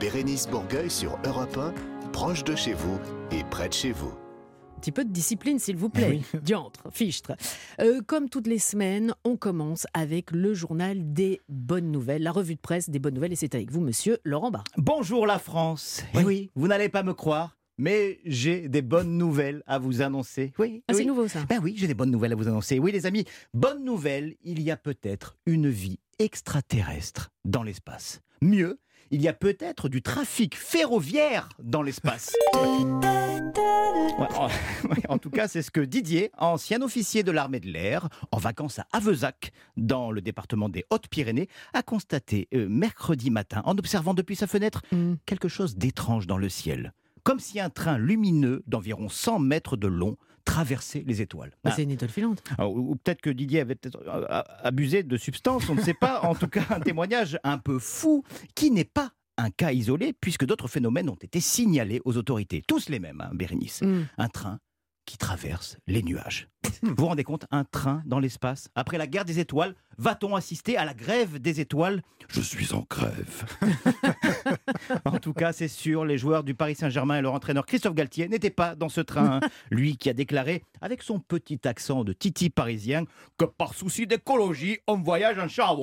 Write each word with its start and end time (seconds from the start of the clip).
Bérénice 0.00 0.46
Bourgueil 0.48 0.90
sur 0.90 1.18
Europe 1.24 1.56
1, 1.56 2.10
proche 2.12 2.44
de 2.44 2.54
chez 2.54 2.74
vous 2.74 2.98
et 3.30 3.42
près 3.44 3.68
de 3.68 3.72
chez 3.74 3.92
vous. 3.92 4.10
Un 4.76 4.78
petit 4.80 4.92
peu 4.92 5.04
de 5.04 5.10
discipline, 5.12 5.58
s'il 5.58 5.76
vous 5.76 5.88
plaît. 5.88 6.20
Diantre, 6.42 6.82
fichtre. 6.92 7.32
Euh, 7.80 8.02
comme 8.06 8.28
toutes 8.28 8.46
les 8.46 8.58
semaines, 8.58 9.14
on 9.24 9.36
commence 9.36 9.86
avec 9.94 10.30
le 10.32 10.52
journal 10.52 11.12
des 11.14 11.40
bonnes 11.48 11.90
nouvelles, 11.90 12.22
la 12.22 12.30
revue 12.32 12.56
de 12.56 12.60
presse 12.60 12.90
des 12.90 12.98
bonnes 12.98 13.14
nouvelles. 13.14 13.32
Et 13.32 13.36
c'est 13.36 13.54
avec 13.54 13.70
vous, 13.70 13.80
monsieur 13.80 14.18
Laurent 14.24 14.50
Barra. 14.50 14.64
Bonjour 14.76 15.26
la 15.26 15.38
France. 15.38 16.02
Oui, 16.14 16.50
vous 16.54 16.68
n'allez 16.68 16.90
pas 16.90 17.02
me 17.02 17.14
croire, 17.14 17.56
mais 17.78 18.20
j'ai 18.26 18.68
des 18.68 18.82
bonnes 18.82 19.16
nouvelles 19.16 19.62
à 19.66 19.78
vous 19.78 20.02
annoncer. 20.02 20.52
Oui, 20.58 20.82
Ah, 20.88 20.92
c'est 20.92 21.00
oui. 21.00 21.06
nouveau 21.06 21.26
ça. 21.26 21.40
Ben 21.48 21.58
oui, 21.62 21.74
j'ai 21.78 21.86
des 21.86 21.94
bonnes 21.94 22.10
nouvelles 22.10 22.32
à 22.32 22.36
vous 22.36 22.46
annoncer. 22.48 22.78
Oui, 22.78 22.92
les 22.92 23.06
amis, 23.06 23.24
bonne 23.54 23.82
nouvelle, 23.82 24.36
il 24.44 24.60
y 24.60 24.70
a 24.70 24.76
peut-être 24.76 25.36
une 25.46 25.70
vie 25.70 25.98
extraterrestre 26.18 27.30
dans 27.46 27.62
l'espace. 27.62 28.20
Mieux, 28.42 28.78
il 29.10 29.22
y 29.22 29.28
a 29.28 29.32
peut-être 29.32 29.88
du 29.88 30.02
trafic 30.02 30.56
ferroviaire 30.56 31.48
dans 31.62 31.82
l'espace. 31.82 32.32
Ouais, 34.18 34.28
en, 34.38 34.46
ouais, 34.88 35.02
en 35.10 35.18
tout 35.18 35.28
cas, 35.30 35.46
c'est 35.48 35.60
ce 35.62 35.70
que 35.70 35.80
Didier, 35.80 36.30
ancien 36.38 36.80
officier 36.80 37.22
de 37.22 37.30
l'armée 37.30 37.60
de 37.60 37.66
l'air, 37.68 38.08
en 38.30 38.38
vacances 38.38 38.78
à 38.78 38.86
Avezac, 38.92 39.52
dans 39.76 40.10
le 40.10 40.22
département 40.22 40.68
des 40.70 40.84
Hautes-Pyrénées, 40.90 41.48
a 41.74 41.82
constaté 41.82 42.48
euh, 42.54 42.66
mercredi 42.68 43.30
matin, 43.30 43.60
en 43.66 43.76
observant 43.76 44.14
depuis 44.14 44.36
sa 44.36 44.46
fenêtre, 44.46 44.82
Hmm. 44.92 45.14
quelque 45.26 45.48
chose 45.48 45.76
d'étrange 45.76 46.26
dans 46.26 46.38
le 46.38 46.48
ciel. 46.48 46.92
Comme 47.24 47.40
si 47.40 47.60
un 47.60 47.70
train 47.70 47.98
lumineux 47.98 48.62
d'environ 48.66 49.08
100 49.08 49.38
mètres 49.40 49.76
de 49.76 49.88
long 49.88 50.16
traversait 50.46 51.04
les 51.06 51.20
étoiles. 51.20 51.50
Bah, 51.62 51.70
Ah, 51.70 51.76
c'est 51.76 51.82
une 51.82 51.90
étoile 51.90 52.10
filante. 52.10 52.42
alors, 52.56 52.72
ou 52.74 52.92
ou 52.92 52.96
peut-être 52.96 53.20
que 53.20 53.28
Didier 53.30 53.60
avait 53.60 53.74
peut-être 53.74 53.98
euh, 54.06 54.42
abusé 54.62 55.02
de 55.02 55.16
substances, 55.18 55.68
on 55.68 55.74
ne 55.74 55.82
sait 55.82 55.92
pas. 55.94 56.22
En 56.22 56.34
tout 56.34 56.48
cas, 56.48 56.64
un 56.70 56.80
témoignage 56.80 57.38
un 57.44 57.58
peu 57.58 57.78
fou 57.78 58.24
qui 58.54 58.70
n'est 58.70 58.84
pas 58.84 59.10
un 59.36 59.50
cas 59.50 59.72
isolé 59.72 60.14
puisque 60.18 60.46
d'autres 60.46 60.68
phénomènes 60.68 61.10
ont 61.10 61.14
été 61.20 61.40
signalés 61.40 62.00
aux 62.06 62.16
autorités. 62.16 62.62
Tous 62.66 62.88
les 62.88 62.98
mêmes, 63.00 63.20
hein, 63.20 63.30
Bérénice. 63.34 63.82
Hmm. 63.82 64.04
Un 64.16 64.28
train 64.28 64.60
qui 65.06 65.16
traverse 65.16 65.78
les 65.86 66.02
nuages. 66.02 66.48
Vous 66.82 66.94
vous 66.98 67.06
rendez 67.06 67.24
compte 67.24 67.46
Un 67.50 67.64
train 67.64 68.02
dans 68.06 68.18
l'espace 68.18 68.68
Après 68.74 68.98
la 68.98 69.06
guerre 69.06 69.24
des 69.24 69.38
étoiles, 69.38 69.74
va-t-on 69.98 70.34
assister 70.34 70.76
à 70.76 70.84
la 70.84 70.92
grève 70.94 71.38
des 71.38 71.60
étoiles? 71.60 72.02
Je 72.28 72.40
suis 72.40 72.74
en 72.74 72.84
grève. 72.90 73.44
en 75.04 75.18
tout 75.18 75.32
cas, 75.32 75.52
c'est 75.52 75.68
sûr, 75.68 76.04
les 76.04 76.18
joueurs 76.18 76.42
du 76.44 76.54
Paris 76.54 76.74
Saint-Germain 76.74 77.18
et 77.18 77.22
leur 77.22 77.34
entraîneur 77.34 77.64
Christophe 77.66 77.94
Galtier 77.94 78.28
n'étaient 78.28 78.50
pas 78.50 78.74
dans 78.74 78.88
ce 78.88 79.00
train. 79.00 79.40
Lui 79.70 79.96
qui 79.96 80.10
a 80.10 80.12
déclaré, 80.12 80.64
avec 80.80 81.02
son 81.02 81.20
petit 81.20 81.60
accent 81.66 82.04
de 82.04 82.12
titi 82.12 82.50
parisien, 82.50 83.04
que 83.38 83.44
par 83.44 83.74
souci 83.74 84.06
d'écologie, 84.06 84.78
on 84.86 84.96
voyage 84.98 85.38
en 85.38 85.48
char. 85.48 85.76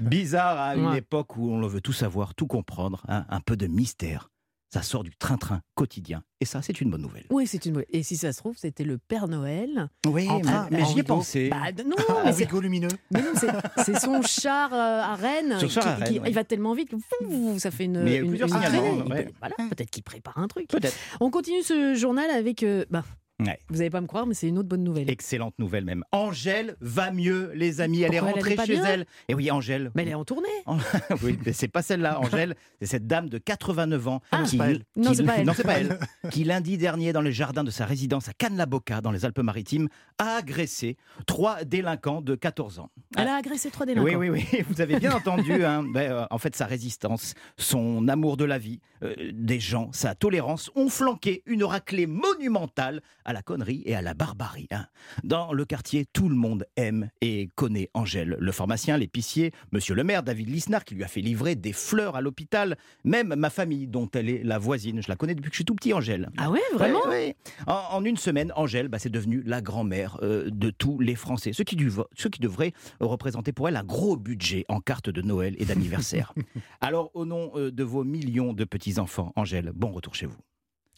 Bizarre 0.00 0.58
à 0.58 0.76
une 0.76 0.86
Ouais. 0.86 0.98
époque 0.98 1.36
où 1.36 1.50
on 1.50 1.60
le 1.60 1.66
veut 1.66 1.80
tout 1.80 1.92
savoir, 1.92 2.34
tout 2.34 2.46
comprendre, 2.46 3.02
hein, 3.08 3.24
un 3.28 3.40
peu 3.40 3.56
de 3.56 3.66
mystère. 3.66 4.30
Ça 4.74 4.82
sort 4.82 5.04
du 5.04 5.14
train-train 5.14 5.60
quotidien. 5.76 6.24
Et 6.40 6.44
ça, 6.44 6.60
c'est 6.60 6.80
une 6.80 6.90
bonne 6.90 7.02
nouvelle. 7.02 7.26
Oui, 7.30 7.46
c'est 7.46 7.64
une. 7.64 7.84
Et 7.92 8.02
si 8.02 8.16
ça 8.16 8.32
se 8.32 8.38
trouve, 8.38 8.56
c'était 8.58 8.82
le 8.82 8.98
Père 8.98 9.28
Noël. 9.28 9.88
Oui, 10.04 10.28
En 10.28 10.40
train, 10.40 10.66
mais, 10.72 10.84
j'y 10.84 10.98
ai 10.98 11.02
pensé. 11.04 11.48
Bah, 11.48 11.70
non, 11.86 11.94
En 12.08 12.24
mais 12.24 12.32
c'est 12.32 12.50
lumineux. 12.52 12.88
mais 13.12 13.22
non, 13.22 13.28
c'est- 13.84 14.00
son 14.00 14.20
char 14.22 14.72
euh, 14.74 15.00
à 15.00 15.14
Rennes. 15.14 15.58
Son 15.60 15.68
char 15.68 15.86
à 15.86 15.94
Rennes, 15.94 16.08
qui- 16.08 16.18
ouais. 16.18 16.28
Il 16.28 16.34
va 16.34 16.42
tellement 16.42 16.74
vite 16.74 16.90
que 16.90 17.58
ça 17.60 17.70
fait 17.70 17.84
une. 17.84 18.02
Mais 18.02 18.10
il 18.10 18.14
y 18.14 18.16
a 18.16 18.20
une- 18.22 18.28
plusieurs 18.30 18.48
une 18.48 18.54
signalements, 18.56 19.04
ouais. 19.06 19.26
Peut- 19.26 19.32
Voilà, 19.38 19.54
peut-être 19.70 19.90
qu'il 19.90 20.02
prépare 20.02 20.38
un 20.38 20.48
truc. 20.48 20.66
Peut-être. 20.66 20.96
On 21.20 21.30
continue 21.30 21.62
ce 21.62 21.94
journal 21.94 22.28
avec. 22.30 22.64
euh, 22.64 22.84
bah, 22.90 23.04
Ouais. 23.40 23.58
Vous 23.68 23.78
n'allez 23.78 23.90
pas 23.90 24.00
me 24.00 24.06
croire, 24.06 24.26
mais 24.26 24.34
c'est 24.34 24.46
une 24.48 24.58
autre 24.58 24.68
bonne 24.68 24.84
nouvelle. 24.84 25.10
Excellente 25.10 25.58
nouvelle 25.58 25.84
même. 25.84 26.04
Angèle 26.12 26.76
va 26.80 27.10
mieux, 27.10 27.50
les 27.54 27.80
amis. 27.80 28.02
Elle 28.02 28.12
Pourquoi 28.12 28.28
est 28.28 28.32
rentrée 28.32 28.56
chez 28.64 28.72
bien 28.74 28.84
elle. 28.84 29.06
Et 29.28 29.34
oui, 29.34 29.50
Angèle. 29.50 29.90
Mais 29.96 30.02
elle 30.02 30.08
est 30.10 30.14
en 30.14 30.24
tournée. 30.24 30.46
oui, 31.22 31.36
mais 31.44 31.52
c'est 31.52 31.66
pas 31.68 31.82
celle-là, 31.82 32.20
Angèle. 32.20 32.54
C'est 32.80 32.86
cette 32.86 33.06
dame 33.08 33.28
de 33.28 33.38
89 33.38 34.08
ans. 34.08 34.20
Ah, 34.30 34.44
elle. 34.52 34.84
Non, 34.96 35.14
c'est 35.14 35.24
pas 35.24 35.38
elle. 35.38 35.46
Non, 35.46 35.52
c'est 35.52 35.64
pas 35.64 35.78
elle. 35.78 35.98
Qui 36.30 36.44
lundi 36.44 36.78
dernier, 36.78 37.12
dans 37.12 37.22
le 37.22 37.32
jardin 37.32 37.64
de 37.64 37.70
sa 37.70 37.86
résidence 37.86 38.28
à 38.28 38.32
Cannes-la-Boca, 38.34 39.00
dans 39.00 39.10
les 39.10 39.24
Alpes-Maritimes, 39.24 39.88
a 40.18 40.36
agressé 40.36 40.96
trois 41.26 41.64
délinquants 41.64 42.20
de 42.20 42.36
14 42.36 42.78
ans. 42.78 42.90
Elle 43.18 43.26
a 43.28 43.34
agressé 43.34 43.70
trois 43.70 43.84
délinquants. 43.84 44.16
Oui, 44.16 44.28
oui, 44.28 44.46
oui, 44.52 44.62
vous 44.68 44.80
avez 44.80 45.00
bien 45.00 45.12
entendu. 45.12 45.64
hein. 45.64 45.82
Ben, 45.82 46.12
euh, 46.12 46.26
en 46.30 46.38
fait, 46.38 46.54
sa 46.54 46.66
résistance, 46.66 47.34
son 47.56 48.06
amour 48.06 48.36
de 48.36 48.44
la 48.44 48.58
vie, 48.58 48.80
euh, 49.02 49.14
des 49.32 49.58
gens, 49.58 49.90
sa 49.92 50.14
tolérance 50.14 50.70
ont 50.76 50.88
flanqué 50.88 51.42
une 51.46 51.64
raclée 51.64 52.06
monumentale 52.06 53.00
à 53.24 53.32
la 53.32 53.42
connerie 53.42 53.82
et 53.86 53.94
à 53.94 54.02
la 54.02 54.14
barbarie. 54.14 54.68
hein. 54.70 54.86
Dans 55.22 55.52
le 55.52 55.64
quartier, 55.64 56.04
tout 56.12 56.28
le 56.28 56.36
monde 56.36 56.66
aime 56.76 57.10
et 57.20 57.48
connaît 57.54 57.90
Angèle, 57.94 58.36
le 58.38 58.52
pharmacien, 58.52 58.96
l'épicier, 58.98 59.52
monsieur 59.72 59.94
le 59.94 60.04
maire, 60.04 60.22
David 60.22 60.48
Lisnard, 60.50 60.84
qui 60.84 60.94
lui 60.94 61.04
a 61.04 61.08
fait 61.08 61.20
livrer 61.20 61.54
des 61.54 61.72
fleurs 61.72 62.16
à 62.16 62.20
l'hôpital, 62.20 62.76
même 63.04 63.34
ma 63.34 63.50
famille, 63.50 63.86
dont 63.86 64.08
elle 64.14 64.28
est 64.28 64.42
la 64.44 64.58
voisine. 64.58 65.02
Je 65.02 65.08
la 65.08 65.16
connais 65.16 65.34
depuis 65.34 65.48
que 65.50 65.54
je 65.54 65.58
suis 65.58 65.64
tout 65.64 65.74
petit, 65.74 65.92
Angèle. 65.92 66.30
Ah 66.36 66.50
ouais, 66.50 66.60
vraiment? 66.72 67.00
Ouais, 67.04 67.08
ouais. 67.08 67.36
En, 67.66 67.96
en 67.98 68.04
une 68.04 68.16
semaine, 68.16 68.52
Angèle, 68.56 68.88
bah, 68.88 68.98
c'est 68.98 69.08
devenue 69.10 69.42
la 69.44 69.60
grand-mère 69.60 70.18
euh, 70.22 70.48
de 70.50 70.70
tous 70.70 70.98
les 71.00 71.14
Français. 71.14 71.52
Ce 71.52 71.62
qui, 71.62 71.76
du- 71.76 71.90
ce 72.16 72.28
qui 72.28 72.40
devrait 72.40 72.72
représenter 73.00 73.52
pour 73.52 73.68
elle 73.68 73.76
un 73.76 73.84
gros 73.84 74.16
budget 74.16 74.64
en 74.68 74.80
cartes 74.80 75.10
de 75.10 75.22
Noël 75.22 75.54
et 75.58 75.64
d'anniversaire. 75.64 76.34
Alors, 76.80 77.10
au 77.14 77.24
nom 77.24 77.52
euh, 77.56 77.70
de 77.70 77.82
vos 77.84 78.04
millions 78.04 78.52
de 78.52 78.64
petits-enfants, 78.64 79.32
Angèle, 79.36 79.72
bon 79.74 79.90
retour 79.92 80.14
chez 80.14 80.26
vous. 80.26 80.36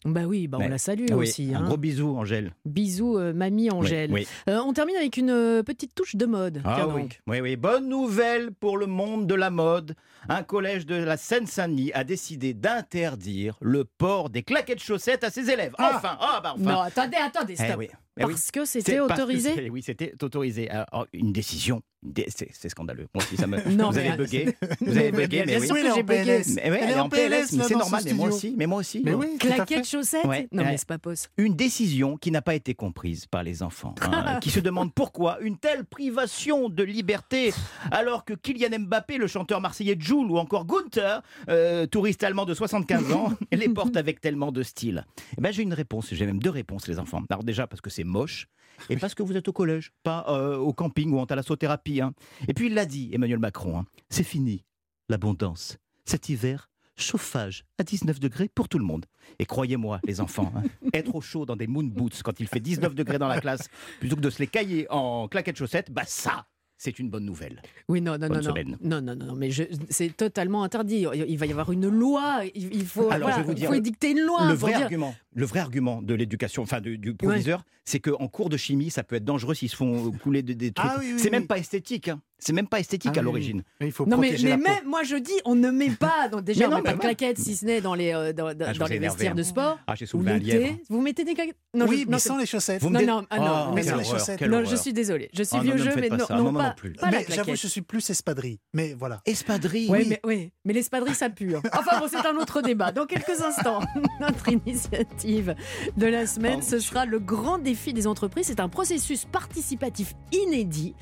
Bah 0.05 0.21
oui, 0.25 0.47
bah 0.47 0.57
on 0.59 0.61
Mais- 0.61 0.69
la 0.69 0.77
salue 0.77 1.07
Ah 1.09 1.15
oui, 1.17 1.27
aussi. 1.27 1.53
un 1.53 1.59
hein. 1.61 1.65
gros 1.65 1.77
bisou, 1.77 2.15
Angèle. 2.15 2.53
Bisous, 2.65 3.17
euh, 3.17 3.33
mamie 3.33 3.71
Angèle. 3.71 4.11
Oui, 4.11 4.27
oui. 4.47 4.53
Euh, 4.53 4.59
on 4.63 4.71
termine 4.71 4.95
avec 4.95 5.17
une 5.17 5.31
euh, 5.31 5.63
petite 5.63 5.95
touche 5.95 6.15
de 6.15 6.25
mode. 6.25 6.61
Ah 6.65 6.87
oui. 6.87 7.01
donc. 7.03 7.21
oui, 7.27 7.41
oui. 7.41 7.55
Bonne 7.55 7.89
nouvelle 7.89 8.51
pour 8.51 8.77
le 8.77 8.85
monde 8.85 9.25
de 9.27 9.33
la 9.35 9.49
mode. 9.49 9.95
Un 10.29 10.43
collège 10.43 10.85
de 10.85 10.95
la 10.95 11.17
Seine-Saint-Denis 11.17 11.91
a 11.93 12.03
décidé 12.03 12.53
d'interdire 12.53 13.57
le 13.61 13.85
port 13.85 14.29
des 14.29 14.43
claquettes 14.43 14.81
chaussettes 14.83 15.23
à 15.23 15.29
ses 15.29 15.49
élèves. 15.49 15.73
Ah. 15.77 15.93
Enfin, 15.95 16.17
ah 16.19 16.39
bah 16.43 16.53
enfin. 16.55 16.71
Non, 16.71 16.79
attendez, 16.81 17.17
attendez, 17.17 17.55
stop. 17.55 17.79
eh 17.81 17.89
Parce 18.19 18.51
que 18.51 18.65
c'était 18.65 18.95
que 18.97 19.01
autorisé 19.01 19.69
Oui, 19.69 19.81
c'était 19.83 20.13
autorisé. 20.21 20.69
Alors, 20.69 21.07
une 21.13 21.31
décision, 21.31 21.81
c'est 22.29 22.69
scandaleux. 22.69 23.07
Moi 23.13 23.23
aussi, 23.23 23.37
ça 23.37 23.47
me. 23.47 23.57
Non, 23.77 23.89
vous 23.89 23.97
mais- 23.97 24.07
avez 24.09 24.17
bugué. 24.17 24.55
Vous 24.81 24.97
avez 24.97 25.11
bugué, 25.11 25.43
mais 25.45 25.59
Bien 25.59 25.73
oui. 25.73 25.81
j'ai 25.95 26.03
bugué. 26.03 26.41
Elle 26.61 26.73
est 26.73 26.99
en 26.99 27.09
PLS, 27.09 27.47
c'est 27.47 27.75
normal. 27.75 28.01
ce 28.01 28.07
Mais 28.07 28.13
moi 28.13 28.27
aussi, 28.29 28.55
mais 28.57 28.65
moi 28.65 28.79
aussi. 28.79 29.01
Mais 29.03 29.13
oui, 29.13 29.37
chaussettes 29.83 30.25
Ouais, 30.25 30.47
Non, 30.51 30.63
mais 30.63 30.77
c'est 30.77 30.87
pas 30.87 30.97
possible. 30.97 31.31
Une 31.37 31.55
décision 31.55 32.17
qui 32.17 32.31
n'a 32.31 32.41
pas 32.41 32.55
été 32.55 32.73
comprise 32.73 33.25
par 33.25 33.43
les 33.43 33.63
enfants, 33.63 33.95
hein, 34.01 34.39
qui 34.41 34.49
se 34.49 34.59
demandent 34.59 34.93
pourquoi 34.93 35.39
une 35.41 35.57
telle 35.57 35.85
privation 35.85 36.69
de 36.69 36.83
liberté, 36.83 37.53
alors 37.91 38.25
que 38.25 38.33
Kylian 38.33 38.79
Mbappé, 38.79 39.17
le 39.17 39.27
chanteur 39.27 39.61
marseillais 39.61 39.95
Joule, 39.99 40.31
ou 40.31 40.37
encore 40.37 40.65
Gunther, 40.65 41.21
euh, 41.49 41.85
touriste 41.85 42.23
allemand 42.23 42.45
de 42.45 42.53
75 42.53 43.11
ans, 43.11 43.33
les 43.51 43.69
porte 43.69 43.97
avec 43.97 44.21
tellement 44.21 44.51
de 44.51 44.63
style. 44.63 45.05
Eh 45.37 45.41
ben, 45.41 45.51
j'ai 45.51 45.63
une 45.63 45.73
réponse, 45.73 46.09
j'ai 46.11 46.25
même 46.25 46.39
deux 46.39 46.49
réponses, 46.49 46.87
les 46.87 46.99
enfants. 46.99 47.21
Alors 47.29 47.43
déjà 47.43 47.67
parce 47.67 47.81
que 47.81 47.89
c'est 47.89 48.03
moche, 48.07 48.47
et 48.89 48.97
parce 48.97 49.15
que 49.15 49.23
vous 49.23 49.35
êtes 49.37 49.47
au 49.47 49.53
collège, 49.53 49.91
pas 50.03 50.25
euh, 50.29 50.57
au 50.57 50.73
camping 50.73 51.11
ou 51.11 51.19
en 51.19 51.25
thalassothérapie. 51.25 52.01
hein. 52.01 52.13
Et 52.47 52.53
puis 52.53 52.67
il 52.67 52.73
l'a 52.73 52.85
dit, 52.85 53.09
Emmanuel 53.13 53.39
Macron, 53.39 53.79
hein, 53.79 53.85
c'est 54.09 54.23
fini, 54.23 54.63
l'abondance. 55.09 55.77
Cet 56.05 56.29
hiver, 56.29 56.69
chauffage 56.95 57.65
à 57.77 57.83
19 57.83 58.19
degrés 58.19 58.49
pour 58.49 58.69
tout 58.69 58.79
le 58.79 58.85
monde. 58.85 59.05
Et 59.39 59.45
croyez-moi, 59.45 59.99
les 60.05 60.21
enfants, 60.21 60.51
hein, 60.55 60.63
être 60.93 61.15
au 61.15 61.21
chaud 61.21 61.45
dans 61.45 61.55
des 61.55 61.67
moon 61.67 61.83
boots 61.83 62.21
quand 62.23 62.39
il 62.39 62.47
fait 62.47 62.59
19 62.59 62.95
degrés 62.95 63.19
dans 63.19 63.27
la 63.27 63.41
classe, 63.41 63.67
plutôt 63.99 64.15
que 64.15 64.21
de 64.21 64.29
se 64.29 64.39
les 64.39 64.47
cailler 64.47 64.87
en 64.89 65.27
claquettes 65.27 65.57
chaussettes, 65.57 65.91
bah 65.91 66.03
ça, 66.05 66.47
c'est 66.77 66.99
une 66.99 67.09
bonne 67.09 67.25
nouvelle. 67.25 67.61
Oui, 67.87 68.01
non, 68.01 68.13
non, 68.13 68.27
Bonne 68.27 68.29
non, 68.29 68.35
non. 68.43 68.49
semaine. 68.49 68.77
Non, 68.81 69.01
non, 69.01 69.15
non, 69.15 69.25
non, 69.27 69.35
mais 69.35 69.49
c'est 69.89 70.15
totalement 70.15 70.63
interdit. 70.63 71.05
Il 71.13 71.25
il 71.27 71.37
va 71.37 71.45
y 71.45 71.51
avoir 71.51 71.71
une 71.71 71.87
loi. 71.89 72.41
Il 72.55 72.73
il 72.75 72.85
faut, 72.85 73.09
Alors, 73.09 73.29
voilà, 73.29 73.35
je 73.37 73.41
vais 73.41 73.45
vous 73.45 73.51
il 73.53 73.55
dire, 73.55 73.69
faut 73.69 73.75
édicter 73.75 74.11
une 74.11 74.21
loi. 74.21 74.47
le 74.47 74.53
vrai 74.53 74.73
dire- 74.73 74.81
argument, 74.83 75.15
le 75.33 75.45
vrai 75.45 75.59
argument 75.59 76.01
de 76.01 76.13
l'éducation, 76.13 76.63
enfin 76.63 76.79
du, 76.81 76.97
du 76.97 77.13
proviseur, 77.15 77.63
c'est 77.85 77.99
qu'en 77.99 78.27
cours 78.27 78.49
de 78.49 78.57
chimie, 78.57 78.89
ça 78.91 79.03
peut 79.03 79.15
être 79.15 79.25
dangereux 79.25 79.55
s'ils 79.55 79.69
se 79.69 79.75
font 79.75 80.11
couler 80.11 80.43
de- 80.43 80.53
des 80.53 80.71
trucs. 80.71 80.89
Ah 80.91 80.97
oui, 80.99 81.13
oui, 81.13 81.19
c'est 81.19 81.29
même 81.31 81.43
oui. 81.43 81.47
pas 81.47 81.57
esthétique. 81.57 82.09
hein. 82.09 82.21
C'est 82.39 82.53
même 82.53 82.67
pas 82.67 82.79
esthétique 82.79 83.11
Ah 83.15 83.19
à 83.19 83.21
l'origine. 83.23 83.63
Il 83.81 83.91
faut 83.91 84.05
Non 84.05 84.17
mais, 84.17 84.27
protéger 84.27 84.55
mais 84.57 84.69
la 84.73 84.79
peau. 84.81 84.87
moi 84.89 85.03
je 85.03 85.15
dis, 85.15 85.33
on 85.45 85.55
ne 85.55 85.71
met 85.71 85.89
pas, 85.89 86.27
donc 86.29 86.43
déjà 86.43 86.67
Mais 86.67 86.73
on 86.73 86.77
met 86.77 86.83
pas 86.83 86.91
mais 86.91 86.95
de 86.97 87.01
claquettes 87.01 87.39
si 87.39 87.55
ce 87.55 87.65
n'est 87.65 87.81
dans 87.81 87.95
les, 87.95 88.13
euh, 88.13 88.31
dans, 88.33 88.47
Ah, 88.47 88.53
dans 88.73 88.85
les 88.85 88.99
vestiaires 88.99 89.31
hein. 89.31 89.35
de 89.35 89.43
sport. 89.43 89.79
Ah, 89.87 89.95
j'ai 89.95 90.05
Ou 90.05 90.09
soulevé 90.09 90.31
un 90.31 90.37
lièvre. 90.37 90.75
vous 90.89 91.01
mettez 91.01 91.23
des 91.23 91.33
claquettes 91.33 91.57
Non, 91.73 91.85
Oui, 91.87 92.01
je- 92.01 92.05
mais 92.05 92.11
non, 92.13 92.19
sans 92.19 92.37
les 92.37 92.45
chaussettes. 92.45 92.81
Vous 92.81 92.89
Non, 92.91 93.01
non, 93.01 93.25
ah 93.29 93.39
non, 93.39 93.67
Oh, 93.69 93.73
mais 93.73 93.83
sans 93.83 93.95
les 93.97 94.03
chaussettes. 94.03 94.41
non, 94.43 94.63
je 94.65 94.75
suis 94.75 94.93
désolée. 94.93 95.29
Je 95.33 95.41
suis 95.43 95.57
Ah, 95.59 95.63
non, 95.63 95.73
vieux 95.75 95.77
jeu, 95.83 95.91
mais 95.95 96.09
pas 96.09 96.17
non, 96.17 96.25
non, 96.29 96.53
pas, 96.53 96.63
non 96.69 96.73
plus. 96.75 96.93
pas 96.93 97.09
Mais 97.11 97.25
j'avoue, 97.27 97.55
je 97.55 97.67
suis 97.67 97.81
plus 97.81 98.07
espadrille. 98.09 98.59
Mais 98.73 98.93
voilà. 98.97 99.21
Espadrille, 99.25 99.89
Oui, 99.89 99.99
oui. 100.01 100.05
mais, 100.09 100.19
oui, 100.23 100.51
mais 100.63 100.73
l'espadrille, 100.73 101.15
ça 101.15 101.29
pue. 101.31 101.55
hein. 101.55 101.61
Enfin 101.73 101.99
bon, 101.99 102.05
c'est 102.07 102.25
un 102.25 102.35
autre 102.35 102.61
débat. 102.61 102.91
Dans 102.91 103.05
quelques 103.07 103.41
instants, 103.41 103.79
notre 104.21 104.47
initiative 104.49 105.55
de 105.97 106.05
la 106.05 106.27
semaine, 106.27 106.59
Oh, 106.61 106.65
ce 106.67 106.79
sera 106.79 107.05
le 107.05 107.19
grand 107.19 107.57
défi 107.57 107.93
des 107.93 108.05
entreprises. 108.07 108.45
C'est 108.47 108.59
un 108.59 108.69
processus 108.69 109.25
participatif 109.25 110.13
inédit 110.31 110.93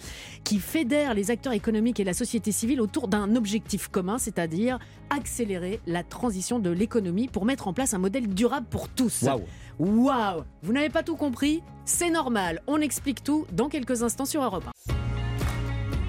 qui 0.43 0.59
fédère 0.59 1.13
les 1.13 1.24
acteurs 1.31 1.53
économiques 1.53 1.99
et 1.99 2.03
la 2.03 2.13
société 2.13 2.51
civile 2.51 2.81
autour 2.81 3.07
d'un 3.07 3.35
objectif 3.35 3.87
commun, 3.87 4.17
c'est-à-dire 4.17 4.79
accélérer 5.09 5.79
la 5.87 6.03
transition 6.03 6.59
de 6.59 6.69
l'économie 6.69 7.27
pour 7.27 7.45
mettre 7.45 7.67
en 7.67 7.73
place 7.73 7.93
un 7.93 7.99
modèle 7.99 8.27
durable 8.27 8.67
pour 8.69 8.89
tous. 8.89 9.23
Waouh. 9.23 9.41
Waouh 9.79 10.43
Vous 10.63 10.73
n'avez 10.73 10.89
pas 10.89 11.03
tout 11.03 11.15
compris 11.15 11.61
C'est 11.85 12.09
normal. 12.09 12.61
On 12.67 12.79
explique 12.81 13.23
tout 13.23 13.45
dans 13.51 13.69
quelques 13.69 14.03
instants 14.03 14.25
sur 14.25 14.43
Europe 14.43 14.65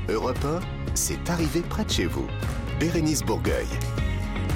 1. 0.08 0.12
Europe 0.12 0.44
1, 0.44 0.60
c'est 0.94 1.30
arrivé 1.30 1.60
près 1.60 1.84
de 1.84 1.90
chez 1.90 2.06
vous. 2.06 2.26
Bérénice 2.78 3.22
Bourgueil. 3.22 3.66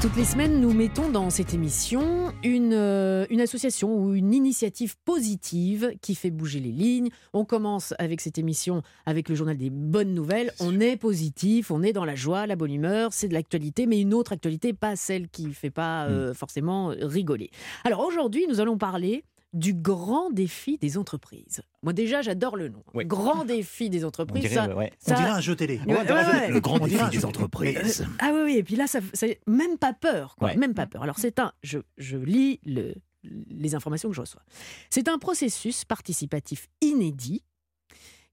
Toutes 0.00 0.16
les 0.16 0.24
semaines, 0.24 0.62
nous 0.62 0.72
mettons 0.72 1.10
dans 1.10 1.28
cette 1.28 1.52
émission 1.52 2.32
une, 2.42 2.72
euh, 2.72 3.26
une 3.28 3.42
association 3.42 3.94
ou 3.94 4.14
une 4.14 4.32
initiative 4.32 4.96
positive 5.04 5.92
qui 6.00 6.14
fait 6.14 6.30
bouger 6.30 6.58
les 6.58 6.72
lignes. 6.72 7.10
On 7.34 7.44
commence 7.44 7.92
avec 7.98 8.22
cette 8.22 8.38
émission 8.38 8.80
avec 9.04 9.28
le 9.28 9.34
journal 9.34 9.58
des 9.58 9.68
bonnes 9.68 10.14
nouvelles. 10.14 10.54
On 10.58 10.80
est 10.80 10.96
positif, 10.96 11.70
on 11.70 11.82
est 11.82 11.92
dans 11.92 12.06
la 12.06 12.14
joie, 12.14 12.46
la 12.46 12.56
bonne 12.56 12.72
humeur, 12.72 13.12
c'est 13.12 13.28
de 13.28 13.34
l'actualité, 13.34 13.84
mais 13.84 14.00
une 14.00 14.14
autre 14.14 14.32
actualité, 14.32 14.72
pas 14.72 14.96
celle 14.96 15.28
qui 15.28 15.44
ne 15.44 15.52
fait 15.52 15.68
pas 15.68 16.06
euh, 16.06 16.32
forcément 16.32 16.94
rigoler. 17.02 17.50
Alors 17.84 18.00
aujourd'hui, 18.00 18.46
nous 18.48 18.62
allons 18.62 18.78
parler 18.78 19.22
du 19.52 19.74
grand 19.74 20.30
défi 20.30 20.78
des 20.78 20.96
entreprises. 20.96 21.60
Moi 21.82 21.92
déjà, 21.92 22.22
j'adore 22.22 22.56
le 22.56 22.68
nom. 22.68 22.84
Oui. 22.94 23.04
Grand 23.04 23.44
défi 23.46 23.90
des 23.90 24.04
On 24.04 24.08
entreprises. 24.08 24.42
dirait, 24.42 24.54
ça- 24.54 24.74
ouais. 24.76 24.92
On 25.06 25.08
ça- 25.10 25.16
dirait 25.16 25.30
un 25.30 25.40
jeu 25.40 25.56
télé. 25.56 25.80
Ouais, 25.86 25.94
ouais, 25.96 26.12
ouais. 26.12 26.48
Le 26.50 26.60
grand 26.60 26.78
défi 26.78 27.08
des 27.10 27.24
entreprises. 27.24 28.06
Ah 28.20 28.30
oui, 28.32 28.40
oui, 28.44 28.56
et 28.58 28.62
puis 28.62 28.76
là, 28.76 28.86
ça, 28.86 29.00
ça- 29.12 29.26
même 29.46 29.76
pas 29.78 29.92
peur, 29.92 30.36
quoi, 30.36 30.48
Ouais. 30.50 30.56
même 30.56 30.74
pas 30.74 30.86
peur. 30.86 31.02
Alors 31.02 31.18
c'est 31.18 31.38
un, 31.40 31.52
je, 31.62 31.78
je 31.98 32.16
lis 32.16 32.60
le- 32.64 32.94
les 33.22 33.74
informations 33.74 34.08
que 34.08 34.14
je 34.14 34.20
reçois. 34.20 34.42
C'est 34.88 35.08
un 35.08 35.18
processus 35.18 35.84
participatif 35.84 36.68
inédit 36.80 37.42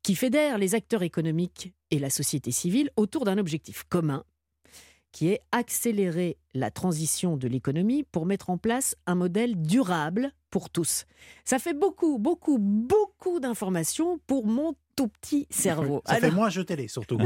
qui 0.04 0.16
fédère 0.16 0.58
les 0.58 0.76
acteurs 0.76 1.04
économiques 1.04 1.74
et 1.92 2.00
la 2.00 2.10
société 2.10 2.52
civile 2.52 2.90
autour 2.96 3.26
d'un 3.26 3.38
objectif 3.38 3.84
commun, 3.90 4.24
qui 5.12 5.30
est 5.30 5.42
accélérer 5.52 6.38
la 6.54 6.70
transition 6.72 7.38
de 7.38 7.48
l'économie 7.48 8.04
pour 8.04 8.26
mettre 8.26 8.50
en 8.50 8.58
place 8.58 8.96
un 9.08 9.16
modèle 9.16 9.60
durable 9.62 10.32
pour 10.50 10.70
tous. 10.70 11.06
Ça 11.44 11.60
fait 11.60 11.74
beaucoup, 11.74 12.18
beaucoup, 12.20 12.58
beaucoup 12.60 13.40
d'informations 13.40 14.20
pour 14.28 14.46
mon 14.48 14.74
tout 14.96 15.08
petit 15.10 15.46
cerveau. 15.50 16.02
Ça 16.06 16.16
fait 16.16 16.26
Alors- 16.26 16.36
moins 16.36 16.50
jeu 16.50 16.64
télé, 16.64 16.88
surtout. 16.88 17.20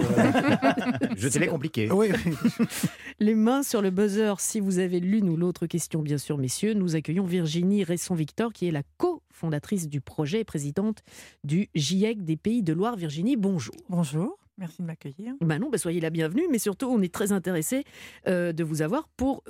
Je 1.15 1.29
sais 1.29 1.39
les 1.39 1.47
compliqué. 1.47 1.89
oui, 1.91 2.09
oui. 2.25 2.35
Les 3.19 3.35
mains 3.35 3.62
sur 3.63 3.81
le 3.81 3.91
buzzer, 3.91 4.33
si 4.39 4.59
vous 4.59 4.79
avez 4.79 5.00
l'une 5.00 5.29
ou 5.29 5.38
l'autre 5.38 5.68
question, 5.68 6.01
bien 6.01 6.18
sûr, 6.18 6.38
messieurs, 6.38 6.73
nous 6.73 6.95
accueillons 6.95 7.23
Virginie 7.25 7.83
Resson-Victor, 7.83 8.51
qui 8.51 8.68
est 8.68 8.71
la 8.71 8.81
cofondatrice 8.97 9.88
du 9.88 10.01
projet 10.01 10.39
et 10.39 10.44
présidente 10.44 11.03
du 11.44 11.69
GIEC 11.75 12.24
des 12.24 12.35
Pays 12.38 12.63
de 12.63 12.74
Loire. 12.74 12.95
Virginie, 12.95 13.38
bonjour. 13.38 13.75
Bonjour, 13.89 14.38
merci 14.57 14.81
de 14.81 14.88
m'accueillir. 14.88 15.33
Ben 15.41 15.59
non, 15.59 15.69
ben 15.69 15.77
soyez 15.77 16.01
la 16.01 16.09
bienvenue, 16.09 16.47
mais 16.50 16.57
surtout, 16.59 16.88
on 16.88 17.01
est 17.01 17.13
très 17.13 17.31
intéressé 17.31 17.83
euh, 18.27 18.51
de 18.53 18.63
vous 18.63 18.81
avoir 18.81 19.07
pour 19.15 19.44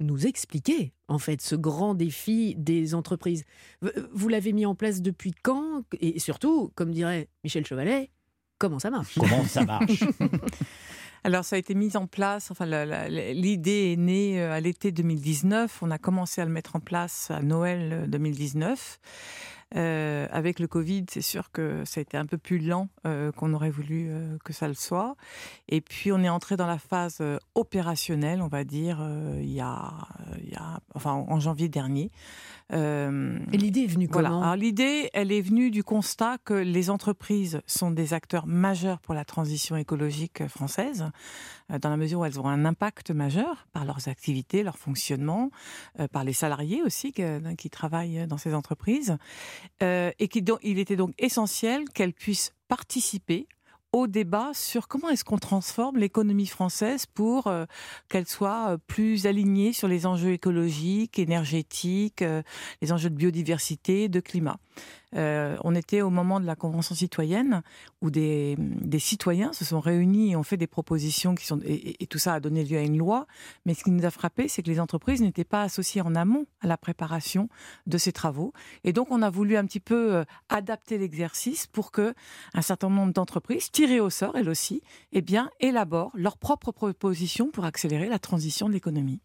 nous 0.00 0.26
expliquer, 0.26 0.92
en 1.08 1.18
fait, 1.18 1.40
ce 1.40 1.54
grand 1.54 1.94
défi 1.94 2.54
des 2.56 2.94
entreprises. 2.94 3.44
V- 3.82 3.92
Vous 4.12 4.28
l'avez 4.28 4.52
mis 4.52 4.66
en 4.66 4.74
place 4.74 5.00
depuis 5.02 5.32
quand? 5.42 5.82
Et 6.00 6.18
surtout, 6.18 6.72
comme 6.74 6.90
dirait 6.90 7.28
Michel 7.44 7.64
Chevalet, 7.66 8.10
comment 8.58 8.78
ça 8.78 8.90
marche? 8.90 9.14
Comment 9.18 9.44
ça 9.44 9.64
marche? 9.64 10.04
Alors, 11.26 11.44
ça 11.44 11.56
a 11.56 11.58
été 11.58 11.74
mis 11.74 11.96
en 11.96 12.06
place, 12.06 12.50
enfin, 12.50 12.66
l'idée 13.08 13.92
est 13.92 13.96
née 13.96 14.42
euh, 14.42 14.52
à 14.52 14.60
l'été 14.60 14.92
2019. 14.92 15.82
On 15.82 15.90
a 15.90 15.96
commencé 15.96 16.42
à 16.42 16.44
le 16.44 16.50
mettre 16.50 16.76
en 16.76 16.80
place 16.80 17.30
à 17.30 17.40
Noël 17.40 17.92
euh, 17.92 18.06
2019. 18.06 18.98
Euh, 19.76 20.26
avec 20.30 20.60
le 20.60 20.68
Covid, 20.68 21.06
c'est 21.10 21.20
sûr 21.22 21.50
que 21.50 21.82
ça 21.84 22.00
a 22.00 22.02
été 22.02 22.16
un 22.16 22.26
peu 22.26 22.38
plus 22.38 22.58
lent 22.58 22.88
euh, 23.06 23.32
qu'on 23.32 23.52
aurait 23.54 23.70
voulu 23.70 24.08
euh, 24.08 24.36
que 24.44 24.52
ça 24.52 24.68
le 24.68 24.74
soit. 24.74 25.16
Et 25.68 25.80
puis, 25.80 26.12
on 26.12 26.22
est 26.22 26.28
entré 26.28 26.56
dans 26.56 26.66
la 26.66 26.78
phase 26.78 27.20
opérationnelle, 27.54 28.40
on 28.40 28.48
va 28.48 28.64
dire, 28.64 28.98
il, 29.40 29.52
y 29.52 29.60
a, 29.60 29.92
il 30.42 30.50
y 30.50 30.56
a, 30.56 30.80
enfin, 30.94 31.12
en 31.12 31.40
janvier 31.40 31.68
dernier. 31.68 32.10
Et 32.72 33.56
l'idée 33.56 33.82
est 33.82 33.86
venue 33.86 34.08
Voilà. 34.10 34.30
comment? 34.30 34.54
L'idée, 34.54 35.10
elle 35.12 35.30
est 35.30 35.40
venue 35.40 35.70
du 35.70 35.84
constat 35.84 36.38
que 36.44 36.54
les 36.54 36.90
entreprises 36.90 37.60
sont 37.66 37.90
des 37.90 38.14
acteurs 38.14 38.46
majeurs 38.46 39.00
pour 39.00 39.14
la 39.14 39.24
transition 39.24 39.76
écologique 39.76 40.46
française, 40.48 41.04
dans 41.68 41.90
la 41.90 41.96
mesure 41.96 42.20
où 42.20 42.24
elles 42.24 42.40
ont 42.40 42.48
un 42.48 42.64
impact 42.64 43.10
majeur 43.10 43.66
par 43.72 43.84
leurs 43.84 44.08
activités, 44.08 44.62
leur 44.62 44.78
fonctionnement, 44.78 45.50
par 46.12 46.24
les 46.24 46.32
salariés 46.32 46.82
aussi 46.82 47.12
qui 47.12 47.70
travaillent 47.70 48.26
dans 48.26 48.38
ces 48.38 48.54
entreprises, 48.54 49.18
euh, 49.82 50.10
et 50.18 50.28
qu'il 50.28 50.44
il 50.62 50.78
était 50.78 50.96
donc 50.96 51.14
essentiel 51.18 51.84
qu'elles 51.94 52.12
puissent 52.12 52.52
participer 52.68 53.46
au 53.92 54.08
débat 54.08 54.50
sur 54.54 54.88
comment 54.88 55.08
est-ce 55.08 55.24
qu'on 55.24 55.38
transforme 55.38 55.98
l'économie 55.98 56.46
française 56.46 57.06
pour 57.06 57.46
euh, 57.46 57.64
qu'elle 58.08 58.26
soit 58.26 58.70
euh, 58.70 58.78
plus 58.88 59.26
alignée 59.26 59.72
sur 59.72 59.86
les 59.86 60.04
enjeux 60.04 60.32
écologiques, 60.32 61.18
énergétiques, 61.18 62.24
les 62.82 62.92
enjeux 62.92 63.10
de 63.10 63.14
biodiversité, 63.14 64.08
de 64.08 64.20
climat. 64.20 64.58
Euh, 65.16 65.56
on 65.64 65.74
était 65.74 66.02
au 66.02 66.10
moment 66.10 66.40
de 66.40 66.46
la 66.46 66.56
Convention 66.56 66.94
citoyenne 66.94 67.62
où 68.00 68.10
des, 68.10 68.56
citoyens 68.98 69.52
se 69.52 69.64
sont 69.64 69.80
réunis 69.80 70.32
et 70.32 70.36
ont 70.36 70.42
fait 70.42 70.56
des 70.56 70.66
propositions 70.66 71.34
qui 71.34 71.46
sont 71.46 71.60
et, 71.64 72.06
tout 72.06 72.18
ça 72.18 72.34
a 72.34 72.40
donné 72.40 72.64
lieu 72.64 72.78
à 72.78 72.82
une 72.82 72.98
loi. 72.98 73.26
Mais 73.66 73.74
ce 73.74 73.84
qui 73.84 73.90
nous 73.90 74.04
a 74.04 74.10
frappé, 74.10 74.48
c'est 74.48 74.62
que 74.62 74.70
les 74.70 74.80
entreprises 74.80 75.20
n'étaient 75.20 75.44
pas 75.44 75.62
associées 75.62 76.00
en 76.00 76.14
amont 76.14 76.46
à 76.60 76.66
la 76.66 76.76
préparation 76.76 77.48
de 77.86 77.98
ces 77.98 78.12
travaux. 78.12 78.52
Et 78.84 78.92
donc, 78.92 79.08
on 79.10 79.22
a 79.22 79.30
voulu 79.30 79.56
un 79.56 79.64
petit 79.64 79.80
peu 79.80 80.14
euh, 80.14 80.24
adapter 80.48 80.98
l'exercice 80.98 81.66
pour 81.66 81.90
que 81.90 82.14
un 82.54 82.62
certain 82.62 82.90
nombre 82.90 83.12
d'entreprises, 83.12 83.70
tirées 83.70 84.00
au 84.00 84.10
sort, 84.10 84.36
elles 84.36 84.48
aussi, 84.48 84.82
eh 85.12 85.22
bien, 85.22 85.50
élaborent 85.60 86.12
leurs 86.14 86.38
propres 86.38 86.72
propositions 86.72 87.50
pour 87.50 87.64
accélérer 87.64 88.08
la 88.08 88.18
transition 88.18 88.68
de 88.68 88.74
l'économie. 88.74 89.20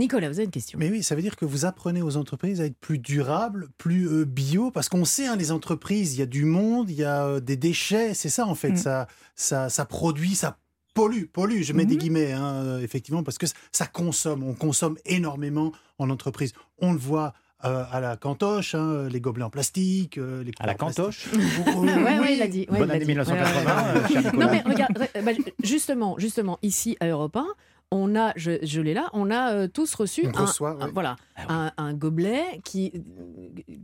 Nicolas, 0.00 0.28
vous 0.28 0.36
avez 0.38 0.44
une 0.46 0.50
question 0.50 0.78
Mais 0.78 0.90
oui, 0.90 1.02
ça 1.02 1.14
veut 1.14 1.22
dire 1.22 1.36
que 1.36 1.44
vous 1.44 1.64
apprenez 1.64 2.02
aux 2.02 2.16
entreprises 2.16 2.60
à 2.60 2.64
être 2.64 2.76
plus 2.78 2.98
durables, 2.98 3.68
plus 3.78 4.08
euh, 4.08 4.24
bio, 4.24 4.70
parce 4.72 4.88
qu'on 4.88 5.04
sait, 5.04 5.26
hein, 5.28 5.36
les 5.36 5.52
entreprises, 5.52 6.14
il 6.14 6.18
y 6.20 6.22
a 6.22 6.26
du 6.26 6.44
monde, 6.44 6.90
il 6.90 6.96
y 6.96 7.04
a 7.04 7.24
euh, 7.26 7.40
des 7.40 7.56
déchets, 7.56 8.14
c'est 8.14 8.28
ça 8.30 8.46
en 8.46 8.54
fait, 8.54 8.70
Mm. 8.72 8.76
ça, 8.76 9.06
ça, 9.36 9.68
ça 9.68 9.84
produit, 9.84 10.34
ça 10.34 10.56
pollue, 10.94 11.24
pollue, 11.32 11.62
je 11.62 11.72
mets 11.72 11.84
des 11.84 11.94
Mhm. 11.94 12.00
guillemets, 12.00 12.32
hein, 12.32 12.52
euh, 12.64 12.80
effectivement, 12.80 13.22
parce 13.22 13.38
que 13.38 13.46
ça 13.70 13.86
consomme, 13.86 14.42
on 14.42 14.54
consomme 14.54 14.96
énormément 15.06 15.72
en 15.98 16.10
entreprise. 16.10 16.52
On 16.78 16.92
le 16.92 16.98
voit 16.98 17.32
euh, 17.64 17.84
à 17.92 18.00
la 18.00 18.16
cantoche, 18.16 18.74
hein, 18.74 19.06
les 19.10 19.20
gobelets 19.20 19.44
en 19.44 19.50
plastique, 19.50 20.16
euh, 20.16 20.42
les 20.42 20.50
À 20.60 20.66
la 20.66 20.74
cantoche. 20.74 21.28
Oui, 21.34 21.38
Ouais, 21.76 21.92
oui. 21.94 22.18
ouais, 22.18 22.34
il 22.36 22.42
a 22.42 22.48
dit. 22.48 22.66
ouais, 22.70 22.78
Bonne 22.78 22.90
année 22.90 23.04
dit. 23.04 23.12
Ouais, 23.12 23.18
ouais, 23.18 23.28
ouais, 23.28 23.36
1980, 23.36 23.92
ouais. 23.92 23.98
euh, 24.00 24.08
cher 24.08 24.22
Nicolas. 24.24 24.46
Non 24.46 24.50
mais 24.50 24.62
regarde, 24.62 24.92
re- 24.98 25.22
bah, 25.22 25.32
justement, 25.62 26.14
justement, 26.18 26.58
ici 26.62 26.96
à 27.00 27.08
Europe 27.08 27.36
1, 27.36 27.46
on 27.92 28.14
a, 28.14 28.32
je, 28.36 28.52
je 28.62 28.80
l'ai 28.80 28.94
là, 28.94 29.10
on 29.12 29.30
a 29.30 29.52
euh, 29.52 29.68
tous 29.68 29.92
reçu 29.94 30.26
On 30.26 30.38
un, 30.38 30.44
reçoit, 30.46 30.70
un- 30.80 30.86
ouais. 30.86 30.90
voilà, 30.92 31.16
Ah 31.36 31.40
oui. 31.40 31.46
un, 31.48 31.72
un 31.76 31.94
gobelet 31.94 32.60
qui 32.64 32.92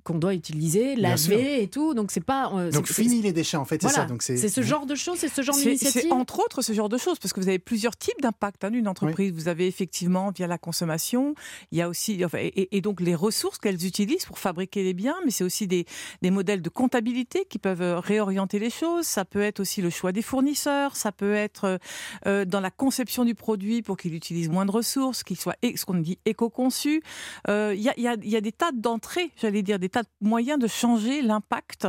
qu'on 0.04 0.18
doit 0.18 0.34
utiliser, 0.34 0.94
laver 0.96 1.62
et 1.62 1.68
tout. 1.68 1.92
Donc 1.94 2.10
c'est 2.12 2.22
pas. 2.24 2.52
euh, 2.54 2.70
Donc 2.70 2.86
fini 2.86 3.20
les 3.20 3.32
déchets 3.32 3.56
en 3.56 3.64
fait, 3.64 3.82
c'est 3.82 3.88
Voilà. 3.88 4.02
ça. 4.04 4.06
Donc 4.06 4.22
c'est 4.22 4.36
C'est 4.36 4.48
ce 4.48 4.62
genre 4.62 4.86
de 4.86 4.94
choses, 4.94 5.18
c'est 5.18 5.28
ce 5.28 5.42
genre 5.42 5.56
d'initiative. 5.56 6.02
C'est 6.02 6.12
entre 6.12 6.38
autres 6.38 6.62
ce 6.62 6.72
genre 6.72 6.88
de 6.88 6.98
choses, 6.98 7.18
parce 7.18 7.32
que 7.32 7.40
vous 7.40 7.48
avez 7.48 7.58
plusieurs 7.58 7.96
types 7.96 8.20
d'impact 8.22 8.62
hein, 8.64 8.70
d'une 8.70 8.86
entreprise. 8.88 9.32
Vous 9.32 9.48
avez 9.48 9.66
effectivement 9.66 10.30
via 10.30 10.46
la 10.46 10.58
consommation, 10.58 11.34
il 11.72 11.78
y 11.78 11.82
a 11.82 11.88
aussi, 11.88 12.24
enfin, 12.24 12.38
et, 12.40 12.76
et 12.76 12.80
donc 12.80 13.00
les 13.00 13.14
ressources 13.16 13.58
qu'elles 13.58 13.84
utilisent 13.86 14.24
pour 14.26 14.38
fabriquer 14.38 14.84
les 14.84 14.94
biens, 14.94 15.16
mais 15.24 15.30
c'est 15.32 15.44
aussi 15.44 15.66
des, 15.66 15.84
des 16.22 16.30
modèles 16.30 16.62
de 16.62 16.68
comptabilité 16.68 17.44
qui 17.50 17.58
peuvent 17.58 17.82
euh, 17.82 17.98
réorienter 17.98 18.58
les 18.60 18.70
choses. 18.70 19.04
Ça 19.06 19.24
peut 19.24 19.40
être 19.42 19.58
aussi 19.60 19.82
le 19.82 19.90
choix 19.90 20.12
des 20.12 20.22
fournisseurs, 20.22 20.94
ça 20.96 21.10
peut 21.12 21.34
être 21.34 21.78
euh, 22.26 22.44
dans 22.44 22.60
la 22.60 22.70
conception 22.70 23.24
du 23.24 23.34
produit 23.34 23.82
pour 23.82 23.95
qu'il 23.96 24.14
utilise 24.14 24.48
moins 24.48 24.66
de 24.66 24.70
ressources, 24.70 25.22
qu'il 25.24 25.36
soit 25.38 25.56
ce 25.62 25.84
qu'on 25.84 25.94
dit 25.94 26.18
éco-conçu. 26.24 27.02
Euh, 27.48 27.74
Il 27.76 27.82
y, 27.82 27.88
a, 27.88 27.94
il 27.96 28.02
y 28.02 28.08
a- 28.08 28.14
il 28.22 28.28
y 28.30 28.36
a 28.36 28.40
des 28.40 28.52
tas 28.52 28.70
d'entrées, 28.72 29.30
j'allais 29.40 29.62
dire, 29.62 29.78
des 29.78 29.88
tas 29.88 30.02
de 30.02 30.08
moyens 30.20 30.58
de 30.58 30.66
changer 30.66 31.22
l'impact, 31.22 31.86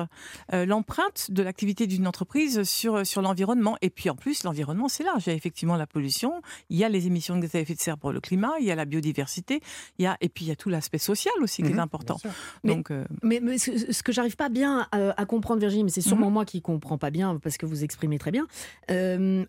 euh, 0.53 0.65
l'empreinte 0.65 1.29
de 1.31 1.43
l'activité 1.43 1.87
d'une 1.87 2.07
entreprise 2.07 2.63
sur, 2.63 3.05
sur 3.05 3.21
l'environnement. 3.21 3.77
Et 3.81 3.89
puis 3.89 4.09
en 4.09 4.15
plus, 4.15 4.43
l'environnement, 4.43 4.87
c'est 4.87 5.03
large. 5.03 5.23
Il 5.27 5.29
y 5.29 5.33
a 5.33 5.35
effectivement 5.35 5.75
la 5.75 5.87
pollution, 5.87 6.41
il 6.69 6.77
y 6.77 6.83
a 6.83 6.89
les 6.89 7.07
émissions 7.07 7.35
de 7.35 7.41
gaz 7.41 7.55
à 7.55 7.59
effet 7.59 7.75
de 7.75 7.79
serre 7.79 7.97
pour 7.97 8.11
le 8.11 8.19
climat, 8.21 8.53
il 8.59 8.65
y 8.65 8.71
a 8.71 8.75
la 8.75 8.85
biodiversité, 8.85 9.61
il 9.99 10.03
y 10.03 10.07
a, 10.07 10.17
et 10.21 10.29
puis 10.29 10.45
il 10.45 10.47
y 10.47 10.51
a 10.51 10.55
tout 10.55 10.69
l'aspect 10.69 10.97
social 10.97 11.33
aussi 11.41 11.63
qui 11.63 11.69
Mhm, 11.69 11.77
est 11.77 11.81
important. 11.81 12.17
sûr. 12.17 12.31
Mais- 12.63 12.75
Donc, 12.75 12.91
euh, 12.91 13.05
Mais, 13.23 13.39
mais 13.41 13.57
ce, 13.57 13.91
ce 13.91 14.03
que 14.03 14.11
j'arrive 14.11 14.35
pas 14.35 14.49
bien 14.49 14.87
à, 14.91 15.19
à 15.19 15.25
comprendre, 15.25 15.59
Virginie, 15.59 15.83
mais 15.83 15.89
c'est 15.89 16.01
sûrement 16.01 16.29
moi 16.31 16.45
qui 16.45 16.61
comprends 16.61 16.97
pas 16.97 17.09
bien 17.11 17.37
parce 17.39 17.57
que 17.57 17.65
vous 17.65 17.83
exprimez 17.83 18.17
très 18.19 18.31
bien. 18.31 18.47
euh, 18.91 19.45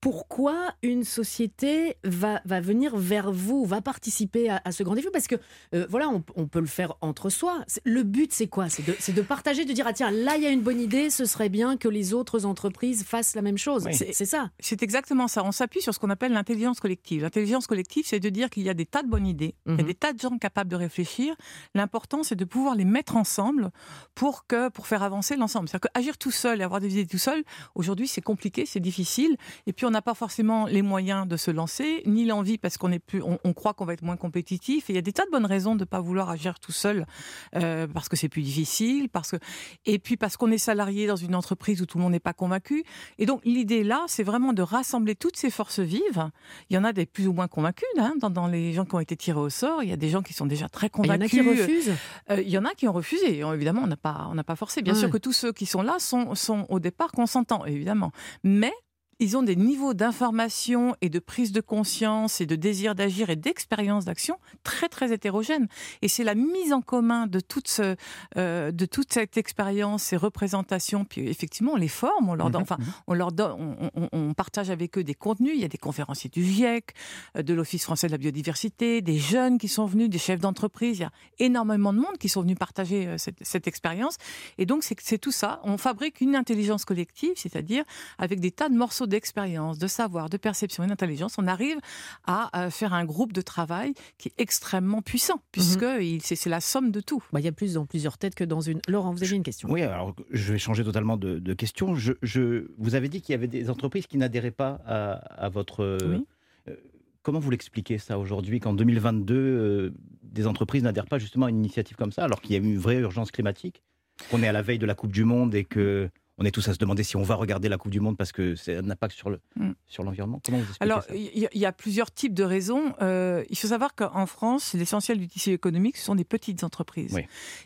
pourquoi 0.00 0.72
une 0.82 1.04
société 1.04 1.95
va, 2.04 2.40
va 2.44 2.60
venir 2.60 2.96
vers 2.96 3.32
vous, 3.32 3.64
va 3.64 3.80
participer 3.80 4.48
à, 4.50 4.60
à 4.64 4.72
ce 4.72 4.82
grand 4.82 4.94
défi 4.94 5.08
Parce 5.12 5.26
que 5.26 5.36
euh, 5.74 5.86
voilà, 5.90 6.08
on, 6.08 6.22
on 6.36 6.46
peut 6.46 6.60
le 6.60 6.66
faire 6.66 6.94
entre 7.00 7.30
soi. 7.30 7.64
Le 7.84 8.02
but, 8.02 8.32
c'est 8.32 8.46
quoi? 8.48 8.68
C'est 8.68 8.84
de, 9.14 9.22
partager, 9.22 9.64
de 9.64 9.72
dire 9.72 9.86
ah 9.88 9.92
tiens, 9.92 10.10
là 10.10 10.36
il 10.36 10.42
y 10.42 10.46
a 10.46 10.50
une 10.50 10.62
bonne 10.62 10.80
idée, 10.80 11.10
ce 11.10 11.24
serait 11.24 11.48
bien 11.48 11.76
que 11.76 11.88
les 11.88 12.14
autres 12.14 12.44
entreprises 12.46 13.04
fassent 13.04 13.34
la 13.34 13.42
même 13.42 13.58
chose. 13.58 13.84
Oui. 13.86 13.94
C'est 13.94 14.12
c'est 14.12 14.26
ça. 14.26 14.50
C'est 14.60 14.82
exactement 14.82 15.28
ça. 15.28 15.44
On 15.44 15.52
s'appuie 15.52 15.80
sur 15.82 15.94
ce 15.94 15.98
qu'on 15.98 16.10
appelle 16.10 16.32
l'intelligence 16.32 16.80
collective. 16.80 17.22
L'intelligence 17.22 17.66
collective, 17.66 18.04
c'est 18.06 18.20
de 18.20 18.28
dire 18.28 18.50
qu'il 18.50 18.62
y 18.62 18.68
a 18.70 18.74
des 18.74 18.86
tas 18.86 19.02
de 19.02 19.08
bonnes 19.08 19.26
idées, 19.26 19.54
il 19.66 19.72
y 19.72 19.74
a 19.74 19.82
Mhm. 19.82 19.86
des 19.86 19.94
tas 19.94 20.12
de 20.12 20.18
gens 20.20 20.36
capables 20.38 20.70
de 20.70 20.76
réfléchir. 20.76 21.34
L'important, 21.74 22.22
c'est 22.22 22.36
de 22.36 22.44
pouvoir 22.44 22.74
les 22.74 22.84
mettre 22.84 23.16
ensemble 23.16 23.70
pour 24.14 24.46
que 24.46 24.68
pour 24.68 24.86
faire 24.86 25.02
avancer 25.02 25.36
l'ensemble. 25.36 25.68
C'est-à-dire 25.68 25.90
qu'agir 25.92 26.18
tout 26.18 26.30
seul 26.30 26.60
et 26.60 26.64
avoir 26.64 26.80
des 26.80 26.92
idées 26.92 27.06
tout 27.06 27.18
seul, 27.18 27.42
aujourd'hui, 27.74 28.08
c'est 28.08 28.20
compliqué, 28.20 28.66
c'est 28.66 28.80
difficile. 28.80 29.36
Et 29.66 29.72
puis, 29.72 29.86
on 29.86 29.90
n'a 29.90 30.02
pas 30.02 30.14
forcément 30.14 30.66
les 30.66 30.82
moyens 30.82 31.26
de 31.26 31.36
se 31.36 31.50
lancer, 31.50 31.85
ni 32.06 32.24
l'envie 32.24 32.58
parce 32.58 32.76
qu'on 32.78 32.92
est 32.92 32.98
plus, 32.98 33.22
on, 33.22 33.38
on 33.44 33.52
croit 33.52 33.74
qu'on 33.74 33.84
va 33.84 33.92
être 33.92 34.02
moins 34.02 34.16
compétitif. 34.16 34.90
Et 34.90 34.92
il 34.92 34.96
y 34.96 34.98
a 34.98 35.02
des 35.02 35.12
tas 35.12 35.24
de 35.24 35.30
bonnes 35.30 35.46
raisons 35.46 35.74
de 35.74 35.80
ne 35.80 35.84
pas 35.84 36.00
vouloir 36.00 36.30
agir 36.30 36.58
tout 36.58 36.72
seul, 36.72 37.06
euh, 37.54 37.86
parce 37.86 38.08
que 38.08 38.16
c'est 38.16 38.28
plus 38.28 38.42
difficile, 38.42 39.08
parce 39.08 39.30
que 39.30 39.36
et 39.84 39.98
puis 39.98 40.16
parce 40.16 40.36
qu'on 40.36 40.50
est 40.50 40.58
salarié 40.58 41.06
dans 41.06 41.16
une 41.16 41.34
entreprise 41.34 41.80
où 41.82 41.86
tout 41.86 41.98
le 41.98 42.04
monde 42.04 42.12
n'est 42.12 42.20
pas 42.20 42.32
convaincu. 42.32 42.84
Et 43.18 43.26
donc 43.26 43.40
l'idée 43.44 43.84
là, 43.84 44.04
c'est 44.08 44.22
vraiment 44.22 44.52
de 44.52 44.62
rassembler 44.62 45.14
toutes 45.14 45.36
ces 45.36 45.50
forces 45.50 45.80
vives. 45.80 46.30
Il 46.70 46.74
y 46.74 46.78
en 46.78 46.84
a 46.84 46.92
des 46.92 47.06
plus 47.06 47.26
ou 47.26 47.32
moins 47.32 47.48
convaincus 47.48 47.88
hein, 47.98 48.14
dans, 48.18 48.46
les 48.46 48.72
gens 48.72 48.84
qui 48.84 48.94
ont 48.94 49.00
été 49.00 49.16
tirés 49.16 49.40
au 49.40 49.50
sort. 49.50 49.82
Il 49.82 49.88
y 49.88 49.92
a 49.92 49.96
des 49.96 50.08
gens 50.08 50.22
qui 50.22 50.32
sont 50.32 50.46
déjà 50.46 50.68
très 50.68 50.90
convaincus. 50.90 51.32
Il 51.32 51.38
y 51.38 51.40
en 51.40 51.50
a 51.50 51.54
qui 51.54 51.60
refusent. 51.60 51.94
Euh, 52.30 52.42
il 52.42 52.48
y 52.48 52.58
en 52.58 52.64
a 52.64 52.74
qui 52.74 52.88
ont 52.88 52.92
refusé. 52.92 53.40
Évidemment, 53.40 53.82
on 53.84 53.88
n'a 53.88 53.96
pas, 53.96 54.28
on 54.30 54.34
n'a 54.34 54.44
pas 54.44 54.56
forcé. 54.56 54.82
Bien 54.82 54.94
sûr 54.94 55.10
que 55.10 55.18
tous 55.18 55.32
ceux 55.32 55.52
qui 55.52 55.66
sont 55.66 55.82
là 55.82 55.98
sont, 55.98 56.34
sont 56.34 56.66
au 56.68 56.80
départ 56.80 57.12
consentants, 57.12 57.64
évidemment. 57.64 58.12
Mais 58.42 58.72
ils 59.18 59.36
ont 59.36 59.42
des 59.42 59.56
niveaux 59.56 59.94
d'information 59.94 60.94
et 61.00 61.08
de 61.08 61.18
prise 61.18 61.52
de 61.52 61.60
conscience 61.60 62.40
et 62.40 62.46
de 62.46 62.56
désir 62.56 62.94
d'agir 62.94 63.30
et 63.30 63.36
d'expérience 63.36 64.04
d'action 64.04 64.38
très 64.62 64.88
très 64.88 65.12
hétérogènes. 65.12 65.68
Et 66.02 66.08
c'est 66.08 66.24
la 66.24 66.34
mise 66.34 66.72
en 66.72 66.82
commun 66.82 67.26
de 67.26 67.40
toute, 67.40 67.68
ce, 67.68 67.96
euh, 68.36 68.70
de 68.72 68.86
toute 68.86 69.12
cette 69.12 69.36
expérience, 69.36 70.02
ces 70.02 70.16
représentations, 70.16 71.04
puis 71.04 71.28
effectivement 71.28 71.72
on 71.72 71.76
les 71.76 71.88
forme, 71.88 72.28
on 72.28 72.34
leur 72.34 72.50
donne, 72.50 72.62
mhm, 72.62 72.68
enfin, 72.70 72.76
mhm. 72.78 72.92
on 73.06 73.14
leur 73.14 73.32
donne, 73.32 73.76
on, 73.94 74.08
on, 74.12 74.34
partage 74.34 74.70
avec 74.70 74.98
eux 74.98 75.04
des 75.04 75.14
contenus. 75.14 75.52
Il 75.54 75.60
y 75.60 75.64
a 75.64 75.68
des 75.68 75.78
conférenciers 75.78 76.28
du 76.28 76.44
GIEC, 76.44 76.94
euh, 77.36 77.42
de 77.42 77.54
l'Office 77.54 77.84
français 77.84 78.08
de 78.08 78.12
la 78.12 78.18
biodiversité, 78.18 79.00
des 79.00 79.18
jeunes 79.18 79.58
qui 79.58 79.68
sont 79.68 79.86
venus, 79.86 80.10
des 80.10 80.18
chefs 80.18 80.40
d'entreprise. 80.40 80.98
Il 80.98 81.02
y 81.02 81.04
a 81.04 81.12
énormément 81.38 81.92
de 81.92 81.98
monde 81.98 82.18
qui 82.18 82.28
sont 82.28 82.42
venus 82.42 82.58
partager 82.58 83.06
euh, 83.06 83.18
cette, 83.18 83.38
cette 83.40 83.66
expérience. 83.66 84.16
Et 84.58 84.66
donc 84.66 84.84
c'est 84.84 85.18
tout 85.18 85.32
ça. 85.32 85.60
On 85.64 85.78
fabrique 85.78 86.20
une 86.20 86.36
intelligence 86.36 86.84
collective, 86.84 87.32
c'est-à-dire 87.36 87.84
avec 88.18 88.40
des 88.40 88.50
tas 88.50 88.68
de 88.68 88.74
morceaux 88.74 89.05
d'expérience, 89.06 89.78
de 89.78 89.86
savoir, 89.86 90.28
de 90.28 90.36
perception 90.36 90.84
et 90.84 90.86
d'intelligence, 90.86 91.36
on 91.38 91.46
arrive 91.46 91.78
à 92.26 92.66
euh, 92.66 92.70
faire 92.70 92.94
un 92.94 93.04
groupe 93.04 93.32
de 93.32 93.40
travail 93.40 93.94
qui 94.18 94.28
est 94.28 94.34
extrêmement 94.38 95.02
puissant, 95.02 95.40
puisque 95.52 95.82
mhm. 95.82 96.20
c'est 96.20 96.48
la 96.48 96.60
somme 96.60 96.90
de 96.90 97.00
tout. 97.00 97.22
Bah, 97.32 97.40
il 97.40 97.44
y 97.44 97.48
a 97.48 97.52
plus 97.52 97.74
dans 97.74 97.86
plusieurs 97.86 98.18
têtes 98.18 98.34
que 98.34 98.44
dans 98.44 98.60
une. 98.60 98.80
Laurent, 98.88 99.12
vous 99.12 99.22
avez 99.22 99.36
une 99.36 99.42
question 99.42 99.70
Oui, 99.70 99.82
alors 99.82 100.14
je 100.30 100.52
vais 100.52 100.58
changer 100.58 100.84
totalement 100.84 101.16
de, 101.16 101.54
question. 101.54 101.94
Je, 101.94 102.66
vous 102.78 102.94
avez 102.94 103.08
dit 103.08 103.22
qu'il 103.22 103.32
y 103.32 103.36
avait 103.36 103.48
des 103.48 103.70
entreprises 103.70 104.06
qui 104.06 104.18
n'adhéraient 104.18 104.50
pas 104.50 104.80
à, 104.86 105.48
votre. 105.48 105.98
Oui. 106.04 106.26
Euh, 106.68 106.74
comment 107.22 107.40
vous 107.40 107.50
l'expliquez 107.50 107.98
ça 107.98 108.18
aujourd'hui, 108.18 108.60
qu'en 108.60 108.72
2022, 108.72 109.34
euh, 109.34 109.90
des 110.22 110.46
entreprises 110.46 110.82
n'adhèrent 110.82 111.06
pas 111.06 111.18
justement 111.18 111.46
à 111.46 111.50
une 111.50 111.58
initiative 111.58 111.96
comme 111.96 112.12
ça, 112.12 112.24
alors 112.24 112.40
qu'il 112.40 112.52
y 112.52 112.54
a 112.54 112.58
une 112.58 112.78
vraie 112.78 112.98
urgence 112.98 113.30
climatique 113.30 113.82
Qu'on 114.30 114.42
est 114.42 114.48
à 114.48 114.52
la 114.52 114.62
veille 114.62 114.78
de 114.78 114.86
la 114.86 114.94
Coupe 114.94 115.12
du 115.12 115.24
Monde 115.24 115.54
et 115.54 115.64
que 115.64 116.08
on 116.38 116.44
est 116.44 116.50
tous 116.50 116.68
à 116.68 116.74
se 116.74 116.78
demander 116.78 117.02
si 117.02 117.16
on 117.16 117.22
va 117.22 117.34
regarder 117.34 117.68
la 117.68 117.78
Coupe 117.78 117.90
du 117.90 118.00
Monde 118.00 118.16
parce 118.16 118.32
que 118.32 118.54
c'est 118.56 118.76
un 118.76 118.90
impact 118.90 119.14
sur 119.14 119.30
le 119.30 119.40
mm. 119.56 119.72
sur 119.86 120.02
l'environnement. 120.02 120.40
Comment 120.44 120.58
vous 120.58 120.74
Alors, 120.80 121.02
il 121.14 121.48
y, 121.52 121.66
a 121.66 121.72
plusieurs 121.72 122.12
types 122.12 122.34
de 122.34 122.44
raisons. 122.44 122.94
Euh, 123.00 123.44
il 123.48 123.56
faut 123.56 123.68
savoir 123.68 123.94
qu'en 123.94 124.26
France, 124.26 124.74
l'essentiel 124.74 125.18
du 125.18 125.28
tissu 125.28 125.52
économique, 125.52 125.96
ce 125.96 126.04
sont 126.04 126.14
des 126.14 126.24
petites 126.24 126.62
entreprises. 126.62 127.18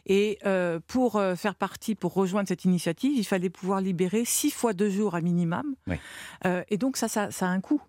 Et 0.07 0.39
euh, 0.47 0.79
pour 0.87 1.17
euh, 1.17 1.35
faire 1.35 1.55
partie, 1.55 1.95
pour 1.95 2.15
rejoindre 2.15 2.49
cette 2.49 2.65
initiative, 2.65 3.12
il 3.17 3.25
fallait 3.25 3.50
pouvoir 3.50 3.81
libérer 3.81 4.25
six 4.25 4.50
fois 4.50 4.73
deux 4.73 4.91
jours 4.91 5.15
à 5.15 5.21
minimum. 5.21 5.75
et 6.45 6.77
donc 6.79 6.97
ça, 6.97 7.09
ça, 7.09 7.31
ça 7.31 7.47
a 7.47 7.50
un 7.50 7.61
coût. 7.61 7.83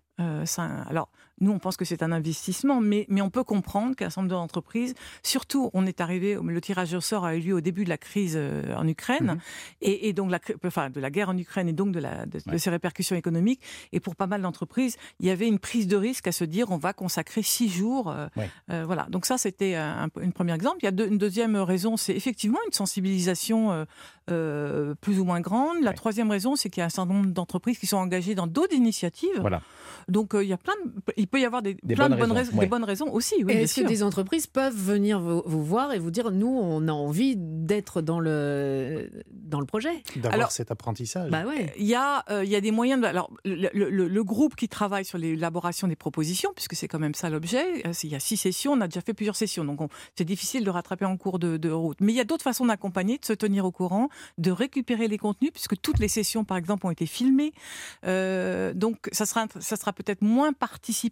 ça, 0.44 0.64
alors, 0.88 1.10
nous, 1.40 1.50
on 1.50 1.58
pense 1.58 1.76
que 1.76 1.84
c'est 1.84 2.02
un 2.02 2.12
investissement, 2.12 2.80
mais, 2.80 3.06
mais 3.08 3.20
on 3.20 3.30
peut 3.30 3.42
comprendre 3.42 3.96
qu'un 3.96 4.10
certain 4.10 4.22
nombre 4.22 4.34
d'entreprises, 4.34 4.94
surtout, 5.22 5.70
on 5.72 5.86
est 5.86 6.00
arrivé, 6.00 6.38
le 6.42 6.60
tirage 6.60 6.94
au 6.94 7.00
sort 7.00 7.24
a 7.24 7.34
eu 7.34 7.40
lieu 7.40 7.54
au 7.54 7.60
début 7.60 7.84
de 7.84 7.88
la 7.88 7.98
crise 7.98 8.34
euh, 8.36 8.74
en 8.76 8.86
Ukraine, 8.86 9.32
mhm. 9.32 9.38
et, 9.80 10.12
donc 10.12 10.30
la, 10.30 10.38
enfin, 10.64 10.90
de 10.90 11.00
la 11.00 11.10
guerre 11.10 11.30
en 11.30 11.36
Ukraine 11.36 11.68
et 11.68 11.72
donc 11.72 11.92
de, 11.92 11.98
la, 11.98 12.26
de, 12.26 12.58
ses 12.58 12.70
répercussions 12.70 13.16
économiques. 13.16 13.60
Et 13.92 14.00
pour 14.00 14.14
pas 14.14 14.26
mal 14.26 14.42
d'entreprises, 14.42 14.96
il 15.20 15.26
y 15.26 15.30
avait 15.30 15.48
une 15.48 15.58
prise 15.58 15.86
de 15.86 15.96
risque 15.96 16.28
à 16.28 16.32
se 16.32 16.44
dire 16.44 16.70
on 16.70 16.76
va 16.76 16.92
consacrer 16.92 17.42
six 17.42 17.68
jours. 17.68 18.10
Euh, 18.10 18.28
euh, 18.70 18.84
voilà. 18.84 19.06
Donc 19.10 19.26
ça, 19.26 19.38
c'était 19.38 19.74
un, 19.74 20.08
une 20.20 20.32
premier 20.32 20.54
exemple. 20.54 20.78
Il 20.82 20.84
y 20.84 20.88
a 20.88 21.06
une 21.06 21.18
deuxième 21.18 21.56
raison, 21.56 21.96
c'est 21.96 22.14
effectivement 22.14 22.58
une 22.66 22.72
sensibilisation 22.72 23.86
plus 24.26 25.18
ou 25.18 25.24
moins 25.24 25.40
grande. 25.40 25.82
La 25.82 25.92
troisième 25.92 26.30
raison, 26.30 26.56
c'est 26.56 26.70
qu'il 26.70 26.80
y 26.80 26.82
a 26.82 26.86
un 26.86 26.90
certain 26.90 27.12
nombre 27.12 27.30
d'entreprises 27.30 27.78
qui 27.78 27.86
sont 27.86 27.96
engagées 27.96 28.34
dans 28.34 28.46
d'autres 28.46 28.74
initiatives. 28.74 29.40
Voilà. 29.40 29.62
Donc 30.08 30.32
il 30.34 30.48
y 30.48 30.52
a 30.52 30.58
plein 30.58 30.74
de, 30.84 31.21
peut 31.26 31.40
y 31.40 31.44
avoir 31.44 31.62
des, 31.62 31.74
plein 31.74 32.08
bonnes 32.08 32.18
de 32.18 32.24
bonnes 32.24 32.32
raisons, 32.32 32.58
des 32.58 32.66
bonnes 32.66 32.84
raisons 32.84 33.12
aussi. 33.12 33.34
Oui, 33.44 33.52
Est-ce 33.52 33.80
que 33.80 33.86
des 33.86 34.02
entreprises 34.02 34.46
peuvent 34.46 34.76
venir 34.76 35.20
vous, 35.20 35.64
voir 35.64 35.92
et 35.92 35.98
vous 35.98 36.10
dire 36.10 36.30
nous, 36.30 36.48
on 36.48 36.88
a 36.88 36.92
envie 36.92 37.34
d'être 37.36 38.02
dans 38.02 38.20
le, 38.20 39.10
dans 39.32 39.60
le 39.60 39.66
projet? 39.66 40.02
D'avoir 40.16 40.52
cet 40.52 40.70
apprentissage. 40.70 41.30
Bah 41.30 41.44
ouais. 41.44 41.72
Il, 41.78 41.86
y 41.86 41.94
a, 41.94 42.24
euh, 42.30 42.44
il 42.44 42.50
y 42.50 42.56
a 42.56 42.60
des 42.60 42.70
moyens. 42.70 43.00
De, 43.00 43.06
alors, 43.06 43.30
le, 43.44 43.70
le, 43.72 44.24
groupe 44.24 44.54
qui 44.54 44.68
travaille 44.68 45.04
sur 45.04 45.18
l'élaboration 45.18 45.88
des 45.88 45.96
propositions, 45.96 46.52
puisque 46.54 46.74
c'est 46.74 46.88
quand 46.88 46.98
même 46.98 47.14
ça 47.14 47.28
l'objet, 47.28 47.86
euh, 47.86 47.92
il 48.02 48.10
y 48.10 48.14
a 48.14 48.20
six 48.20 48.36
sessions, 48.36 48.72
on 48.72 48.80
a 48.80 48.88
déjà 48.88 49.00
fait 49.00 49.14
plusieurs 49.14 49.36
sessions, 49.36 49.64
donc 49.64 49.80
c'est 50.16 50.24
difficile 50.24 50.64
de 50.64 50.70
rattraper 50.70 51.04
en 51.04 51.16
cours 51.16 51.38
de, 51.38 51.56
de 51.56 51.70
route. 51.70 51.98
Mais 52.00 52.12
il 52.12 52.16
y 52.16 52.20
a 52.20 52.24
d'autres 52.24 52.44
façons 52.44 52.66
d'accompagner, 52.66 53.18
de 53.18 53.24
se 53.24 53.32
tenir 53.32 53.64
au 53.64 53.72
courant, 53.72 54.08
de 54.38 54.50
récupérer 54.50 55.08
les 55.08 55.18
contenus, 55.18 55.50
puisque 55.52 55.80
toutes 55.80 55.98
les 55.98 56.08
sessions, 56.08 56.44
par 56.44 56.56
exemple, 56.56 56.86
ont 56.86 56.90
été 56.90 57.06
filmées. 57.06 57.52
Euh, 58.06 58.72
donc, 58.74 59.08
ça 59.12 59.26
sera, 59.26 59.46
ça 59.60 59.76
sera 59.76 59.92
peut-être 59.92 60.22
moins 60.22 60.52
participatif 60.52 61.11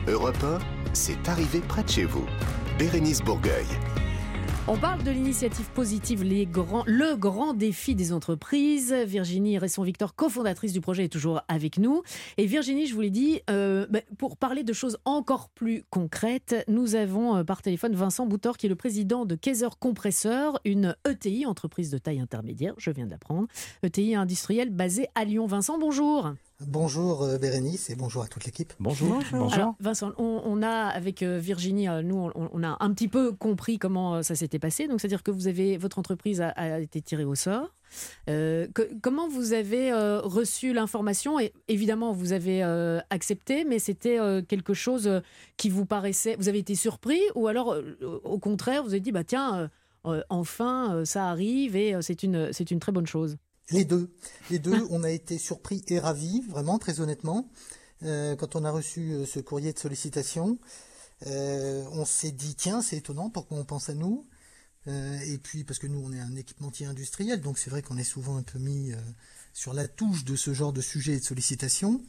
Europe 0.08 0.42
1, 0.42 0.58
c'est 0.92 1.28
arrivé 1.28 1.60
près 1.60 1.82
de 1.82 1.88
chez 1.88 2.04
vous. 2.04 2.24
Bérénice 2.78 3.22
Bourgueil. 3.22 3.64
On 4.68 4.76
parle 4.76 5.02
de 5.02 5.10
l'initiative 5.10 5.70
positive, 5.70 6.22
le 6.24 7.14
grand 7.14 7.54
défi 7.54 7.94
des 7.94 8.12
entreprises. 8.12 8.92
Virginie 8.92 9.58
Resson-Victor, 9.58 10.14
cofondatrice 10.14 10.74
du 10.74 10.82
projet, 10.82 11.04
est 11.04 11.08
toujours 11.08 11.40
avec 11.48 11.78
nous. 11.78 12.02
Et 12.36 12.44
Virginie, 12.44 12.86
je 12.86 12.94
vous 12.94 13.00
l'ai 13.00 13.10
dit, 13.10 13.40
euh, 13.48 13.86
bah, 13.88 14.00
pour 14.18 14.36
parler 14.36 14.62
de 14.62 14.74
choses 14.74 14.98
encore 15.06 15.48
plus 15.48 15.84
concrètes, 15.88 16.64
nous 16.68 16.96
avons 16.96 17.36
euh, 17.36 17.44
par 17.44 17.62
téléphone 17.62 17.94
Vincent 17.94 18.26
Boutor, 18.26 18.58
qui 18.58 18.66
est 18.66 18.68
le 18.68 18.76
président 18.76 19.24
de 19.24 19.36
Kaiser 19.36 19.68
Compresseur, 19.80 20.60
une 20.66 20.96
ETI, 21.08 21.46
entreprise 21.46 21.90
de 21.90 21.96
taille 21.96 22.20
intermédiaire, 22.20 22.74
je 22.76 22.90
viens 22.90 23.06
d'apprendre, 23.06 23.48
ETI 23.84 24.16
industrielle 24.16 24.68
basée 24.68 25.06
à 25.14 25.24
Lyon. 25.24 25.46
Vincent, 25.46 25.78
bonjour. 25.78 26.34
Bonjour 26.64 27.22
euh, 27.22 27.36
Bérénice 27.36 27.90
et 27.90 27.96
bonjour 27.96 28.22
à 28.22 28.28
toute 28.28 28.46
l'équipe. 28.46 28.72
Bonjour. 28.80 29.22
bonjour. 29.30 29.74
Vincent, 29.78 30.12
on, 30.16 30.62
a 30.62 30.86
avec 30.86 31.22
euh, 31.22 31.38
Virginie, 31.38 31.86
euh, 31.86 32.00
nous, 32.00 32.30
on, 32.34 32.62
a 32.62 32.78
un 32.80 32.94
petit 32.94 33.08
peu 33.08 33.32
compris 33.32 33.78
comment 33.78 34.22
ça 34.22 34.34
s'était 34.34 34.58
passé. 34.58 34.88
Donc, 34.88 35.00
c'est-à-dire 35.00 35.22
que 35.22 35.30
vous 35.30 35.48
avez 35.48 35.76
votre 35.76 35.98
entreprise 35.98 36.40
a, 36.40 36.80
été 36.80 37.02
tirée 37.02 37.24
au 37.26 37.34
sort. 37.34 37.74
comment 39.02 39.28
vous 39.28 39.52
avez 39.52 39.92
reçu 39.92 40.72
l'information? 40.72 41.38
Et 41.38 41.52
évidemment, 41.68 42.12
vous 42.12 42.32
avez 42.32 42.62
accepté, 43.10 43.64
mais 43.64 43.78
c'était 43.78 44.18
quelque 44.48 44.72
chose 44.72 45.22
qui 45.58 45.68
vous 45.68 45.84
paraissait. 45.84 46.36
Vous 46.36 46.48
avez 46.48 46.58
été 46.58 46.74
surpris? 46.74 47.20
Ou 47.34 47.48
alors, 47.48 47.76
au 48.24 48.38
contraire, 48.38 48.82
vous 48.82 48.90
avez 48.90 49.00
dit 49.00 49.12
bah 49.12 49.24
tiens, 49.24 49.70
enfin, 50.30 51.04
ça 51.04 51.28
arrive 51.28 51.76
et 51.76 51.96
c'est 52.00 52.22
une 52.22 52.52
c'est 52.52 52.70
une 52.70 52.80
très 52.80 52.92
bonne 52.92 53.06
chose? 53.06 53.36
Les 53.70 53.84
deux. 53.84 54.10
Les 54.50 54.58
deux, 54.58 54.86
on 54.90 55.02
a 55.02 55.10
été 55.10 55.38
surpris 55.38 55.84
et 55.88 55.98
ravis, 55.98 56.42
vraiment, 56.48 56.78
très 56.78 57.00
honnêtement, 57.00 57.48
euh, 58.04 58.36
quand 58.36 58.56
on 58.56 58.64
a 58.64 58.70
reçu 58.70 59.12
euh, 59.12 59.26
ce 59.26 59.40
courrier 59.40 59.72
de 59.72 59.78
sollicitation. 59.78 60.58
Euh, 61.26 61.84
on 61.92 62.04
s'est 62.04 62.30
dit, 62.30 62.54
tiens, 62.54 62.82
c'est 62.82 62.96
étonnant, 62.96 63.30
pourquoi 63.30 63.58
on 63.58 63.64
pense 63.64 63.88
à 63.88 63.94
nous? 63.94 64.26
Et 64.88 65.38
puis, 65.42 65.64
parce 65.64 65.80
que 65.80 65.88
nous, 65.88 65.98
on 65.98 66.12
est 66.12 66.20
un 66.20 66.36
équipementier 66.36 66.86
industriel, 66.86 67.40
donc 67.40 67.58
c'est 67.58 67.70
vrai 67.70 67.82
qu'on 67.82 67.98
est 67.98 68.04
souvent 68.04 68.36
un 68.36 68.44
peu 68.44 68.60
mis 68.60 68.92
sur 69.52 69.74
la 69.74 69.88
touche 69.88 70.24
de 70.24 70.36
ce 70.36 70.54
genre 70.54 70.72
de 70.72 70.80
sujet 70.80 71.14
et 71.14 71.18
de 71.18 71.24
sollicitation. 71.24 72.00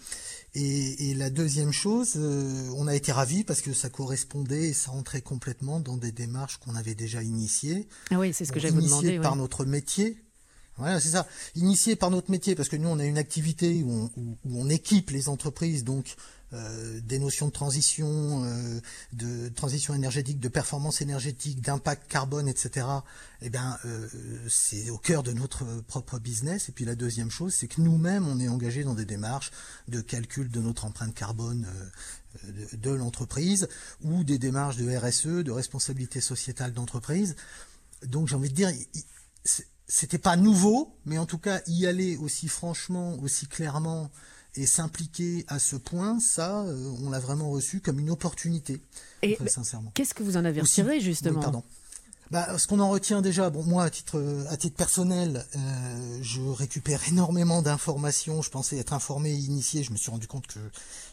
Et, 0.53 1.15
la 1.15 1.31
deuxième 1.31 1.71
chose, 1.71 2.17
on 2.17 2.85
a 2.85 2.93
été 2.93 3.11
ravis 3.11 3.43
parce 3.43 3.61
que 3.61 3.73
ça 3.73 3.89
correspondait 3.89 4.67
et 4.67 4.73
ça 4.73 4.91
entrait 4.91 5.23
complètement 5.23 5.79
dans 5.79 5.97
des 5.97 6.11
démarches 6.11 6.57
qu'on 6.57 6.75
avait 6.75 6.93
déjà 6.93 7.23
initiées. 7.23 7.87
Ah 8.11 8.19
oui, 8.19 8.31
c'est 8.31 8.45
ce 8.45 8.51
que 8.51 8.59
j'avais 8.59 8.79
vous 8.79 9.21
par 9.23 9.35
notre 9.35 9.65
métier, 9.65 10.15
Voilà, 10.77 10.99
c'est 10.99 11.09
ça. 11.09 11.27
Initié 11.55 11.95
par 11.95 12.11
notre 12.11 12.29
métier, 12.29 12.55
parce 12.55 12.69
que 12.69 12.75
nous, 12.75 12.87
on 12.87 12.99
a 12.99 13.05
une 13.05 13.17
activité 13.17 13.83
où 13.83 14.11
on, 14.45 14.69
équipe 14.69 15.09
les 15.09 15.27
entreprises, 15.27 15.83
donc 15.83 16.15
euh, 16.53 16.99
des 17.01 17.17
notions 17.17 17.47
de 17.47 17.51
transition, 17.51 18.43
euh, 18.45 18.79
de 19.13 19.49
transition 19.49 19.95
énergétique, 19.95 20.39
de 20.39 20.47
performance 20.47 21.01
énergétique, 21.01 21.61
d'impact 21.61 22.07
carbone, 22.07 22.47
etc. 22.47 22.85
Eh 23.41 23.49
bien, 23.49 23.77
euh, 23.85 24.07
c'est 24.47 24.91
au 24.91 24.99
cœur 24.99 25.23
de 25.23 25.31
notre 25.31 25.65
propre 25.87 26.19
business. 26.19 26.69
Et 26.69 26.71
puis 26.73 26.85
la 26.85 26.95
deuxième 26.95 27.31
chose, 27.31 27.55
c'est 27.55 27.67
que 27.67 27.81
nous-mêmes, 27.81 28.27
on 28.27 28.39
est 28.39 28.47
engagé 28.47 28.83
dans 28.83 28.93
des 28.93 29.05
démarches 29.05 29.51
de 29.87 29.99
calcul 29.99 30.51
de 30.51 30.61
notre 30.61 30.85
empreinte 30.85 31.15
carbone 31.15 31.65
de, 32.43 32.77
de 32.77 32.91
l'entreprise 32.91 33.67
ou 34.03 34.23
des 34.23 34.37
démarches 34.37 34.77
de 34.77 34.95
RSE, 34.95 35.43
de 35.43 35.51
responsabilité 35.51 36.21
sociétale 36.21 36.71
d'entreprise. 36.71 37.35
Donc, 38.05 38.27
j'ai 38.27 38.35
envie 38.35 38.49
de 38.49 38.55
dire, 38.55 38.71
c'était 39.87 40.17
pas 40.17 40.35
nouveau, 40.35 40.95
mais 41.05 41.17
en 41.17 41.25
tout 41.25 41.37
cas, 41.37 41.61
y 41.67 41.85
aller 41.85 42.17
aussi 42.17 42.47
franchement, 42.47 43.15
aussi 43.21 43.47
clairement 43.47 44.09
et 44.55 44.65
s'impliquer 44.65 45.45
à 45.47 45.59
ce 45.59 45.75
point, 45.75 46.19
ça, 46.19 46.61
euh, 46.61 46.91
on 47.03 47.09
l'a 47.09 47.19
vraiment 47.19 47.49
reçu 47.51 47.79
comme 47.79 47.99
une 47.99 48.09
opportunité, 48.09 48.81
Et 49.21 49.35
très 49.35 49.49
sincèrement. 49.49 49.91
qu'est-ce 49.93 50.13
que 50.13 50.23
vous 50.23 50.35
en 50.37 50.45
avez 50.45 50.61
Aussi- 50.61 50.81
retiré 50.81 50.97
oui, 50.97 51.03
justement 51.03 51.39
pardon. 51.39 51.63
Bah, 52.31 52.57
ce 52.57 52.67
qu'on 52.67 52.81
en 52.81 52.89
retient 52.89 53.21
déjà, 53.21 53.49
bon 53.49 53.63
moi 53.63 53.85
à 53.85 53.89
titre 53.89 54.21
à 54.49 54.57
titre 54.57 54.75
personnel, 54.75 55.45
euh, 55.55 56.19
je 56.21 56.41
récupère 56.41 57.07
énormément 57.07 57.61
d'informations. 57.61 58.41
Je 58.41 58.49
pensais 58.49 58.77
être 58.77 58.91
informé, 58.91 59.29
et 59.31 59.37
initié. 59.37 59.81
Je 59.83 59.91
me 59.93 59.97
suis 59.97 60.11
rendu 60.11 60.27
compte 60.27 60.45
que 60.45 60.59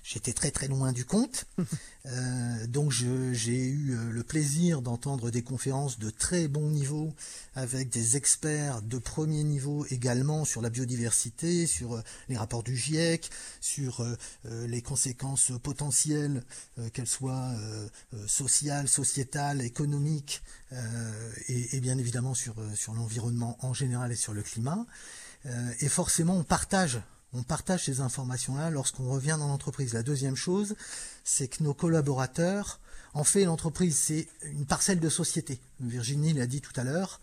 j'étais 0.05 0.35
très 0.35 0.51
très 0.51 0.69
loin 0.69 0.93
du 0.93 1.05
compte. 1.05 1.47
Euh, 2.07 2.67
donc 2.67 2.91
j'ai 2.93 3.65
eu 3.65 3.93
euh, 3.93 4.11
le 4.11 4.23
plaisir 4.23 4.83
d'entendre 4.83 5.31
des 5.31 5.41
conférences 5.41 5.99
de 5.99 6.11
très 6.11 6.49
bon 6.49 6.69
niveau 6.69 7.15
avec 7.55 7.89
des 7.89 8.19
experts 8.19 8.83
de 8.83 8.99
premier 8.99 9.43
niveau 9.43 9.87
également 9.89 10.45
sur 10.45 10.61
la 10.61 10.69
biodiversité, 10.69 11.67
sur 11.67 11.95
euh, 11.95 12.03
les 12.29 12.37
rapports 12.37 12.63
du 12.63 12.77
GIEC, 12.77 13.31
sur 13.63 14.07
les 14.45 14.83
conséquences 14.83 15.51
potentielles, 15.63 16.43
qu'elles 16.93 17.07
soient 17.07 17.55
sociales, 18.27 18.87
sociétales, 18.87 19.63
économiques, 19.63 20.43
et, 21.49 21.81
bien 21.81 21.97
évidemment 21.97 22.35
sur, 22.35 22.55
l'environnement 22.89 23.57
en 23.61 23.73
général 23.73 24.13
et 24.13 24.17
sur 24.17 24.35
le 24.35 24.43
climat. 24.43 24.85
Et 25.81 25.89
forcément, 25.89 26.37
on 26.37 26.45
partage, 26.45 27.01
on 27.35 27.43
partage 27.43 27.85
ces 27.85 28.01
informations-là 28.01 28.71
lorsqu'on 28.71 29.09
revient 29.09 29.37
dans 29.39 29.49
l'entreprise. 29.49 29.93
La 29.93 30.03
deuxième 30.03 30.37
chose, 30.37 30.77
c'est 31.25 31.49
que 31.49 31.63
nos 31.63 31.75
collaborateurs, 31.75 32.81
en 33.13 33.25
fait, 33.25 33.45
l'entreprise, 33.45 33.97
c'est 33.97 34.29
une 34.45 34.67
parcelle 34.67 35.01
de 35.01 35.09
société. 35.09 35.61
Virginie 35.81 36.33
l'a 36.33 36.47
dit 36.47 36.61
tout 36.61 36.73
à 36.77 36.85
l'heure. 36.85 37.21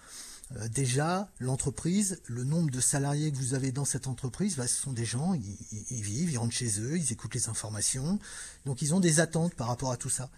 Euh, 0.58 0.68
déjà, 0.68 1.30
l'entreprise, 1.40 2.20
le 2.28 2.44
nombre 2.44 2.72
de 2.72 2.82
salariés 2.82 3.32
que 3.32 3.38
vous 3.38 3.54
avez 3.54 3.72
dans 3.72 3.86
cette 3.86 4.08
entreprise, 4.08 4.58
bah, 4.58 4.68
ce 4.68 4.76
sont 4.76 4.92
des 4.92 5.06
gens, 5.06 5.34
ils, 5.34 6.02
vivent, 6.02 6.32
ils 6.32 6.38
rentrent 6.38 6.54
chez 6.54 6.80
eux, 6.82 6.98
ils 6.98 7.12
écoutent 7.14 7.36
les 7.36 7.48
informations, 7.48 8.20
donc 8.66 8.82
ils 8.82 8.94
ont 8.94 9.00
des 9.00 9.22
attentes 9.22 9.54
par 9.56 9.68
rapport 9.68 9.92
à 9.92 9.98
tout 9.98 10.10
ça. 10.10 10.30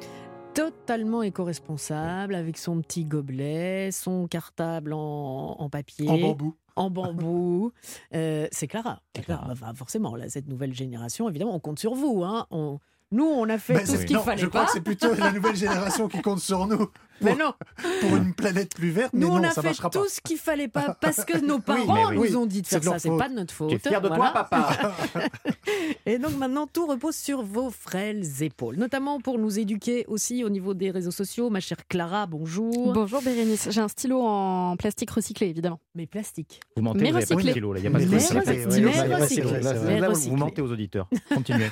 totalement 0.53 1.21
éco-responsable 1.23 2.35
avec 2.35 2.57
son 2.57 2.81
petit 2.81 3.05
gobelet, 3.05 3.91
son 3.91 4.27
cartable 4.27 4.91
en, 4.93 5.55
en 5.59 5.69
papier. 5.69 6.09
En 6.09 6.17
bambou. 6.17 6.55
En 6.75 6.89
bambou. 6.89 7.71
Euh, 8.15 8.47
c'est 8.51 8.67
Clara. 8.67 9.01
C'est 9.15 9.21
Clara. 9.23 9.41
Clara. 9.43 9.53
Enfin, 9.53 9.73
forcément, 9.75 10.15
là, 10.15 10.27
cette 10.29 10.47
nouvelle 10.47 10.73
génération, 10.73 11.29
évidemment, 11.29 11.53
on 11.55 11.59
compte 11.59 11.79
sur 11.79 11.93
vous. 11.93 12.23
Hein. 12.23 12.47
On- 12.51 12.79
Nous, 13.11 13.25
on 13.25 13.47
a 13.49 13.57
fait 13.57 13.73
Ben, 13.75 13.85
tout 13.85 13.95
ce 13.95 14.05
qu'il 14.05 14.17
fallait 14.19 14.41
je 14.41 14.47
crois 14.47 14.65
que 14.65 14.71
c'est 14.71 14.81
plutôt 14.81 15.13
la 15.15 15.31
nouvelle 15.31 15.55
génération 15.55 16.07
qui 16.07 16.21
compte 16.21 16.39
sur 16.39 16.65
nous 16.67 16.89
Mais 17.21 17.35
non, 17.35 17.53
pour 18.01 18.15
une 18.15 18.33
planète 18.33 18.73
plus 18.75 18.89
verte. 18.91 19.13
nous, 19.13 19.27
mais 19.27 19.33
on 19.33 19.43
a 19.43 19.51
ça 19.51 19.61
fait 19.61 19.67
marchera 19.69 19.89
tout 19.89 20.01
pas. 20.01 20.09
ce 20.09 20.21
qu'il 20.21 20.37
fallait 20.37 20.67
pas 20.67 20.95
parce 21.01 21.23
que 21.25 21.37
nos 21.43 21.59
parents 21.59 22.09
oui. 22.15 22.29
nous 22.31 22.37
ont 22.37 22.45
dit 22.45 22.61
de 22.61 22.67
faire 22.67 22.83
ça. 22.83 22.99
C'est 22.99 23.15
pas 23.17 23.29
de 23.29 23.33
notre 23.35 23.53
faute. 23.53 23.69
Tu 23.69 23.75
es 23.75 23.79
fier 23.79 24.01
de 24.01 24.07
Voilà. 24.07 24.31
toi, 24.31 24.43
papa 24.49 24.93
Et 26.05 26.17
donc 26.17 26.35
maintenant, 26.37 26.67
tout 26.67 26.87
repose 26.87 27.15
sur 27.15 27.43
vos 27.43 27.69
frêles 27.69 28.23
épaules, 28.41 28.75
notamment 28.77 29.19
pour 29.19 29.37
nous 29.37 29.59
éduquer 29.59 30.05
aussi 30.07 30.43
au 30.43 30.49
niveau 30.49 30.73
des 30.73 30.91
réseaux 30.91 31.11
sociaux. 31.11 31.49
Ma 31.49 31.59
chère 31.59 31.87
Clara, 31.87 32.25
bonjour. 32.25 32.93
Bonjour 32.93 33.21
Bérénice, 33.21 33.67
j'ai 33.69 33.81
un 33.81 33.87
stylo 33.87 34.21
en 34.21 34.75
plastique 34.77 35.11
recyclé 35.11 35.47
évidemment. 35.47 35.79
Mais 35.95 36.07
plastique. 36.07 36.59
Vous 36.75 36.81
mentez, 36.83 36.99
Mais 36.99 37.11
vous 37.11 37.17
avez 37.17 37.25
pas 37.25 37.29
de 37.29 37.35
recyclé. 37.35 37.51
stylo, 37.51 37.73
là. 37.73 37.79
Il 37.79 37.83
y 37.83 37.87
a 37.87 37.91
pas 37.91 37.99
de 37.99 38.05
Mais 38.05 38.15
recyclé, 38.15 38.39
recyclé, 39.15 39.15
recyclé. 40.01 40.29
Vous 40.29 40.37
mentez 40.37 40.61
aux 40.61 40.71
auditeurs. 40.71 41.07
Continuez. 41.33 41.67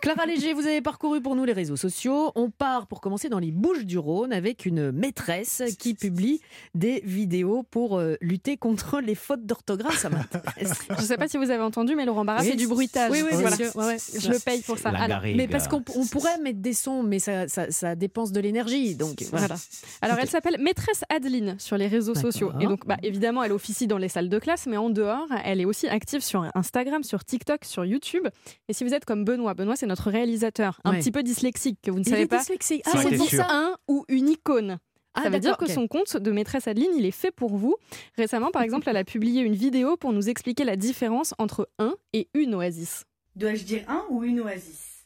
Clara 0.00 0.26
Léger, 0.26 0.52
vous 0.52 0.66
avez 0.66 0.80
parcouru 0.80 1.20
pour 1.20 1.36
nous 1.36 1.44
les 1.44 1.52
réseaux 1.52 1.76
sociaux. 1.76 2.32
On 2.34 2.50
part 2.50 2.86
pour 2.86 3.00
commencer 3.00 3.28
dans 3.28 3.38
les 3.38 3.50
Bouches 3.52 3.84
du 3.84 3.98
Rhône 3.98 4.32
avec 4.32 4.49
une 4.66 4.90
maîtresse 4.92 5.62
qui 5.78 5.94
publie 5.94 6.40
des 6.74 7.00
vidéos 7.04 7.62
pour 7.70 7.98
euh, 7.98 8.16
lutter 8.20 8.56
contre 8.56 9.00
les 9.00 9.14
fautes 9.14 9.44
d'orthographe. 9.46 9.98
Ça 9.98 10.08
m'intéresse. 10.10 10.72
Je 10.90 10.94
ne 11.02 11.06
sais 11.06 11.16
pas 11.16 11.28
si 11.28 11.36
vous 11.36 11.50
avez 11.50 11.62
entendu, 11.62 11.94
mais 11.94 12.04
Laurent 12.04 12.24
Barra 12.24 12.40
Oui. 12.42 12.50
fait 12.50 12.56
du 12.56 12.66
bruitage. 12.66 13.10
Oui, 13.10 13.22
oui, 13.22 13.30
Voilà. 13.32 13.56
Ouais, 13.56 13.84
ouais. 13.94 13.96
Je 14.18 14.30
le 14.30 14.38
paye 14.38 14.62
pour 14.62 14.78
ça. 14.78 14.90
Alors. 14.90 15.20
Mais 15.22 15.48
parce 15.48 15.68
qu'on 15.68 15.82
on 15.94 16.06
pourrait 16.06 16.38
mettre 16.38 16.60
des 16.60 16.72
sons, 16.74 17.02
mais 17.02 17.18
ça, 17.18 17.48
ça, 17.48 17.70
ça 17.70 17.94
dépense 17.94 18.32
de 18.32 18.40
l'énergie. 18.40 18.94
Donc 18.94 19.22
voilà. 19.30 19.56
Alors, 20.02 20.18
elle 20.20 20.28
s'appelle 20.28 20.56
Maîtresse 20.60 21.02
Adeline 21.08 21.56
sur 21.58 21.76
les 21.76 21.86
réseaux 21.86 22.14
sociaux. 22.14 22.52
Et 22.60 22.66
donc, 22.66 22.86
bah, 22.86 22.96
évidemment, 23.02 23.42
elle 23.42 23.52
officie 23.52 23.86
dans 23.86 23.98
les 23.98 24.08
salles 24.08 24.28
de 24.28 24.38
classe, 24.38 24.66
mais 24.66 24.76
en 24.76 24.90
dehors, 24.90 25.26
elle 25.44 25.60
est 25.60 25.64
aussi 25.64 25.86
active 25.88 26.22
sur 26.22 26.44
Instagram, 26.54 27.02
sur 27.02 27.24
TikTok, 27.24 27.64
sur 27.64 27.84
YouTube. 27.84 28.26
Et 28.68 28.72
si 28.72 28.84
vous 28.84 28.94
êtes 28.94 29.04
comme 29.04 29.24
Benoît, 29.24 29.54
Benoît, 29.54 29.76
c'est 29.76 29.86
notre 29.86 30.10
réalisateur, 30.10 30.80
un 30.84 30.90
Ouais. 30.92 30.98
petit 30.98 31.10
peu 31.12 31.22
dyslexique, 31.22 31.78
que 31.82 31.90
vous 31.90 31.98
ne 31.98 32.04
Il 32.04 32.10
savez 32.10 32.22
est 32.22 32.26
pas. 32.26 32.38
dyslexique. 32.38 32.82
Ah, 32.86 32.92
c'est 33.02 33.16
pour 33.16 33.28
ça. 33.30 33.46
Un 33.50 33.74
ou 33.88 34.04
une 34.08 34.28
icône. 34.40 34.78
Ah, 35.14 35.24
Ça 35.24 35.30
veut 35.30 35.40
dire 35.40 35.56
que 35.56 35.66
son 35.66 35.88
compte 35.88 36.16
de 36.16 36.30
maîtresse 36.30 36.68
Adeline, 36.68 36.92
il 36.96 37.04
est 37.04 37.10
fait 37.10 37.30
pour 37.32 37.56
vous. 37.56 37.76
Récemment, 38.16 38.50
par 38.50 38.62
exemple, 38.66 38.88
elle 38.88 38.96
a 38.96 39.04
publié 39.04 39.42
une 39.42 39.54
vidéo 39.54 39.96
pour 39.96 40.12
nous 40.12 40.28
expliquer 40.28 40.64
la 40.64 40.76
différence 40.76 41.34
entre 41.38 41.68
un 41.78 41.94
et 42.12 42.28
une 42.34 42.54
oasis. 42.54 43.04
Dois-je 43.36 43.64
dire 43.64 43.84
un 43.88 44.04
ou 44.10 44.24
une 44.24 44.40
oasis? 44.40 45.04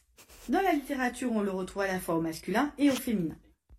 Dans 0.49 0.61
la 0.61 0.73
littérature, 0.73 1.31
on 1.31 1.41
le 1.41 1.51
retrouve 1.51 1.83
à 1.83 1.87
la 1.87 1.99
fois 1.99 2.15
au 2.15 2.21
masculin 2.21 2.71
et 2.77 2.89
au 2.89 2.93
féminin. 2.93 3.35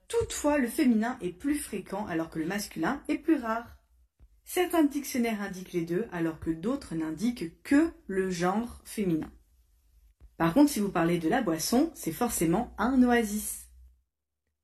Toutefois, 0.08 0.58
le 0.58 0.68
féminin 0.68 1.16
est 1.20 1.32
plus 1.32 1.56
fréquent 1.56 2.06
alors 2.06 2.30
que 2.30 2.38
le 2.38 2.46
masculin 2.46 3.00
est 3.08 3.18
plus 3.18 3.36
rare. 3.36 3.76
Certains 4.44 4.84
dictionnaires 4.84 5.42
indiquent 5.42 5.72
les 5.72 5.84
deux 5.84 6.06
alors 6.12 6.38
que 6.38 6.50
d'autres 6.50 6.94
n'indiquent 6.94 7.62
que 7.62 7.90
le 8.06 8.30
genre 8.30 8.80
féminin. 8.84 9.30
Par 10.36 10.54
contre, 10.54 10.70
si 10.70 10.80
vous 10.80 10.90
parlez 10.90 11.18
de 11.18 11.28
la 11.28 11.42
boisson, 11.42 11.90
c'est 11.94 12.12
forcément 12.12 12.74
un 12.78 13.02
oasis. 13.02 13.65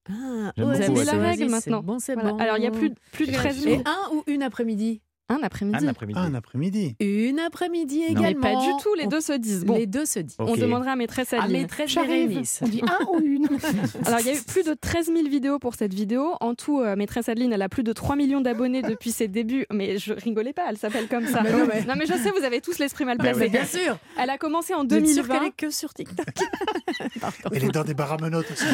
Ah, 0.09 0.53
Vous 0.57 0.69
avez 0.69 1.05
la 1.05 1.13
règle 1.13 1.49
maintenant. 1.49 1.83
bon, 1.83 1.99
c'est 1.99 2.15
Voilà. 2.15 2.33
bon. 2.33 2.39
Alors, 2.39 2.57
il 2.59 2.65
y 2.65 2.67
a 2.67 2.71
plus, 2.71 2.91
de- 2.91 2.97
plus 3.13 3.27
de 3.27 3.33
13 3.33 3.59
Et 3.67 3.71
000. 3.77 3.83
un 3.87 4.15
ou 4.17 4.23
une 4.27 4.43
après-midi? 4.43 5.01
Un 5.33 5.43
après-midi. 5.43 5.85
Un 5.85 5.89
après-midi. 5.89 6.19
Un 6.21 6.35
après-midi. 6.35 6.97
Une 7.01 7.39
après-midi 7.39 7.99
Non. 8.01 8.05
Mais 8.07 8.13
également. 8.31 8.41
pas 8.43 8.55
du 8.65 8.71
tout, 8.83 8.95
les 8.99 9.07
deux 9.07 9.21
se 9.21 9.33
disent. 9.33 9.65
Bon, 9.65 9.77
Les 9.77 9.87
deux 9.87 10.05
se 10.05 10.19
disent. 10.21 10.37
On 10.39 10.55
demandera 10.57 10.93
à 10.93 10.97
maîtresse 10.97 11.33
À 11.33 11.43
Adeline. 11.43 11.63
maîtresse 11.63 11.91
J'arrive. 11.91 12.29
Bérénice. 12.29 12.61
On 12.63 12.69
dit 12.69 12.83
un 12.83 13.05
ou 13.13 13.21
une 13.21 13.47
Alors, 14.07 14.21
il 14.21 14.27
y 14.27 14.31
a 14.31 14.35
eu 14.35 14.43
plus 14.43 14.65
de 14.65 14.75
13 14.75 15.07
000 15.07 15.29
vidéos 15.29 15.59
pour 15.59 15.75
cette 15.75 15.95
vidéo. 15.95 16.35
En 16.41 16.55
tout, 16.55 16.81
euh, 16.81 16.97
maîtresse 16.97 17.29
Adeline, 17.29 17.53
elle 17.53 17.63
a 17.63 17.69
plus 17.69 17.83
de 17.83 17.93
3 17.93 18.17
millions 18.17 18.41
d'abonnés 18.41 18.83
depuis 18.83 19.11
ses 19.13 19.29
débuts. 19.29 19.67
Mais 19.73 19.99
je 19.99 20.13
rigolais 20.15 20.53
pas, 20.53 20.63
elle 20.69 20.77
s'appelle 20.79 21.09
comme 21.09 21.27
ça. 21.27 21.43
Mais 21.45 21.53
non, 21.53 21.67
mais- 21.67 21.83
Non, 21.85 21.95
mais 21.97 22.07
je 22.07 22.13
sais, 22.15 22.31
vous 22.31 22.45
avez 22.45 22.61
tous 22.61 22.79
l'esprit 22.79 23.05
mal 23.05 23.19
Bah 23.19 23.31
placé. 23.33 23.49
Bien 23.49 23.65
sûr. 23.65 23.99
Elle 24.19 24.31
a 24.31 24.39
commencé 24.39 24.75
en 24.75 24.85
Vous 24.85 24.95
êtes 24.95 25.07
sûr 25.07 25.23
2020. 25.25 25.35
qu'elle 25.39 25.49
est 25.49 25.57
que 25.57 25.71
sur 25.71 25.93
TikTok 25.95 26.27
Elle 27.53 27.65
est 27.65 27.69
dans 27.73 27.85
des 27.85 27.95
baramenotes 27.95 28.51
aussi. 28.51 28.65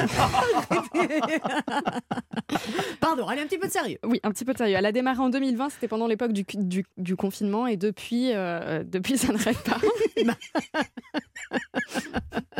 Pardon, 3.00 3.26
allez 3.26 3.42
un 3.42 3.46
petit 3.46 3.58
peu 3.58 3.66
de 3.66 3.72
sérieux. 3.72 3.98
Oui, 4.04 4.20
un 4.22 4.30
petit 4.30 4.44
peu 4.44 4.52
de 4.52 4.58
sérieux. 4.58 4.76
Elle 4.78 4.86
a 4.86 4.92
démarré 4.92 5.20
en 5.20 5.28
2020, 5.28 5.68
c'était 5.70 5.88
pendant 5.88 6.06
l'époque 6.06 6.32
du, 6.32 6.44
du, 6.56 6.84
du 6.96 7.16
confinement, 7.16 7.66
et 7.66 7.76
depuis, 7.76 8.32
euh, 8.32 8.84
depuis 8.84 9.18
ça 9.18 9.32
n'arrête 9.32 9.62
pas. 9.64 9.78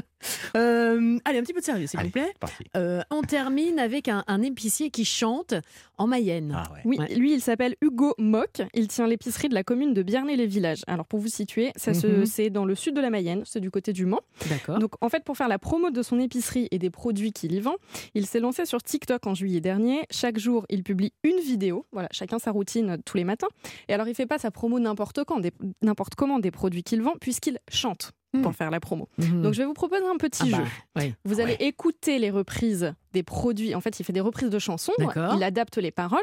Euh, 0.56 1.18
allez, 1.24 1.38
un 1.38 1.42
petit 1.42 1.52
peu 1.52 1.60
de 1.60 1.64
sérieux, 1.64 1.86
s'il 1.86 2.00
vous 2.00 2.10
plaît. 2.10 2.32
Euh, 2.76 3.02
on 3.10 3.22
termine 3.22 3.78
avec 3.78 4.08
un, 4.08 4.24
un 4.26 4.42
épicier 4.42 4.90
qui 4.90 5.04
chante 5.04 5.54
en 5.98 6.06
Mayenne. 6.06 6.54
Ah 6.56 6.72
ouais. 6.72 6.80
Oui, 6.84 6.98
Ouais. 6.98 7.14
lui, 7.14 7.32
il 7.34 7.40
s'appelle 7.40 7.76
Hugo 7.80 8.14
Mock. 8.18 8.62
Il 8.74 8.88
tient 8.88 9.06
l'épicerie 9.06 9.48
de 9.48 9.54
la 9.54 9.62
commune 9.62 9.94
de 9.94 10.02
Biarnay-les-Villages. 10.02 10.82
Alors, 10.86 11.06
pour 11.06 11.18
vous 11.20 11.28
situer, 11.28 11.70
ça 11.76 11.94
se- 11.94 12.06
Mhm. 12.06 12.26
c'est 12.26 12.50
dans 12.50 12.64
le 12.64 12.74
sud 12.74 12.94
de 12.94 13.00
la 13.00 13.10
Mayenne, 13.10 13.42
c'est 13.44 13.60
du 13.60 13.70
côté 13.70 13.92
du 13.92 14.06
Mans. 14.06 14.20
D'accord. 14.48 14.78
Donc, 14.78 14.92
en 15.00 15.08
fait, 15.08 15.22
pour 15.24 15.36
faire 15.36 15.48
la 15.48 15.58
promo 15.58 15.90
de 15.90 16.02
son 16.02 16.18
épicerie 16.18 16.68
et 16.70 16.78
des 16.78 16.90
produits 16.90 17.32
qu'il 17.32 17.52
y 17.52 17.60
vend, 17.60 17.76
il 18.14 18.26
s'est 18.26 18.40
lancé 18.40 18.64
sur 18.66 18.82
TikTok 18.82 19.26
en 19.26 19.34
juillet 19.34 19.60
dernier. 19.60 20.02
Chaque 20.10 20.38
jour, 20.38 20.66
il 20.70 20.82
publie 20.82 21.12
une 21.24 21.38
vidéo. 21.38 21.86
Voilà, 21.92 22.08
chacun 22.12 22.38
sa 22.38 22.50
routine 22.50 22.90
euh, 22.90 22.96
tous 23.04 23.16
les 23.16 23.24
matins. 23.24 23.48
Et 23.88 23.94
alors, 23.94 24.08
il 24.08 24.14
fait 24.14 24.26
pas 24.26 24.38
sa 24.38 24.50
promo 24.50 24.78
n'importe 24.80 25.24
quand, 25.24 25.40
n'importe 25.82 26.14
comment 26.14 26.38
des 26.38 26.50
produits 26.50 26.82
qu'il 26.82 27.02
vend, 27.02 27.14
puisqu'il 27.20 27.58
chante 27.70 28.12
pour 28.42 28.54
faire 28.54 28.70
la 28.70 28.80
promo. 28.80 29.08
Mhm. 29.18 29.42
Donc, 29.42 29.54
je 29.54 29.58
vais 29.58 29.64
vous 29.64 29.74
proposer 29.74 30.04
un 30.06 30.16
petit 30.16 30.52
Ah 30.52 30.58
bah, 30.58 30.64
jeu. 30.64 30.70
oui. 30.96 31.14
Vous 31.24 31.40
allez 31.40 31.56
écouter 31.60 32.18
les 32.18 32.30
reprises 32.30 32.92
des 33.12 33.22
produits. 33.22 33.74
En 33.74 33.80
fait, 33.80 33.98
il 34.00 34.04
fait 34.04 34.12
des 34.12 34.20
reprises 34.20 34.50
de 34.50 34.58
chansons. 34.58 34.92
D'accord. 34.98 35.34
Il 35.36 35.42
adapte 35.42 35.78
les 35.78 35.90
paroles 35.90 36.20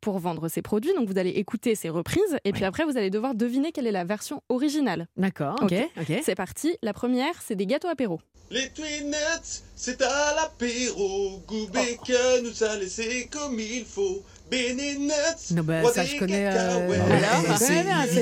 pour 0.00 0.18
vendre 0.18 0.48
ses 0.48 0.62
produits. 0.62 0.92
Donc, 0.94 1.08
vous 1.08 1.18
allez 1.18 1.30
écouter 1.30 1.74
ces 1.74 1.88
reprises. 1.88 2.38
Et 2.44 2.52
puis 2.52 2.64
après, 2.64 2.84
vous 2.84 2.96
allez 2.96 3.10
devoir 3.10 3.34
deviner 3.34 3.72
quelle 3.72 3.86
est 3.86 3.92
la 3.92 4.04
version 4.04 4.42
originale. 4.48 5.08
D'accord. 5.16 5.58
Ok. 5.62 5.74
Ok. 6.00 6.12
C'est 6.22 6.34
parti. 6.34 6.76
La 6.82 6.92
première, 6.92 7.40
c'est 7.42 7.56
des 7.56 7.66
gâteaux 7.66 7.88
apéro. 7.88 8.20
Les 8.50 8.68
Twinettes, 8.68 9.64
c'est 9.74 10.00
à 10.02 10.34
l'apéro. 10.36 11.42
Goût 11.48 11.66
bacon, 11.72 12.44
nous 12.44 12.62
a 12.64 12.76
laissé 12.76 13.28
comme 13.32 13.58
il 13.58 13.84
faut. 13.84 14.22
Non, 14.52 15.62
bah, 15.64 15.82
ça, 15.92 16.04
je 16.04 16.18
connais, 16.18 16.46
euh. 16.46 16.50
Alors, 16.50 16.92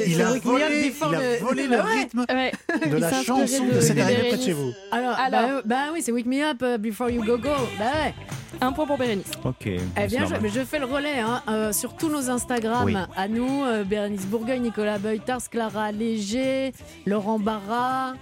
il, 0.07 0.23
a 0.23 0.35
volé, 0.39 0.93
il 0.97 1.03
a 1.05 1.21
le- 1.21 1.39
volé 1.45 1.67
le- 1.67 1.77
ouais. 1.77 1.83
rythme 1.99 2.25
Ouais. 2.29 2.53
de 2.91 2.97
la 2.97 3.11
chanson 3.23 3.65
de- 3.67 3.75
de 3.75 3.81
C'est 3.81 3.95
de 3.95 4.01
arrivé 4.01 4.17
près 4.29 4.31
de 4.31 4.37
Bérénice. 4.37 4.45
chez 4.47 4.53
vous. 4.53 4.73
Alors, 4.91 5.19
Alors. 5.19 5.41
bah, 5.41 5.63
bah 5.65 5.77
oui, 5.93 6.01
c'est 6.03 6.13
Wake 6.13 6.27
Me 6.27 6.43
Up 6.43 6.63
uh, 6.63 6.79
Before 6.79 7.11
You 7.11 7.23
Go 7.25 7.37
Go. 7.37 7.51
Bah 7.79 7.85
ouais. 8.05 8.15
Un 8.61 8.73
point 8.73 8.87
pour 8.87 8.97
Bérénice. 8.97 9.27
Ok. 9.45 9.67
Eh 9.67 10.07
bien, 10.07 10.27
je, 10.27 10.49
je 10.49 10.61
fais 10.65 10.79
le 10.79 10.87
relais 10.87 11.19
hein, 11.21 11.43
euh, 11.49 11.73
sur 11.73 11.95
tous 11.95 12.09
nos 12.09 12.31
Instagram. 12.31 12.85
Oui. 12.87 12.97
À 13.17 13.29
nous, 13.29 13.65
euh, 13.65 13.85
Bérénice 13.85 14.27
Bourgueil, 14.27 14.61
Nicolas 14.61 14.99
Beutars, 14.99 15.49
Clara 15.51 15.93
Léger, 15.93 16.73
Laurent 17.05 17.39
Barra. 17.39 18.15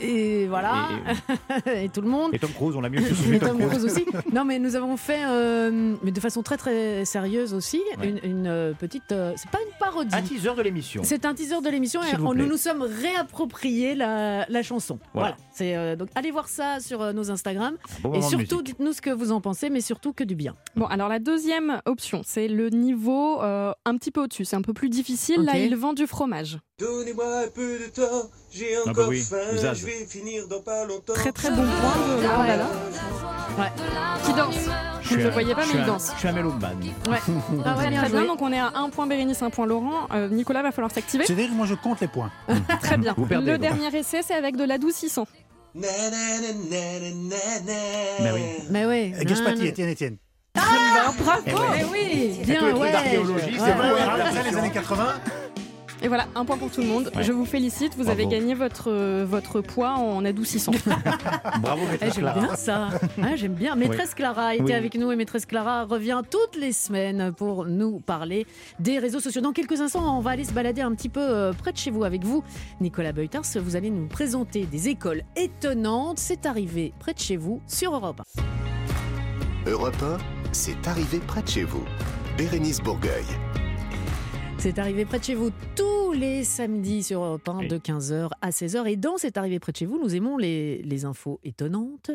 Et 0.00 0.46
voilà, 0.46 0.88
et, 1.66 1.88
tout 1.88 2.00
le 2.00 2.08
monde. 2.08 2.32
Et 2.34 2.38
Tom 2.38 2.50
Cruise, 2.52 2.76
on 2.76 2.80
l'a 2.80 2.88
mieux 2.88 3.00
Et 3.32 3.38
Tom 3.38 3.58
Cruise 3.58 3.84
aussi. 3.84 4.04
Non, 4.32 4.44
mais 4.44 4.58
nous 4.58 4.76
avons 4.76 4.96
fait, 4.96 5.24
euh, 5.26 5.96
mais 6.02 6.10
de 6.12 6.20
façon 6.20 6.42
très 6.42 6.56
très 6.56 7.04
sérieuse 7.04 7.54
aussi, 7.54 7.80
Ouais. 7.98 8.08
une, 8.08 8.20
une, 8.22 8.46
euh, 8.46 8.72
petite. 8.74 9.10
euh, 9.12 9.32
c'est 9.36 9.50
pas 9.50 9.58
une 9.60 9.72
parodie. 9.78 10.14
Un 10.14 10.22
teaser 10.22 10.54
de 10.56 10.62
l'émission. 10.62 11.02
C'est 11.04 11.24
un 11.24 11.34
teaser 11.34 11.60
de 11.62 11.68
l'émission 11.68 12.02
et 12.02 12.06
S'il 12.06 12.18
vous 12.18 12.26
on- 12.26 12.30
plaît. 12.32 12.42
nous 12.42 12.48
nous 12.48 12.56
sommes 12.56 12.82
réappropriés 12.82 13.94
la, 13.94 14.46
la 14.48 14.62
chanson. 14.62 14.98
Voilà. 15.14 15.28
Voilà. 15.30 15.36
C'est 15.52 15.76
euh, 15.76 15.96
donc 15.96 16.08
allez 16.14 16.30
voir 16.30 16.48
ça 16.48 16.80
sur 16.80 17.02
euh, 17.02 17.12
nos 17.12 17.30
Instagram 17.30 17.76
bon 18.02 18.12
et 18.14 18.22
surtout 18.22 18.62
dites-nous 18.62 18.92
ce 18.92 19.00
que 19.00 19.10
vous 19.10 19.32
en 19.32 19.40
pensez, 19.40 19.68
mais 19.70 19.80
surtout 19.80 20.12
que 20.12 20.24
du 20.24 20.34
bien. 20.36 20.54
Bon, 20.76 20.86
alors 20.86 21.08
la 21.08 21.18
deuxième 21.18 21.80
option, 21.86 22.22
c'est 22.24 22.46
le 22.48 22.68
niveau 22.70 23.42
euh, 23.42 23.72
un 23.84 23.96
petit 23.96 24.10
peu 24.10 24.22
au-dessus. 24.22 24.44
C'est 24.44 24.56
un 24.56 24.62
peu 24.62 24.72
plus 24.72 24.88
difficile. 24.88 25.42
Là, 25.42 25.56
il 25.58 25.74
vend 25.76 25.92
du 25.92 26.06
fromage. 26.06 26.58
Donnez-moi 26.78 27.24
un 27.44 27.48
peu 27.48 27.76
de 27.76 27.86
temps, 27.86 28.30
j'ai 28.52 28.76
bah 28.84 28.92
encore 28.92 29.08
oui, 29.08 29.20
faim, 29.20 29.36
Zaz. 29.56 29.80
je 29.80 29.86
vais 29.86 30.06
finir 30.06 30.46
dans 30.46 30.60
pas 30.60 30.84
longtemps. 30.84 31.12
Très 31.12 31.32
très 31.32 31.50
bon 31.50 31.56
point 31.56 32.16
de 32.16 32.22
Laurent 32.22 32.44
Ah 33.58 33.60
ouais. 33.60 33.72
Qui 34.24 34.32
danse. 34.32 34.54
Je 35.02 35.08
Vous 35.08 35.16
ne 35.16 35.24
le 35.24 35.30
voyez 35.30 35.56
pas, 35.56 35.62
mais 35.66 35.80
il 35.80 35.84
danse. 35.84 36.12
Je 36.14 36.18
suis 36.20 36.28
un 36.28 36.32
mélomane. 36.32 36.78
Ouais. 37.08 37.16
Ah 37.64 37.76
ouais, 37.76 37.82
Très 37.82 37.90
bien 37.90 38.02
très 38.02 38.10
bien. 38.10 38.26
Donc 38.26 38.40
on 38.42 38.52
est 38.52 38.60
à 38.60 38.70
un 38.76 38.90
point 38.90 39.08
Bérénice, 39.08 39.42
un 39.42 39.50
point 39.50 39.66
Laurent. 39.66 40.06
Euh, 40.14 40.28
Nicolas 40.28 40.62
va 40.62 40.70
falloir 40.70 40.92
s'activer. 40.92 41.24
C'est-à-dire 41.26 41.48
que 41.48 41.54
moi 41.54 41.66
je 41.66 41.74
compte 41.74 42.00
les 42.00 42.06
points. 42.06 42.30
Très 42.80 42.96
bien. 42.96 43.12
Vous 43.16 43.26
perdez, 43.26 43.50
le 43.50 43.58
dernier 43.58 43.88
essai, 43.98 44.20
c'est 44.22 44.34
avec 44.34 44.56
de 44.56 44.62
l'adoucissant. 44.62 45.26
Mais 45.74 45.88
oui. 48.32 48.42
Mais. 48.70 48.84
Euh, 48.84 49.24
Gaspati, 49.24 49.58
Nan- 49.58 49.66
Étienne, 49.66 49.88
Étienne. 49.88 50.16
Ah, 50.54 51.10
bravo. 51.18 51.42
Eh. 51.44 51.80
Eh 51.80 51.84
oui, 51.90 52.38
bien 52.44 52.76
ouais. 52.76 52.92
d'archéologie, 52.92 53.58
c'est 53.58 53.72
vrai, 53.72 53.90
les 54.50 54.56
années 54.56 54.70
80, 54.70 55.14
Et 56.02 56.08
voilà, 56.08 56.26
un 56.36 56.44
point 56.44 56.56
pour 56.56 56.70
tout 56.70 56.80
le 56.80 56.86
monde. 56.86 57.10
Ouais. 57.16 57.22
Je 57.24 57.32
vous 57.32 57.44
félicite. 57.44 57.94
Vous 57.96 58.04
Bravo. 58.04 58.10
avez 58.20 58.26
gagné 58.28 58.54
votre, 58.54 58.88
euh, 58.90 59.26
votre 59.28 59.60
poids 59.60 59.94
en 59.94 60.24
adoucissant. 60.24 60.70
Bravo, 61.60 61.82
Eh, 61.86 61.90
maîtresse 61.92 62.14
j'aime 62.14 62.22
Clara. 62.24 62.40
bien 62.40 62.54
ça. 62.56 62.88
J'aime 63.36 63.54
bien. 63.54 63.74
Maîtresse 63.74 64.14
Clara 64.14 64.54
était 64.54 64.62
Oui. 64.64 64.72
avec 64.74 64.94
nous 64.94 65.10
et 65.10 65.16
Maîtresse 65.16 65.44
Clara 65.46 65.84
revient 65.84 66.22
toutes 66.30 66.56
les 66.60 66.72
semaines 66.72 67.32
pour 67.36 67.64
nous 67.66 67.98
parler 67.98 68.46
des 68.78 68.98
réseaux 68.98 69.18
sociaux. 69.20 69.40
Dans 69.40 69.52
quelques 69.52 69.80
instants, 69.80 70.16
on 70.16 70.20
va 70.20 70.30
aller 70.30 70.44
se 70.44 70.52
balader 70.52 70.82
un 70.82 70.94
petit 70.94 71.08
peu 71.08 71.20
euh, 71.20 71.52
près 71.52 71.72
de 71.72 71.78
chez 71.78 71.90
vous 71.90 72.04
avec 72.04 72.24
vous. 72.24 72.44
Nicolas 72.80 73.12
Beutars, 73.12 73.42
vous 73.56 73.74
allez 73.74 73.90
nous 73.90 74.06
présenter 74.06 74.66
des 74.66 74.88
écoles 74.88 75.22
étonnantes. 75.36 76.18
C'est 76.20 76.46
arrivé 76.46 76.92
près 77.00 77.12
de 77.14 77.18
chez 77.18 77.36
vous 77.36 77.60
sur 77.66 77.92
Europe. 77.94 78.22
Europe 79.66 79.96
1, 80.02 80.18
c'est 80.52 80.86
arrivé 80.86 81.18
près 81.26 81.42
de 81.42 81.48
chez 81.48 81.64
vous. 81.64 81.82
Bérénice 82.36 82.80
Bourgueil. 82.80 83.24
C'est 84.58 84.78
arrivé 84.78 85.04
près 85.04 85.18
de 85.20 85.24
chez 85.24 85.34
vous 85.34 85.50
tous 85.76 86.12
les 86.12 86.42
samedis 86.44 87.02
sur 87.04 87.22
Europe 87.22 87.48
1 87.48 87.58
Oui. 87.58 87.68
de 87.68 87.78
15h 87.78 88.28
à 88.40 88.50
16h. 88.50 88.86
Et 88.88 88.96
dans 88.96 89.16
C'est 89.16 89.36
arrivé 89.36 89.58
près 89.60 89.72
de 89.72 89.76
chez 89.76 89.86
vous, 89.86 89.98
nous 90.02 90.14
aimons 90.14 90.36
les, 90.36 90.82
les 90.82 91.04
infos 91.04 91.40
étonnantes. 91.44 92.10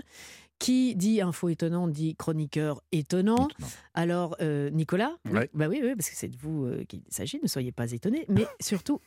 Qui 0.59 0.95
dit 0.95 1.19
info 1.21 1.49
étonnante 1.49 1.91
dit 1.91 2.15
chroniqueur 2.15 2.81
étonnant. 2.93 3.35
Étonnant. 3.35 3.47
Alors, 3.93 4.35
euh, 4.41 4.69
Nicolas, 4.69 5.17
Ouais. 5.29 5.49
bah 5.53 5.67
oui, 5.67 5.81
oui, 5.83 5.93
parce 5.95 6.09
que 6.09 6.15
c'est 6.15 6.29
de 6.29 6.37
vous 6.37 6.65
euh, 6.65 6.85
qu'il 6.85 7.01
s'agit, 7.09 7.39
ne 7.41 7.47
soyez 7.47 7.73
pas 7.73 7.91
étonnés, 7.91 8.25
mais 8.29 8.45
surtout, 8.61 9.01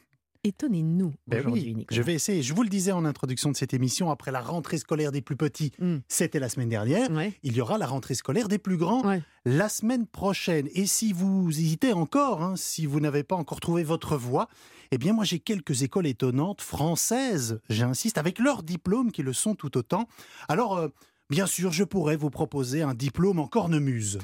étonnez-nous 0.47 1.13
Ben 1.27 1.41
aujourd'hui, 1.41 1.63
oui, 1.69 1.75
Nicolas. 1.75 1.97
je 1.97 2.03
vais 2.03 2.15
essayer. 2.15 2.43
Je 2.43 2.55
vous 2.55 2.63
le 2.63 2.69
disais 2.69 2.93
en 2.93 3.05
introduction 3.05 3.51
de 3.51 3.57
cette 3.57 3.75
émission, 3.75 4.11
après 4.11 4.31
la 4.33 4.41
rentrée 4.41 4.79
scolaire 4.79 5.13
des 5.13 5.21
plus 5.23 5.37
petits, 5.37 5.73
Mm. 5.79 5.97
c'était 6.09 6.39
la 6.39 6.49
semaine 6.49 6.69
dernière. 6.69 7.11
Ouais. 7.11 7.33
Il 7.43 7.55
y 7.57 7.61
aura 7.61 7.79
la 7.79 7.87
rentrée 7.87 8.15
scolaire 8.15 8.49
des 8.49 8.59
plus 8.59 8.77
grands 8.77 9.07
Ouais. 9.07 9.23
la 9.45 9.69
semaine 9.69 10.07
prochaine. 10.07 10.69
Et 10.75 10.87
si 10.87 11.13
vous 11.13 11.49
hésitez 11.51 11.93
encore, 11.93 12.43
hein, 12.43 12.55
si 12.57 12.87
vous 12.87 13.01
n'avez 13.01 13.23
pas 13.25 13.37
encore 13.37 13.61
trouvé 13.61 13.83
votre 13.85 14.17
voie, 14.17 14.49
eh 14.93 14.99
bien 14.99 15.13
moi 15.13 15.25
j'ai 15.25 15.39
quelques 15.41 15.83
écoles 15.83 16.07
étonnantes 16.07 16.61
françaises, 16.63 17.61
j'insiste, 17.69 18.19
avec 18.19 18.39
leurs 18.39 18.63
diplômes 18.63 19.11
qui 19.13 19.23
le 19.23 19.33
sont 19.33 19.55
tout 19.55 19.77
autant. 19.77 20.09
Alors, 20.49 20.77
euh, 20.77 20.89
bien 21.29 21.47
sûr, 21.47 21.73
je 21.73 21.83
pourrais 21.85 22.17
vous 22.17 22.31
proposer 22.31 22.83
un 22.83 22.95
diplôme 22.95 23.39
en 23.41 23.49
cornemuse. 23.49 24.19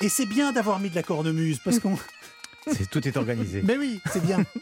Et 0.00 0.08
c'est 0.08 0.26
bien 0.26 0.52
d'avoir 0.52 0.80
mis 0.80 0.90
de 0.90 0.94
la 0.94 1.02
cornemuse, 1.02 1.60
parce 1.64 1.78
qu'on... 1.78 1.96
Tout 2.90 3.06
est 3.06 3.16
organisé. 3.16 3.62
Mais 3.62 3.76
oui, 3.78 4.00
c'est 4.12 4.22
bien. 4.24 4.38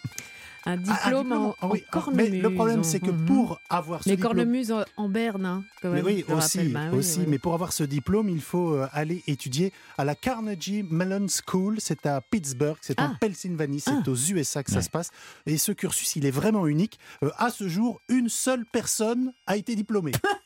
Un 0.65 0.73
Ah, 0.73 0.75
un 0.75 0.77
diplôme, 0.77 1.33
en, 1.33 1.47
oui, 1.49 1.55
en 1.63 1.73
Mais 1.73 1.81
cornemuse. 1.91 2.43
le 2.43 2.55
problème, 2.55 2.85
c'est 2.85 3.01
que 3.01 3.11
pour 3.11 3.61
avoir 3.69 4.03
ce 4.03 4.09
Les 4.09 4.17
diplôme... 4.17 4.35
cornemuses 4.37 4.73
en- 4.97 5.09
berne, 5.09 5.45
hein, 5.45 5.65
quand 5.81 5.91
Mais 5.91 5.97
même, 5.97 6.07
oui, 6.07 6.25
aussi, 6.29 6.59
rappelle. 6.59 6.73
Bah 6.73 6.81
oui, 6.93 6.99
aussi. 6.99 7.19
oui. 7.21 7.25
Mais 7.29 7.39
pour 7.39 7.55
avoir 7.55 7.73
ce 7.73 7.83
diplôme, 7.85 8.29
il 8.29 8.41
faut 8.41 8.75
euh, 8.75 8.87
aller 8.93 9.23
étudier 9.27 9.73
à 9.99 10.05
la 10.05 10.15
Carnegie 10.15 10.85
Mellon 10.89 11.27
School. 11.29 11.77
C'est 11.81 12.07
à 12.07 12.21
Pittsburgh, 12.21 12.77
c'est 12.81 13.01
en 13.01 13.11
Ah. 13.13 13.17
Pennsylvanie, 13.21 13.81
c'est 13.81 13.91
Ah. 13.91 14.03
aux 14.11 14.15
USA 14.17 14.63
que 14.63 14.71
ça 14.71 14.83
se 14.83 14.91
passe. 14.91 15.11
Et 15.47 15.59
ce 15.59 15.73
cursus, 15.73 16.15
il 16.17 16.27
est 16.27 16.31
vraiment 16.31 16.67
unique. 16.67 16.99
Euh, 17.25 17.31
à 17.39 17.51
ce 17.51 17.67
jour, 17.69 18.01
une 18.09 18.29
seule 18.29 18.65
personne 18.73 19.33
a 19.47 19.57
été 19.57 19.75
diplômée. 19.75 20.13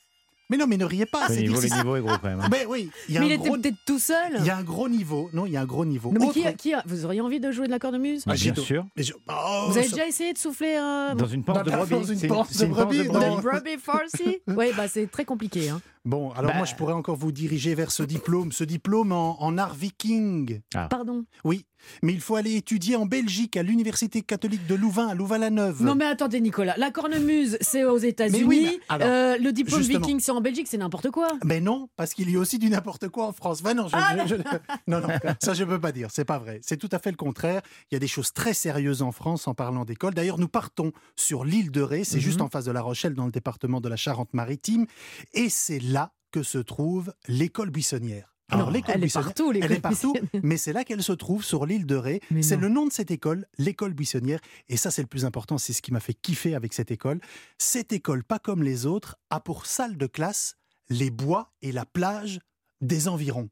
mais 0.49 0.57
non, 0.57 0.67
mais 0.67 0.77
ne 0.77 0.85
riez 0.85 1.07
pas. 1.07 1.29
Le 1.29 1.35
c'est 1.35 1.41
niveau, 1.43 1.61
le 1.61 1.69
niveau 1.69 1.97
est 1.97 2.01
gros 2.01 2.19
quand 2.21 2.29
même. 2.29 2.41
hein. 2.41 2.49
Mais 2.51 2.65
oui, 2.67 2.91
il 3.09 3.15
y 3.15 3.19
a 3.19 3.21
Mais 3.21 3.27
un 3.27 3.29
il 3.31 3.33
était 3.35 3.49
gros... 3.49 3.57
peut-être 3.59 3.77
tout 3.85 3.99
seul. 3.99 4.33
Il 4.39 4.45
y 4.47 4.51
a 4.51 4.57
un 4.57 4.63
gros 4.63 4.89
niveau. 4.89 5.29
Non, 5.33 5.47
il 5.47 5.53
y 5.53 5.57
a 5.57 5.61
un 5.61 5.67
gros 5.67 5.85
niveau. 5.85 6.11
Mais 6.13 6.21
Autre- 6.25 6.33
qui 6.35 6.47
a- 6.47 6.53
qui 6.53 6.75
a- 6.75 6.83
vous 6.87 7.05
auriez 7.05 7.21
envie 7.21 7.41
de 7.41 7.51
jouer 7.51 7.67
de 7.67 7.73
la 7.73 7.79
cornemuse 7.79 8.23
Ah, 8.27 8.35
j'ai 8.37 8.53
bien 8.53 8.63
sûr. 8.63 8.87
Mais 8.97 9.03
je- 9.03 9.13
Oh, 9.29 9.65
Vous 9.69 9.77
avez 9.79 9.87
ça- 9.89 9.97
déjà 9.97 10.07
essayé 10.09 10.33
de 10.33 10.39
souffler 10.39 10.77
euh, 10.81 11.15
Dans 11.15 11.27
une 11.27 11.43
panse 11.45 11.63
de 11.65 11.71
Dans 11.71 11.77
brebis. 11.79 12.13
une 12.13 12.19
C'est 12.19 12.27
panse 12.29 12.49
c'est 12.51 12.67
de 12.67 12.71
brebis, 12.73 13.05
panse 13.05 13.15
non. 13.23 13.37
Rugby 13.37 13.77
Farsi 13.83 14.39
Oui, 14.49 14.67
bah 14.77 14.89
c'est 14.89 15.11
très 15.11 15.25
compliqué. 15.25 15.69
Hein. 15.69 15.81
Bon, 16.07 16.31
alors 16.31 16.53
Bah. 16.53 16.57
moi, 16.59 16.66
je 16.66 16.75
pourrais 16.77 16.92
encore 16.95 17.16
vous 17.16 17.33
diriger 17.33 17.75
vers 17.75 17.90
ce 17.90 18.03
diplôme, 18.05 18.53
ce 18.53 18.64
diplôme 18.64 19.11
en, 19.12 19.42
en 19.42 19.59
art 19.59 19.75
viking. 19.75 20.61
Pardon. 20.88 21.25
Oui, 21.45 21.66
mais 22.03 22.12
il 22.14 22.21
faut 22.21 22.37
aller 22.37 22.55
étudier 22.55 22.95
en 22.97 23.07
Belgique, 23.07 23.57
à 23.57 23.62
l'Université 23.64 24.23
catholique 24.23 24.66
de 24.69 24.75
Louvain, 24.77 25.09
à 25.09 25.14
Louvain-la-Neuve. 25.14 25.83
Non 25.83 25.95
mais 25.97 26.05
attendez 26.07 26.40
Nicolas, 26.40 26.75
la 26.77 26.90
cornemuse 26.90 27.59
c'est 27.61 27.85
aux 27.85 27.99
États-Unis, 27.99 28.45
oui, 28.45 28.81
alors, 28.88 29.09
Euh, 29.09 29.37
le 29.38 29.53
diplôme 29.53 29.81
justement. 29.81 29.99
viking 30.07 30.21
c'est 30.21 30.31
en 30.33 30.40
Belgique, 30.40 30.66
c'est 30.69 30.79
n'importe 30.79 31.11
quoi. 31.11 31.29
Mais 31.45 31.61
non, 31.61 31.88
parce 31.97 32.14
qu'il 32.14 32.31
y 32.31 32.37
a 32.37 32.38
aussi 32.38 32.59
du 32.59 32.71
n'importe 32.71 33.09
quoi 33.09 33.27
en 33.27 33.33
France. 33.33 33.62
Ben 33.62 33.75
non, 33.75 33.88
je- 33.88 33.97
Ah, 33.97 34.16
je- 34.27 34.37
je- 34.37 34.37
non, 34.87 35.01
non, 35.01 35.09
ça 35.42 35.55
je 35.55 35.64
peux 35.64 35.81
pas 35.81 35.92
dire, 35.92 36.09
c'est 36.12 36.25
pas 36.25 36.38
vrai. 36.38 36.61
C'est 36.62 36.77
tout 36.77 36.88
à 36.92 36.99
fait 36.99 37.11
le 37.11 37.16
contraire. 37.16 37.62
Il 37.90 37.95
y 37.95 37.97
a 37.97 38.01
des 38.01 38.09
choses 38.09 38.33
très 38.33 38.55
sérieuses 38.55 39.03
en 39.03 39.12
France 39.12 39.47
en 39.49 39.55
parlant 39.55 39.85
d'école. 39.85 40.14
D'ailleurs, 40.14 40.38
nous 40.38 40.49
partons 40.49 40.92
sur 41.16 41.45
l'île 41.45 41.71
de 41.71 41.81
Ré, 41.83 42.05
c'est 42.05 42.16
Mhm. 42.16 42.23
juste 42.23 42.40
en 42.40 42.49
face 42.49 42.64
de 42.64 42.73
La 42.73 42.83
Rochelle, 42.83 43.14
dans 43.14 43.27
le 43.27 43.33
département 43.33 43.81
de 43.81 43.88
la 43.88 43.97
Charente-Maritime, 43.97 44.87
et 45.35 45.49
c'est 45.49 45.79
là 45.81 45.96
que 46.37 46.42
se 46.42 46.59
trouve 46.59 47.14
l'école 47.29 47.70
buissonnière. 47.70 48.35
Non, 48.53 48.68
l'école 48.68 48.96
elle 48.96 49.05
est 49.05 49.12
partout, 49.14 49.53
Elle 49.55 49.72
est 49.72 49.81
partout, 49.81 50.14
mais 50.42 50.59
c'est 50.59 50.75
là 50.75 50.85
qu'elle 50.85 51.03
se 51.03 51.12
trouve, 51.14 51.42
sur 51.42 51.64
l'île 51.64 51.87
de 51.87 51.96
Ré. 51.96 52.20
Mais 52.31 52.42
C'est 52.42 52.57
non. 52.57 52.62
le 52.62 52.68
nom 52.68 52.87
de 52.87 52.92
cette 52.92 53.11
école, 53.11 53.46
l'école 53.57 53.94
buissonnière. 53.94 54.38
Et 54.68 54.77
ça, 54.77 54.90
c'est 54.90 55.01
le 55.01 55.09
plus 55.09 55.25
important, 55.25 55.57
c'est 55.57 55.72
ce 55.72 55.81
qui 55.81 55.92
m'a 55.92 55.99
fait 56.01 56.12
kiffer 56.12 56.55
avec 56.55 56.75
cette 56.75 56.90
école. 56.90 57.20
Cette 57.59 57.94
école, 57.94 58.22
pas 58.22 58.38
comme 58.38 58.62
les 58.62 58.85
autres, 58.85 59.16
a 59.31 59.40
pour 59.40 59.64
salle 59.64 59.96
de 59.96 60.07
classe 60.07 60.57
les 60.90 61.09
bois 61.11 61.53
et 61.62 61.72
la 61.72 61.87
plage 61.87 62.38
des 62.83 63.09
environs. 63.09 63.49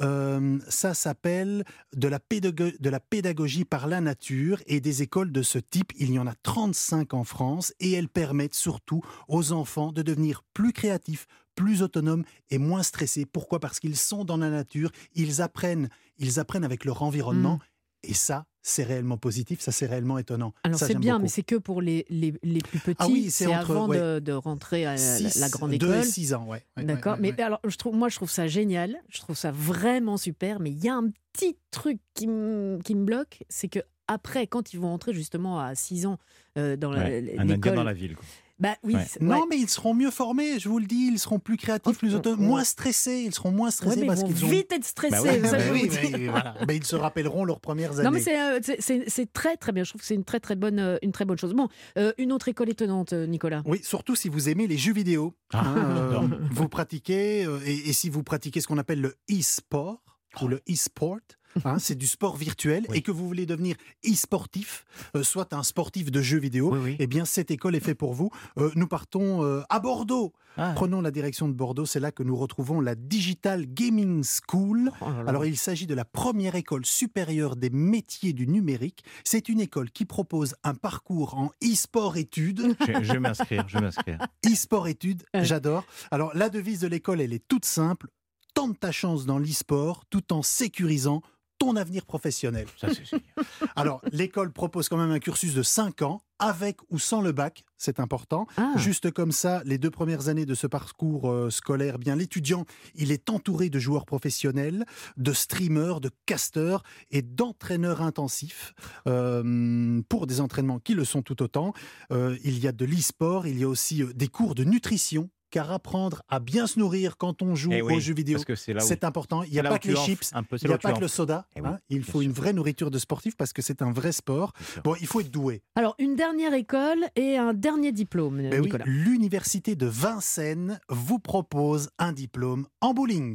Euh, 0.00 0.58
ça 0.68 0.94
s'appelle 0.94 1.64
de, 1.96 2.06
la 2.06 2.20
pédago- 2.20 2.72
de 2.78 2.88
la 2.90 3.00
pédagogie 3.00 3.64
par 3.64 3.88
la 3.88 4.00
nature 4.00 4.62
et 4.66 4.80
des 4.80 5.02
écoles 5.02 5.32
de 5.32 5.42
ce 5.42 5.58
type, 5.58 5.92
il 5.98 6.12
y 6.12 6.20
en 6.20 6.26
a 6.28 6.34
35 6.44 7.12
en 7.12 7.24
France 7.24 7.74
et 7.80 7.90
elles 7.92 8.08
permettent 8.08 8.54
surtout 8.54 9.02
aux 9.26 9.50
enfants 9.50 9.90
de 9.90 10.02
devenir 10.02 10.44
plus 10.54 10.72
créatifs, 10.72 11.26
plus 11.54 11.82
autonomes 11.82 12.24
et 12.50 12.58
moins 12.58 12.82
stressés. 12.82 13.26
Pourquoi? 13.26 13.60
Parce 13.60 13.80
qu'ils 13.80 13.96
sont 13.96 14.24
dans 14.24 14.36
la 14.36 14.50
nature, 14.50 14.90
ils 15.14 15.42
apprennent, 15.42 15.88
ils 16.18 16.38
apprennent 16.40 16.64
avec 16.64 16.84
leur 16.84 17.02
environnement 17.02 17.58
et 18.02 18.14
ça, 18.14 18.46
c'est 18.62 18.82
réellement 18.82 19.16
positif, 19.18 19.60
ça 19.60 19.72
c'est 19.72 19.86
réellement 19.86 20.16
étonnant. 20.18 20.54
Alors 20.62 20.78
c'est 20.78 20.94
bien, 20.94 21.14
beaucoup. 21.14 21.22
mais 21.24 21.28
c'est 21.28 21.42
que 21.42 21.56
pour 21.56 21.82
les, 21.82 22.06
les, 22.08 22.32
les 22.42 22.60
plus 22.60 22.78
petits, 22.78 22.96
Ah 22.98 23.08
oui, 23.08 23.30
c'est 23.30 23.52
avant 23.52 23.88
ouais. 23.88 23.98
de, 23.98 24.18
de 24.20 24.32
rentrer 24.32 24.86
à 24.86 24.92
la, 24.92 24.96
Six, 24.98 25.38
la 25.38 25.48
grande 25.50 25.72
deux 25.72 25.88
et 25.88 25.98
école. 25.98 26.04
six 26.04 26.32
ans, 26.34 26.46
ouais. 26.46 26.64
Ouais, 26.76 26.84
D'accord, 26.84 27.14
ouais, 27.14 27.18
mais 27.20 27.32
ouais. 27.32 27.42
alors 27.42 27.60
je 27.66 27.76
trouve, 27.76 27.94
moi 27.96 28.08
je 28.08 28.16
trouve 28.16 28.30
ça 28.30 28.46
génial, 28.46 28.96
je 29.08 29.18
trouve 29.20 29.36
ça 29.36 29.50
vraiment 29.52 30.16
super, 30.16 30.60
mais 30.60 30.70
il 30.70 30.82
y 30.82 30.88
a 30.88 30.94
un 30.94 31.10
petit 31.32 31.56
truc 31.70 31.98
qui 32.14 32.26
me 32.26 32.78
qui 32.84 32.94
me 32.94 33.04
bloque, 33.04 33.42
c'est 33.50 33.68
que 33.68 33.80
après, 34.08 34.46
quand 34.46 34.72
ils 34.72 34.80
vont 34.80 34.92
entrer 34.92 35.12
justement 35.14 35.60
à 35.60 35.74
6 35.74 36.04
ans 36.06 36.18
euh, 36.58 36.76
dans 36.76 36.90
la- 36.90 37.04
Ouais, 37.04 37.34
un 37.38 37.42
indien 37.42 37.54
l'école, 37.56 37.74
dans 37.76 37.84
la 37.84 37.92
ville. 37.92 38.16
quoi. 38.16 38.24
Bah 38.60 38.76
oui, 38.84 38.94
Ouais. 38.94 39.06
Non, 39.20 39.40
ouais. 39.40 39.46
mais 39.50 39.58
ils 39.58 39.68
seront 39.68 39.94
mieux 39.94 40.10
formés, 40.10 40.58
je 40.60 40.68
vous 40.68 40.78
le 40.78 40.86
dis, 40.86 41.08
ils 41.12 41.18
seront 41.18 41.38
plus 41.38 41.56
créatifs, 41.56 41.98
plus 41.98 42.14
autonomes, 42.14 42.40
moins 42.46 42.62
stressés, 42.62 43.22
ils 43.26 43.34
seront 43.34 43.50
moins 43.50 43.70
stressés 43.70 44.04
parce 44.06 44.20
vont 44.20 44.26
qu'ils 44.28 44.44
ont... 44.44 44.48
vite 44.48 44.70
être 44.72 44.84
stressés. 44.84 45.16
Bah 45.16 45.22
ouais, 45.22 45.48
ça, 45.48 45.56
Mais 45.58 45.66
je 45.66 45.72
oui, 45.72 45.88
vous 45.88 46.06
dis. 46.06 46.12
mais 46.12 46.28
voilà. 46.28 46.54
Mais 46.68 46.76
ils 46.76 46.84
se 46.84 46.94
rappelleront 46.96 47.44
leurs 47.44 47.60
premières 47.60 47.94
années. 47.94 48.04
Non 48.04 48.10
mais 48.10 48.20
c'est, 48.20 48.38
euh, 48.40 48.60
c'est- 48.78 49.32
très 49.32 49.56
très 49.56 49.72
bien. 49.72 49.82
Je 49.84 49.90
trouve 49.90 50.00
que 50.02 50.06
c'est 50.06 50.14
une 50.14 50.24
très 50.24 50.40
très 50.40 50.56
bonne 50.56 50.78
euh, 50.78 50.98
une 51.02 51.12
très 51.12 51.24
bonne 51.24 51.38
chose. 51.38 51.54
Bon, 51.54 51.68
euh, 51.98 52.12
une 52.18 52.32
autre 52.32 52.48
école 52.48 52.68
étonnante, 52.68 53.12
Nicolas. 53.12 53.62
Oui, 53.64 53.80
surtout 53.82 54.14
si 54.14 54.28
vous 54.28 54.48
aimez 54.48 54.66
les 54.66 54.76
jeux 54.78 54.92
vidéo. 54.92 55.34
Ah, 55.52 55.64
euh, 55.76 56.28
vous 56.50 56.68
pratiquez, 56.68 57.44
euh, 57.46 57.58
et, 57.64 57.88
et 57.88 57.92
si 57.92 58.10
vous 58.10 58.22
pratiquez 58.22 58.60
ce 58.60 58.66
qu'on 58.66 58.78
appelle 58.78 59.00
le 59.00 59.16
e-sport, 59.30 60.02
ou 60.42 60.48
le 60.48 60.60
e-sport, 60.70 61.18
hein, 61.64 61.78
c'est 61.78 61.94
du 61.94 62.06
sport 62.06 62.36
virtuel, 62.36 62.84
Oui. 62.88 62.98
et 62.98 63.02
que 63.02 63.10
vous 63.10 63.26
voulez 63.26 63.46
devenir 63.46 63.76
e-sportif, 64.06 64.84
euh, 65.16 65.22
soit 65.22 65.52
un 65.52 65.62
sportif 65.62 66.10
de 66.10 66.20
jeux 66.22 66.38
vidéo, 66.38 66.70
Oui, 66.72 66.78
oui. 66.82 66.96
eh 66.98 67.06
bien 67.06 67.24
cette 67.24 67.50
école 67.50 67.74
est 67.74 67.80
faite 67.80 67.98
pour 67.98 68.14
vous. 68.14 68.30
Euh, 68.58 68.70
nous 68.74 68.86
partons 68.86 69.44
euh, 69.44 69.62
à 69.68 69.80
Bordeaux. 69.80 70.32
Ah. 70.56 70.72
Prenons 70.74 71.00
la 71.00 71.10
direction 71.12 71.48
de 71.48 71.52
Bordeaux, 71.54 71.86
c'est 71.86 72.00
là 72.00 72.10
que 72.10 72.22
nous 72.22 72.36
retrouvons 72.36 72.80
la 72.80 72.94
Digital 72.96 73.66
Gaming 73.66 74.24
School. 74.24 74.90
Oh 75.00 75.08
là 75.08 75.22
là. 75.22 75.28
Alors 75.28 75.44
il 75.46 75.56
s'agit 75.56 75.86
de 75.86 75.94
la 75.94 76.04
première 76.04 76.56
école 76.56 76.84
supérieure 76.84 77.54
des 77.56 77.70
métiers 77.70 78.32
du 78.32 78.46
numérique. 78.48 79.04
C'est 79.24 79.48
une 79.48 79.60
école 79.60 79.90
qui 79.90 80.04
propose 80.04 80.54
un 80.64 80.74
parcours 80.74 81.34
en 81.38 81.50
e-sport 81.62 82.16
études. 82.16 82.74
Je, 82.80 83.12
vais 83.12 83.20
m'inscrire, 83.20 83.68
je 83.68 83.76
vais 83.78 83.82
m'inscrire. 83.84 84.18
E-sport 84.44 84.88
études, 84.88 85.22
j'adore. 85.34 85.84
Alors 86.10 86.32
la 86.34 86.48
devise 86.48 86.80
de 86.80 86.88
l'école, 86.88 87.20
elle 87.20 87.32
est 87.32 87.46
toute 87.46 87.64
simple. 87.64 88.08
Tente 88.52 88.80
ta 88.80 88.90
chance 88.90 89.26
dans 89.26 89.38
l'e-sport 89.38 90.04
tout 90.10 90.32
en 90.32 90.42
sécurisant 90.42 91.22
ton 91.60 91.76
avenir 91.76 92.06
professionnel. 92.06 92.66
Ça. 92.76 92.88
Alors 93.76 94.00
l'école 94.10 94.50
propose 94.50 94.88
quand 94.88 94.96
même 94.96 95.12
un 95.12 95.20
cursus 95.20 95.54
de 95.54 95.62
5 95.62 96.02
ans, 96.02 96.22
avec 96.38 96.78
ou 96.88 96.98
sans 96.98 97.20
le 97.20 97.32
bac, 97.32 97.64
c'est 97.76 98.00
important. 98.00 98.46
Ah. 98.56 98.72
Juste 98.76 99.10
comme 99.10 99.30
ça, 99.30 99.62
les 99.66 99.76
deux 99.76 99.90
premières 99.90 100.28
années 100.28 100.46
de 100.46 100.54
ce 100.54 100.66
parcours 100.66 101.30
euh, 101.30 101.50
scolaire, 101.50 101.98
bien 101.98 102.16
l'étudiant, 102.16 102.64
il 102.94 103.12
est 103.12 103.28
entouré 103.28 103.68
de 103.68 103.78
joueurs 103.78 104.06
professionnels, 104.06 104.86
de 105.18 105.32
streamers, 105.34 106.00
de 106.00 106.10
casteurs 106.24 106.82
et 107.10 107.20
d'entraîneurs 107.20 108.00
intensifs 108.00 108.72
euh, 109.06 110.00
pour 110.08 110.26
des 110.26 110.40
entraînements 110.40 110.78
qui 110.78 110.94
le 110.94 111.04
sont 111.04 111.20
tout 111.20 111.42
autant. 111.42 111.74
Euh, 112.10 112.38
il 112.42 112.58
y 112.58 112.66
a 112.66 112.72
de 112.72 112.86
l'e-sport, 112.86 113.46
il 113.46 113.58
y 113.58 113.64
a 113.64 113.68
aussi 113.68 114.02
euh, 114.02 114.12
des 114.14 114.28
cours 114.28 114.54
de 114.54 114.64
nutrition. 114.64 115.28
Car 115.50 115.72
apprendre 115.72 116.22
à 116.28 116.38
bien 116.38 116.66
se 116.66 116.78
nourrir 116.78 117.16
quand 117.16 117.42
on 117.42 117.54
joue 117.54 117.70
Eh 117.72 117.82
oui, 117.82 117.94
aux 117.94 118.00
jeux 118.00 118.14
vidéo, 118.14 118.38
c'est 118.78 119.04
important. 119.04 119.42
Il 119.42 119.50
n'y 119.50 119.58
a 119.58 119.64
pas 119.64 119.78
que 119.78 119.88
les 119.88 119.96
chips, 119.96 120.30
Un 120.32 120.42
peu, 120.42 120.56
c'est 120.58 120.66
il 120.66 120.68
n'y 120.68 120.74
a 120.74 120.78
pas 120.78 120.92
que 120.92 121.00
le 121.00 121.08
soda. 121.08 121.46
Eh 121.56 121.60
oui, 121.60 121.68
hein. 121.68 121.78
Il 121.88 122.04
faut 122.04 122.22
une 122.22 122.32
vraie 122.32 122.52
nourriture 122.52 122.90
de 122.90 122.98
sportif 122.98 123.36
parce 123.36 123.52
que 123.52 123.62
c'est 123.62 123.82
un 123.82 123.90
vrai 123.92 124.12
sport. 124.12 124.52
Bon, 124.84 124.94
il 125.00 125.06
faut 125.06 125.20
être 125.20 125.30
doué. 125.30 125.62
Alors 125.74 125.94
une 125.98 126.14
dernière 126.14 126.54
école 126.54 127.06
et 127.16 127.36
un 127.36 127.52
dernier 127.52 127.92
diplôme, 127.92 128.48
Ben 128.48 128.60
oui, 128.60 128.70
l'université 128.84 129.74
de 129.74 129.86
Vincennes 129.86 130.80
vous 130.88 131.18
propose 131.18 131.90
un 131.98 132.12
diplôme 132.12 132.66
en 132.80 132.94
bowling. 132.94 133.34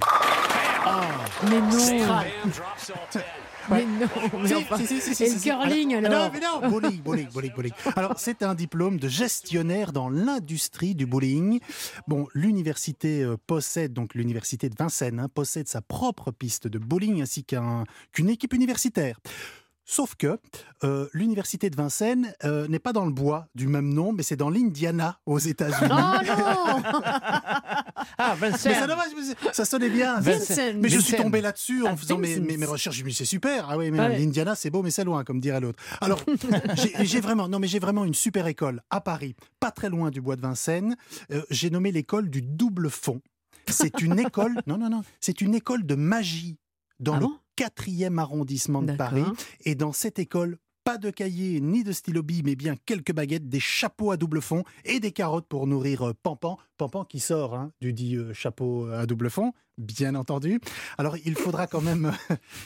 Mais 1.49 1.59
non. 1.59 1.69
mais 3.69 3.85
non, 3.85 4.07
mais 4.41 4.47
Si, 4.47 4.55
enfin. 4.55 4.77
si, 4.77 4.87
si, 4.87 5.01
si, 5.01 5.15
si, 5.15 5.23
Et 5.23 5.27
si, 5.27 5.33
le 5.35 5.39
si. 5.39 5.49
curling, 5.49 5.95
alors 5.95 6.25
Non, 6.25 6.31
mais 6.33 6.39
non, 6.39 6.69
bowling, 6.69 7.01
bowling, 7.01 7.27
bowling, 7.29 7.51
bowling. 7.53 7.71
Alors, 7.95 8.13
c'est 8.17 8.43
un 8.43 8.55
diplôme 8.55 8.99
de 8.99 9.07
gestionnaire 9.07 9.91
dans 9.91 10.09
l'industrie 10.09 10.95
du 10.95 11.05
bowling. 11.05 11.59
Bon, 12.07 12.27
l'université 12.33 13.23
euh, 13.23 13.37
possède, 13.47 13.93
donc 13.93 14.15
l'université 14.15 14.69
de 14.69 14.75
Vincennes, 14.77 15.19
hein, 15.19 15.29
possède 15.33 15.67
sa 15.67 15.81
propre 15.81 16.31
piste 16.31 16.67
de 16.67 16.77
bowling 16.79 17.21
ainsi 17.21 17.43
qu'un- 17.43 17.83
qu'une 18.11 18.29
équipe 18.29 18.53
universitaire. 18.53 19.19
Sauf 19.87 20.15
que 20.15 20.39
euh, 20.83 21.07
l'université 21.13 21.69
de 21.69 21.75
Vincennes 21.75 22.33
euh, 22.43 22.67
n'est 22.67 22.79
pas 22.79 22.91
dans 22.91 23.05
le 23.05 23.11
bois 23.11 23.47
du 23.53 23.67
même 23.67 23.93
nom, 23.93 24.13
mais 24.13 24.23
c'est 24.23 24.35
dans 24.35 24.49
l'Indiana 24.49 25.19
aux 25.27 25.37
États-Unis. 25.37 25.89
Oh 25.91 25.95
non 25.95 26.81
Ah, 28.17 28.35
Mais 28.41 28.51
ça, 28.51 28.69
ça 29.53 29.65
sonnait 29.65 29.89
bien. 29.89 30.19
Vincent. 30.19 30.53
Mais 30.79 30.89
je 30.89 30.99
suis 30.99 31.15
tombé 31.15 31.41
là-dessus 31.41 31.83
en 31.83 31.91
Ah, 31.93 31.95
faisant 31.97 32.17
mes, 32.17 32.35
Vincent. 32.35 32.45
mes- 32.47 32.57
mes 32.57 32.65
recherches. 32.65 32.97
Je 32.97 33.03
me 33.03 33.09
suis 33.09 33.13
dit, 33.13 33.17
c'est 33.17 33.25
super. 33.29 33.67
Ah 33.69 33.77
oui, 33.77 33.91
mais 33.91 33.99
Ouais. 33.99 34.17
l'Indiana, 34.19 34.55
c'est 34.55 34.69
beau, 34.69 34.81
mais 34.83 34.91
c'est 34.91 35.03
loin, 35.03 35.23
comme 35.23 35.39
dirait 35.39 35.59
l'autre. 35.59 35.81
Alors, 36.01 36.19
j'ai 36.75 37.05
j'ai 37.05 37.19
vraiment, 37.21 37.47
non, 37.47 37.59
mais 37.59 37.67
j'ai 37.67 37.79
vraiment 37.79 38.05
une 38.05 38.13
super 38.13 38.47
école 38.47 38.81
à 38.89 39.01
Paris, 39.01 39.35
pas 39.59 39.71
très 39.71 39.89
loin 39.89 40.09
du 40.11 40.21
bois 40.21 40.35
de 40.35 40.41
Vincennes. 40.41 40.95
Euh, 41.31 41.41
j'ai 41.49 41.69
nommé 41.69 41.91
l'école 41.91 42.29
du 42.29 42.41
double 42.41 42.89
fond. 42.89 43.21
C'est 43.67 44.01
une 44.01 44.19
école, 44.19 44.55
non, 44.67 44.77
non, 44.77 44.89
non, 44.89 45.03
c'est 45.19 45.41
une 45.41 45.55
école 45.55 45.85
de 45.85 45.95
magie 45.95 46.57
dans 46.99 47.13
Ah 47.15 47.19
le 47.19 47.25
bon? 47.25 47.33
Quatrième 47.55 48.19
arrondissement 48.19 48.81
de. 48.81 48.93
Paris. 48.93 49.23
Et 49.65 49.75
dans 49.75 49.91
cette 49.91 50.19
école, 50.19 50.57
pas 50.85 50.97
de 50.99 51.09
cahiers 51.09 51.61
ni 51.61 51.83
de 51.83 51.91
stylo 51.91 52.21
bille, 52.21 52.43
mais 52.45 52.55
bien 52.55 52.75
quelques 52.85 53.11
baguettes, 53.11 53.49
des 53.49 53.59
chapeaux 53.59 54.11
à 54.11 54.17
double 54.17 54.39
fond 54.39 54.63
et 54.83 54.99
des 54.99 55.11
carottes 55.11 55.47
pour 55.47 55.65
nourrir 55.65 56.09
euh, 56.09 56.13
Pampan. 56.13 56.59
Pampan 56.77 57.05
qui 57.05 57.19
sort 57.19 57.55
hein, 57.55 57.71
du 57.81 57.91
dit 57.91 58.15
euh, 58.15 58.33
chapeau 58.33 58.87
à 58.91 59.07
double 59.07 59.31
fond, 59.31 59.51
bien 59.79 60.13
entendu. 60.13 60.61
Alors 60.99 61.17
il 61.25 61.35
faudra 61.35 61.65
quand 61.65 61.81
même. 61.81 62.11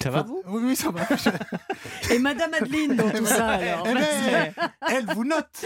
Ça 0.04 0.10
va 0.10 0.23
vous? 0.23 0.43
Oui, 0.47 0.62
oui, 0.65 0.75
ça 0.75 0.91
va. 0.91 1.08
Et 2.13 2.19
Madame 2.19 2.54
Adeline 2.56 2.97
dans 2.97 3.10
tout 3.10 3.25
ça, 3.25 3.47
alors. 3.52 3.88
Eh 3.89 3.93
ben, 3.93 4.54
elle 4.89 5.06
vous 5.15 5.23
note. 5.23 5.65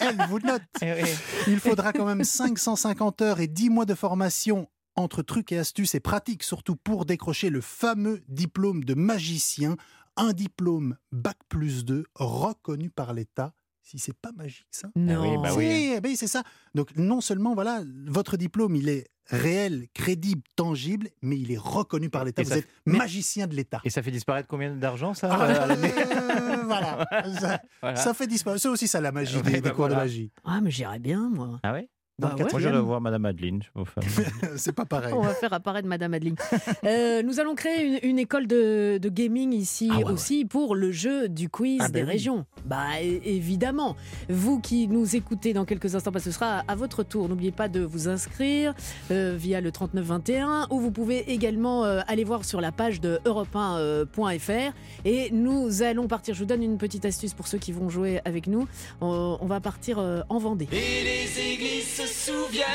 Elle 0.00 0.16
vous 0.28 0.40
note. 0.40 0.62
Eh 0.82 0.94
oui. 0.94 1.08
Il 1.46 1.60
faudra 1.60 1.92
quand 1.92 2.06
même 2.06 2.24
550 2.24 3.22
heures 3.22 3.38
et 3.38 3.46
10 3.46 3.70
mois 3.70 3.84
de 3.84 3.94
formation 3.94 4.68
entre 4.96 5.22
trucs 5.22 5.52
et 5.52 5.58
astuces 5.58 5.94
et 5.94 6.00
pratiques, 6.00 6.42
surtout 6.42 6.76
pour 6.76 7.04
décrocher 7.04 7.50
le 7.50 7.60
fameux 7.60 8.22
diplôme 8.28 8.84
de 8.84 8.94
magicien, 8.94 9.76
un 10.16 10.32
diplôme 10.32 10.96
Bac 11.12 11.36
plus 11.48 11.84
2 11.84 12.04
reconnu 12.14 12.90
par 12.90 13.12
l'État. 13.14 13.52
Si 13.82 13.98
c'est 13.98 14.16
pas 14.16 14.32
magique, 14.32 14.66
ça 14.70 14.88
Non. 14.96 15.20
oui, 15.22 15.36
bah 15.42 15.50
Si, 15.50 15.58
oui. 15.58 15.92
eh 15.96 16.00
ben, 16.00 16.16
c'est 16.16 16.26
ça. 16.26 16.42
Donc 16.74 16.96
non 16.96 17.20
seulement 17.20 17.54
voilà, 17.54 17.82
votre 18.06 18.36
diplôme, 18.38 18.76
il 18.76 18.88
est 18.88 19.08
réel, 19.26 19.88
crédible, 19.92 20.42
tangible, 20.56 21.08
mais 21.20 21.38
il 21.38 21.50
est 21.52 21.58
reconnu 21.58 22.08
par 22.08 22.24
l'État. 22.24 22.42
Vous 22.42 22.52
êtes 22.54 22.68
magicien 22.86 23.46
de 23.46 23.54
l'État. 23.54 23.80
Et 23.84 23.90
ça 23.90 24.02
fait 24.02 24.10
disparaître 24.10 24.48
combien 24.48 24.74
d'argent, 24.74 25.12
ça 25.12 25.28
Ah, 25.32 25.66
euh, 25.66 25.76
euh, 25.76 26.62
voilà. 26.64 27.06
Ça, 27.40 27.60
Voilà. 27.82 27.96
ça 27.96 28.14
fait 28.14 28.26
disparaître. 28.26 28.62
C'est 28.62 28.68
aussi 28.68 28.88
ça 28.88 29.00
la 29.02 29.12
magie 29.12 29.36
Ouais, 29.36 29.42
des, 29.42 29.60
des 29.60 29.70
bah 29.70 29.88
de 29.88 29.94
magie. 29.94 30.30
Ah, 30.44 30.60
mais 30.62 30.70
j'irais 30.70 30.98
bien, 30.98 31.28
moi. 31.28 31.60
Ah 31.62 31.72
ouais? 31.72 31.88
Dans 32.16 32.28
Bah 32.28 32.34
le 32.38 32.44
ouais. 32.44 32.50
Moi, 32.52 32.60
j'irai 32.60 32.80
voir 32.80 33.00
Madame 33.00 33.24
Adeline. 33.24 33.60
C'est 34.56 34.72
pas 34.72 34.84
pareil. 34.84 35.12
On 35.12 35.22
va 35.22 35.34
faire 35.34 35.52
apparaître 35.52 35.88
Madame 35.88 36.14
Adeline. 36.14 36.36
Euh, 36.84 37.22
nous 37.22 37.40
allons 37.40 37.56
créer 37.56 37.84
une, 38.04 38.08
une 38.10 38.18
école 38.20 38.46
de, 38.46 38.98
de 39.02 39.08
gaming 39.08 39.52
ici 39.52 39.88
Ah 39.92 39.96
ouais, 39.98 40.04
aussi 40.04 40.44
pour 40.44 40.76
le 40.76 40.92
jeu 40.92 41.28
du 41.28 41.48
quiz 41.48 41.80
Ah 41.82 41.88
des 41.88 42.00
ben 42.00 42.06
oui. 42.06 42.12
régions. 42.12 42.46
Bah 42.66 43.00
évidemment. 43.00 43.96
Vous 44.28 44.60
qui 44.60 44.86
nous 44.86 45.16
écoutez 45.16 45.52
dans 45.54 45.64
quelques 45.64 45.96
instants, 45.96 46.12
parce 46.12 46.24
que 46.24 46.30
ce 46.30 46.34
sera 46.38 46.62
à 46.68 46.76
votre 46.76 47.02
tour. 47.02 47.28
N'oubliez 47.28 47.50
pas 47.50 47.66
de 47.68 47.80
vous 47.80 48.08
inscrire 48.08 48.74
euh, 49.10 49.34
via 49.36 49.60
le 49.60 49.72
3921 49.72 50.68
ou 50.70 50.78
vous 50.78 50.92
pouvez 50.92 51.32
également 51.32 51.84
euh, 51.84 52.00
aller 52.06 52.22
voir 52.22 52.44
sur 52.44 52.60
la 52.60 52.70
page 52.70 53.00
de 53.00 53.18
europe1.fr 53.24 54.72
et 55.04 55.30
nous 55.32 55.82
allons 55.82 56.06
partir. 56.06 56.34
Je 56.34 56.38
vous 56.40 56.46
donne 56.46 56.62
une 56.62 56.78
petite 56.78 57.04
astuce 57.06 57.34
pour 57.34 57.48
ceux 57.48 57.58
qui 57.58 57.72
vont 57.72 57.88
jouer 57.88 58.20
avec 58.24 58.46
nous. 58.46 58.68
On, 59.00 59.36
on 59.40 59.46
va 59.46 59.60
partir 59.60 59.98
euh, 59.98 60.20
en 60.28 60.38
Vendée. 60.38 60.68
Et 60.70 61.02
les 61.04 61.52
églises 61.54 62.03
se 62.06 62.32
souviennent 62.32 62.66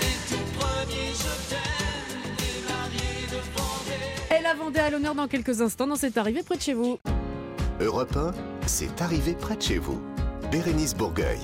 des 0.00 0.34
tout 0.34 0.58
premiers 0.58 1.12
je 1.12 1.50
t'aime, 1.50 2.36
des 2.38 2.72
mariés 2.72 3.26
de 3.30 3.58
Vendée. 3.58 4.38
Et 4.38 4.42
la 4.42 4.54
Vendée 4.54 4.80
à 4.80 4.90
l'honneur 4.90 5.14
dans 5.14 5.28
quelques 5.28 5.60
instants 5.60 5.86
dans 5.86 5.96
cette 5.96 6.16
arrivée 6.16 6.42
près 6.42 6.56
de 6.56 6.62
chez 6.62 6.74
vous. 6.74 6.98
Europe 7.80 8.16
1, 8.16 8.32
c'est 8.66 9.02
arrivé 9.02 9.34
près 9.34 9.56
de 9.56 9.62
chez 9.62 9.78
vous. 9.78 10.00
Bérénice 10.50 10.94
Bourgueil. 10.94 11.40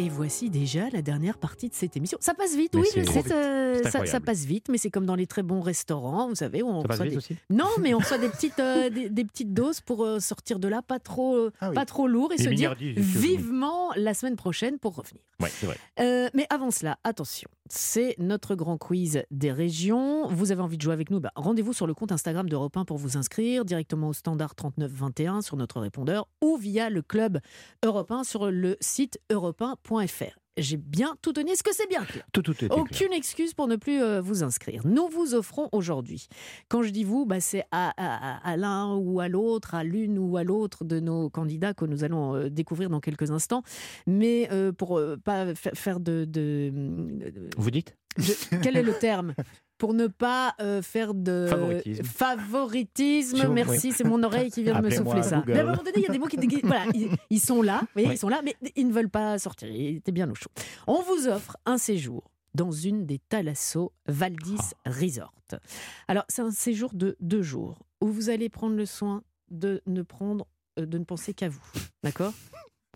Et 0.00 0.08
voici 0.08 0.48
déjà 0.48 0.88
la 0.88 1.02
dernière 1.02 1.36
partie 1.36 1.68
de 1.68 1.74
cette 1.74 1.94
émission. 1.94 2.16
Ça 2.22 2.32
passe 2.32 2.56
vite, 2.56 2.72
Mais 2.72 2.80
oui, 2.80 2.86
je 2.96 3.02
sais, 3.02 3.20
vite. 3.20 4.08
ça, 4.08 4.18
passe 4.18 4.46
vite, 4.46 4.70
mais 4.70 4.78
c'est 4.78 4.88
comme 4.90 5.04
dans 5.04 5.14
les 5.14 5.26
très 5.26 5.42
bons 5.42 5.60
restaurants, 5.60 6.26
vous 6.26 6.34
savez, 6.36 6.62
où 6.62 6.68
on 6.68 6.80
Ça 6.80 6.88
passe 6.88 7.00
reçoit 7.00 7.04
vite 7.04 7.12
des... 7.12 7.16
aussi 7.18 7.36
Non, 7.50 7.68
mais 7.82 7.92
on 7.92 7.98
reçoit 7.98 8.16
des 8.16 8.28
petites, 8.30 8.58
euh, 8.60 8.88
des, 8.88 9.10
des 9.10 9.24
petites 9.26 9.52
doses 9.52 9.82
pour 9.82 10.06
euh, 10.06 10.18
sortir 10.18 10.58
de 10.58 10.68
là, 10.68 10.80
pas 10.80 11.00
trop, 11.00 11.36
euh, 11.36 11.52
Ah 11.60 11.68
oui. 11.68 11.74
pas 11.74 11.84
trop 11.84 12.08
lourd, 12.08 12.32
et 12.32 12.38
Les 12.38 12.44
se 12.44 12.48
dire 12.48 12.74
vivement 12.78 13.90
la 13.94 14.14
semaine 14.14 14.36
prochaine 14.36 14.78
pour 14.78 14.94
revenir. 14.96 15.20
Ouais, 15.38 15.50
c'est 15.50 15.66
vrai. 15.66 15.76
Euh, 16.00 16.30
mais 16.32 16.46
avant 16.48 16.70
cela, 16.70 16.98
attention, 17.04 17.50
c'est 17.68 18.14
notre 18.18 18.54
grand 18.54 18.78
quiz 18.78 19.22
des 19.30 19.52
régions. 19.52 20.28
Vous 20.28 20.50
avez 20.50 20.62
envie 20.62 20.76
de 20.78 20.82
jouer 20.82 20.94
avec 20.94 21.10
nous 21.10 21.20
bah, 21.20 21.32
Rendez-vous 21.36 21.72
sur 21.74 21.86
le 21.86 21.92
compte 21.94 22.10
Instagram 22.12 22.48
d'Europe 22.48 22.76
1 22.76 22.84
pour 22.86 22.96
vous 22.96 23.16
inscrire 23.18 23.64
directement 23.66 24.08
au 24.08 24.12
standard 24.14 24.54
3921 24.54 25.42
sur 25.42 25.56
notre 25.56 25.78
répondeur 25.80 26.26
ou 26.40 26.56
via 26.56 26.88
le 26.90 27.02
club 27.02 27.38
Europe 27.84 28.10
1 28.10 28.24
sur 28.24 28.50
le 28.50 28.76
site 28.80 29.18
europe1.fr. 29.90 30.36
J'ai 30.56 30.76
bien 30.76 31.16
tout 31.22 31.32
donné. 31.32 31.52
Est-ce 31.52 31.62
que 31.62 31.72
c'est 31.72 31.88
bien 31.88 32.04
clair? 32.04 32.24
Tout, 32.32 32.42
tout 32.42 32.52
est 32.52 32.68
clair. 32.68 32.78
aucune 32.78 33.12
excuse 33.12 33.54
pour 33.54 33.66
ne 33.66 33.76
plus 33.76 34.02
euh, 34.02 34.20
vous 34.20 34.42
inscrire. 34.42 34.82
Nous 34.84 35.08
vous 35.08 35.34
offrons 35.34 35.68
aujourd'hui, 35.72 36.26
quand 36.68 36.82
je 36.82 36.90
dis 36.90 37.04
vous, 37.04 37.24
bah, 37.24 37.40
c'est 37.40 37.62
à, 37.70 37.90
à- 37.96 38.36
à- 38.36 38.50
à 38.50 38.56
l'un 38.56 38.94
ou 38.96 39.20
à 39.20 39.28
l'autre, 39.28 39.74
à 39.74 39.84
l'une 39.84 40.18
ou 40.18 40.36
à 40.36 40.44
l'autre 40.44 40.84
de 40.84 41.00
nos 41.00 41.30
candidats 41.30 41.72
que 41.72 41.84
nous 41.86 42.04
allons 42.04 42.34
euh, 42.34 42.50
découvrir 42.50 42.90
dans 42.90 43.00
quelques 43.00 43.30
instants. 43.30 43.62
Mais 44.06 44.48
euh, 44.52 44.72
pour 44.72 45.00
pas 45.24 45.54
fa- 45.54 45.70
faire 45.74 45.98
de, 46.00 46.24
de- 46.26 46.72
de- 46.74 47.50
Vous 47.56 47.70
dites? 47.70 47.96
je- 48.18 48.32
quel 48.62 48.76
est 48.76 48.82
le 48.82 48.94
terme? 48.98 49.34
pour 49.80 49.94
ne 49.94 50.06
pas 50.06 50.54
euh, 50.60 50.82
faire 50.82 51.14
de 51.14 51.48
Favoritisme. 52.04 53.48
Merci, 53.48 53.92
c'est 53.92 54.04
mon 54.04 54.22
oreille 54.22 54.50
qui 54.50 54.62
vient 54.62 54.78
de 54.80 54.84
me 54.84 54.90
souffler 54.90 55.22
ça. 55.22 55.42
Mais 55.46 55.58
à 55.58 55.62
un 55.62 55.70
moment 55.70 55.78
donné, 55.82 55.92
il 55.96 56.02
y 56.02 56.06
a 56.06 56.12
des 56.12 56.18
mots 56.18 56.26
qui, 56.26 56.36
voilà, 56.62 56.84
ils, 56.94 57.08
ils 57.30 57.40
sont 57.40 57.62
là, 57.62 57.80
vous 57.80 57.86
voyez, 57.94 58.08
Oui. 58.08 58.14
ils 58.14 58.18
sont 58.18 58.28
là, 58.28 58.42
mais 58.44 58.54
ils 58.76 58.86
ne 58.86 58.92
veulent 58.92 59.08
pas 59.10 59.38
sortir. 59.38 59.68
Il 59.68 59.96
était 59.96 60.12
bien 60.12 60.30
au 60.30 60.34
chaud. 60.34 60.50
On 60.86 61.02
vous 61.02 61.26
offre 61.28 61.56
un 61.66 61.78
séjour 61.78 62.30
dans 62.54 62.70
une 62.70 63.06
des 63.06 63.18
Thalasso 63.18 63.92
Valdis 64.06 64.56
Ah. 64.84 64.90
Resort. 64.90 65.32
Alors, 66.08 66.24
c'est 66.28 66.42
un 66.42 66.50
séjour 66.52 66.92
de 66.94 67.16
deux 67.20 67.42
jours 67.42 67.78
où 68.00 68.08
vous 68.08 68.28
allez 68.30 68.48
prendre 68.50 68.76
le 68.76 68.86
soin 68.86 69.22
de 69.50 69.80
ne 69.86 70.02
prendre, 70.02 70.46
euh, 70.78 70.86
de 70.86 70.98
ne 70.98 71.04
penser 71.04 71.32
qu'à 71.34 71.48
vous, 71.48 71.60
d'accord? 72.04 72.32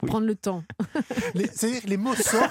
Oui. 0.04 0.08
Prendre 0.10 0.26
le 0.26 0.34
temps. 0.34 0.62
Les- 1.34 1.46
C'est-à-dire 1.48 1.82
les 1.86 1.96
mots 1.96 2.14
sortent, 2.14 2.50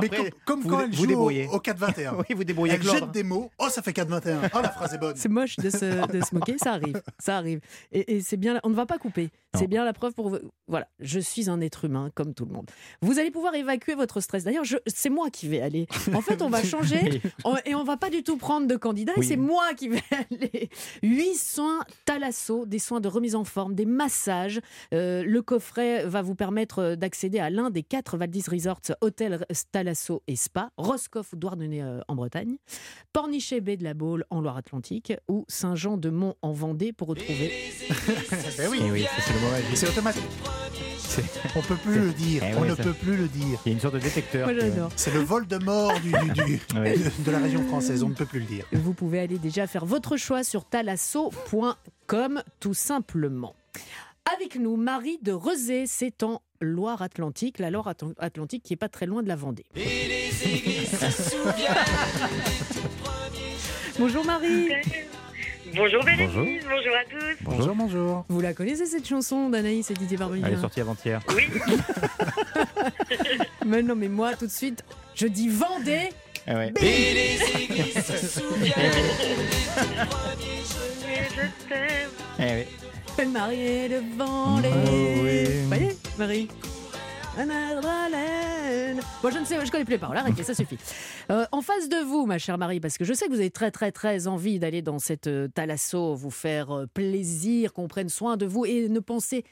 mais 0.00 0.06
Après, 0.06 0.32
comme, 0.44 0.60
vous- 0.62 0.68
quand 0.68 0.80
elle 0.80 0.90
vous 0.90 0.96
joue 0.96 1.02
au, 1.04 1.06
débrouillez. 1.06 1.48
au 1.52 1.58
4-21. 1.58 2.14
Oui, 2.18 2.34
vous 2.36 2.44
débrouillez 2.44 2.72
Elle 2.74 2.80
avec 2.80 2.86
l'ordre. 2.86 3.06
jette 3.06 3.12
des 3.12 3.22
mots. 3.22 3.50
Oh, 3.58 3.68
ça 3.68 3.82
fait 3.82 3.92
4-21. 3.92 4.50
Oh, 4.54 4.58
la 4.62 4.70
phrase 4.70 4.94
est 4.94 4.98
bonne. 4.98 5.16
C'est 5.16 5.28
moche 5.28 5.56
de 5.56 5.70
se, 5.70 6.06
de 6.12 6.24
se 6.24 6.34
moquer, 6.34 6.56
ça 6.58 6.72
arrive, 6.72 7.02
ça 7.18 7.36
arrive. 7.36 7.60
Et, 7.92 8.16
et 8.16 8.20
c'est 8.20 8.36
bien, 8.36 8.60
on 8.64 8.70
ne 8.70 8.74
va 8.74 8.86
pas 8.86 8.98
couper. 8.98 9.30
C'est 9.56 9.66
bien 9.68 9.84
la 9.84 9.92
preuve 9.92 10.14
pour 10.14 10.30
vous. 10.30 10.38
Voilà, 10.66 10.88
je 10.98 11.20
suis 11.20 11.48
un 11.48 11.60
être 11.60 11.84
humain 11.84 12.10
comme 12.14 12.34
tout 12.34 12.44
le 12.44 12.52
monde. 12.52 12.68
Vous 13.02 13.18
allez 13.20 13.30
pouvoir 13.30 13.54
évacuer 13.54 13.94
votre 13.94 14.20
stress. 14.20 14.42
D'ailleurs, 14.44 14.64
je- 14.64 14.76
c'est 14.86 15.10
moi 15.10 15.30
qui 15.30 15.46
vais 15.48 15.60
aller. 15.60 15.86
En 16.12 16.20
fait, 16.20 16.42
on 16.42 16.50
va 16.50 16.62
changer 16.64 17.22
on- 17.44 17.56
et 17.64 17.74
on 17.74 17.84
va 17.84 17.96
pas 17.96 18.10
du 18.10 18.22
tout 18.22 18.36
prendre 18.36 18.66
de. 18.66 18.74
Et 18.84 19.10
Oui. 19.16 19.26
c'est 19.26 19.36
moi 19.36 19.72
qui 19.76 19.88
vais 19.88 20.02
aller. 20.10 20.68
Huit 21.02 21.36
soins 21.36 21.80
Thalasso, 22.04 22.66
des 22.66 22.78
soins 22.78 23.00
de 23.00 23.08
remise 23.08 23.34
en 23.34 23.44
forme, 23.44 23.74
des 23.74 23.86
massages. 23.86 24.60
Euh, 24.92 25.22
le 25.24 25.40
coffret 25.42 26.04
va 26.04 26.20
vous 26.20 26.34
permettre 26.34 26.73
euh, 26.78 26.96
d'accéder 26.96 27.38
à 27.38 27.50
l'un 27.50 27.70
des 27.70 27.82
quatre 27.82 28.16
Valdis 28.16 28.44
Resorts, 28.48 28.80
hôtel 29.00 29.44
Thalasso 29.72 30.22
et 30.26 30.36
spa, 30.36 30.70
Roscoff 30.76 31.32
ou 31.32 31.36
Douarnenez 31.36 31.82
euh, 31.82 32.00
en 32.08 32.14
Bretagne. 32.14 32.56
Pornichet 33.12 33.60
Baie 33.60 33.76
de 33.76 33.84
la 33.84 33.94
Baule 33.94 34.24
en 34.30 34.40
Loire-Atlantique 34.40 35.12
ou 35.28 35.44
Saint-Jean-de-Mont 35.48 36.34
en 36.42 36.52
Vendée 36.52 36.92
pour 36.92 37.08
retrouver. 37.08 37.52
Ben 38.58 38.68
oui, 38.70 38.80
Eh 38.86 38.90
oui, 38.90 39.06
c'est 39.74 39.88
automatique. 39.88 40.22
On 41.54 41.60
peut 41.62 41.76
plus 41.76 42.00
le 42.00 42.12
dire. 42.12 42.42
Eh 42.44 42.54
On 42.56 42.64
ne 42.64 42.74
ça- 42.74 42.82
peut 42.82 42.92
plus 42.92 43.16
le 43.16 43.28
dire. 43.28 43.60
Il 43.64 43.68
y 43.68 43.72
a 43.72 43.74
une 43.74 43.80
sorte 43.80 43.94
de 43.94 44.00
détecteur. 44.00 44.48
C'est 44.96 45.12
le 45.14 45.20
vol 45.20 45.46
de 45.46 45.58
mort 45.58 45.92
du, 46.00 46.10
du- 46.12 46.32
du- 46.44 46.60
Ouais. 46.78 46.96
de, 46.98 47.24
de 47.24 47.30
la 47.30 47.38
région 47.38 47.64
française. 47.66 48.02
On 48.02 48.08
ne 48.08 48.14
peut 48.14 48.26
plus 48.26 48.40
le 48.40 48.46
dire. 48.46 48.64
Vous 48.72 48.94
pouvez 48.94 49.20
aller 49.20 49.38
déjà 49.38 49.66
faire 49.66 49.84
votre 49.86 50.16
choix 50.16 50.42
sur 50.42 50.64
talasso.com 50.64 52.42
tout 52.60 52.74
simplement. 52.74 53.54
Avec 54.34 54.56
nous, 54.56 54.76
Marie 54.76 55.18
de 55.22 55.32
Rezé, 55.32 55.84
c'est 55.86 56.22
en 56.22 56.40
Loire-Atlantique, 56.64 57.58
la 57.58 57.70
Loire-Atlantique 57.70 58.62
qui 58.62 58.72
est 58.72 58.76
pas 58.76 58.88
très 58.88 59.06
loin 59.06 59.22
de 59.22 59.28
la 59.28 59.36
Vendée. 59.36 59.64
Et 59.76 60.08
les 60.08 60.48
églises 60.48 60.98
se 60.98 61.10
souviennent 61.30 61.74
Bonjour 63.98 64.24
Marie 64.24 64.68
Bonjour 65.76 66.04
Bérénice, 66.04 66.30
Bonjour. 66.34 66.46
bonjour 66.68 66.94
à 66.94 67.04
tous. 67.10 67.36
Bonjour, 67.44 67.74
bonjour. 67.74 68.24
Vous 68.28 68.40
la 68.40 68.52
connaissez 68.54 68.86
cette 68.86 69.08
chanson 69.08 69.48
d'Anaïs 69.50 69.90
et 69.90 69.94
Didier 69.94 70.06
Elle 70.10 70.14
est 70.14 70.18
Barbelivien 70.18 70.60
sortie 70.60 70.80
avant-hier. 70.80 71.20
Oui, 71.34 71.48
Mais 73.66 73.82
non, 73.82 73.96
mais 73.96 74.08
moi 74.08 74.34
tout 74.34 74.46
de 74.46 74.52
suite, 74.52 74.84
je 75.14 75.26
dis 75.26 75.48
Vendée 75.48 76.10
Ah 76.46 76.54
ouais. 76.54 76.72
Et 76.80 77.14
les 77.14 77.62
églises 77.64 78.04
se 78.04 78.40
souviennent 78.40 78.72
mais 81.06 81.28
je 81.30 81.68
t'aime. 81.68 82.10
Eh 82.38 82.42
oui. 82.42 82.83
Mariée 83.22 83.88
de 83.88 84.02
Vendée. 84.16 84.70
Oh 84.72 85.22
oui. 85.22 85.44
Vous 85.62 85.68
voyez, 85.68 85.96
Marie. 86.18 86.48
Bon, 89.22 89.30
je 89.30 89.38
ne 89.38 89.44
sais, 89.44 89.64
je 89.64 89.70
connais 89.70 89.84
plus 89.84 89.94
les 89.94 89.98
paroles. 89.98 90.16
Arrêtez, 90.16 90.42
ça 90.42 90.54
suffit. 90.54 90.78
Euh, 91.30 91.46
en 91.52 91.62
face 91.62 91.88
de 91.88 91.96
vous, 92.04 92.26
ma 92.26 92.36
chère 92.36 92.58
Marie, 92.58 92.80
parce 92.80 92.98
que 92.98 93.04
je 93.06 93.14
sais 93.14 93.24
que 93.24 93.30
vous 93.30 93.38
avez 93.38 93.50
très, 93.50 93.70
très, 93.70 93.92
très 93.92 94.26
envie 94.26 94.58
d'aller 94.58 94.82
dans 94.82 94.98
cette 94.98 95.26
euh, 95.26 95.48
thalasso, 95.48 96.14
vous 96.14 96.30
faire 96.30 96.70
euh, 96.70 96.86
plaisir, 96.86 97.72
qu'on 97.72 97.88
prenne 97.88 98.10
soin 98.10 98.36
de 98.36 98.44
vous 98.44 98.66
et 98.66 98.90
ne 98.90 99.00
penser 99.00 99.42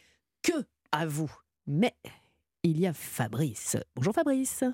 que 0.42 0.53
à 0.92 1.07
vous. 1.07 1.35
Mais 1.66 1.94
il 2.62 2.79
y 2.79 2.87
a 2.87 2.92
Fabrice. 2.92 3.79
Bonjour 3.96 4.12
Fabrice. 4.12 4.64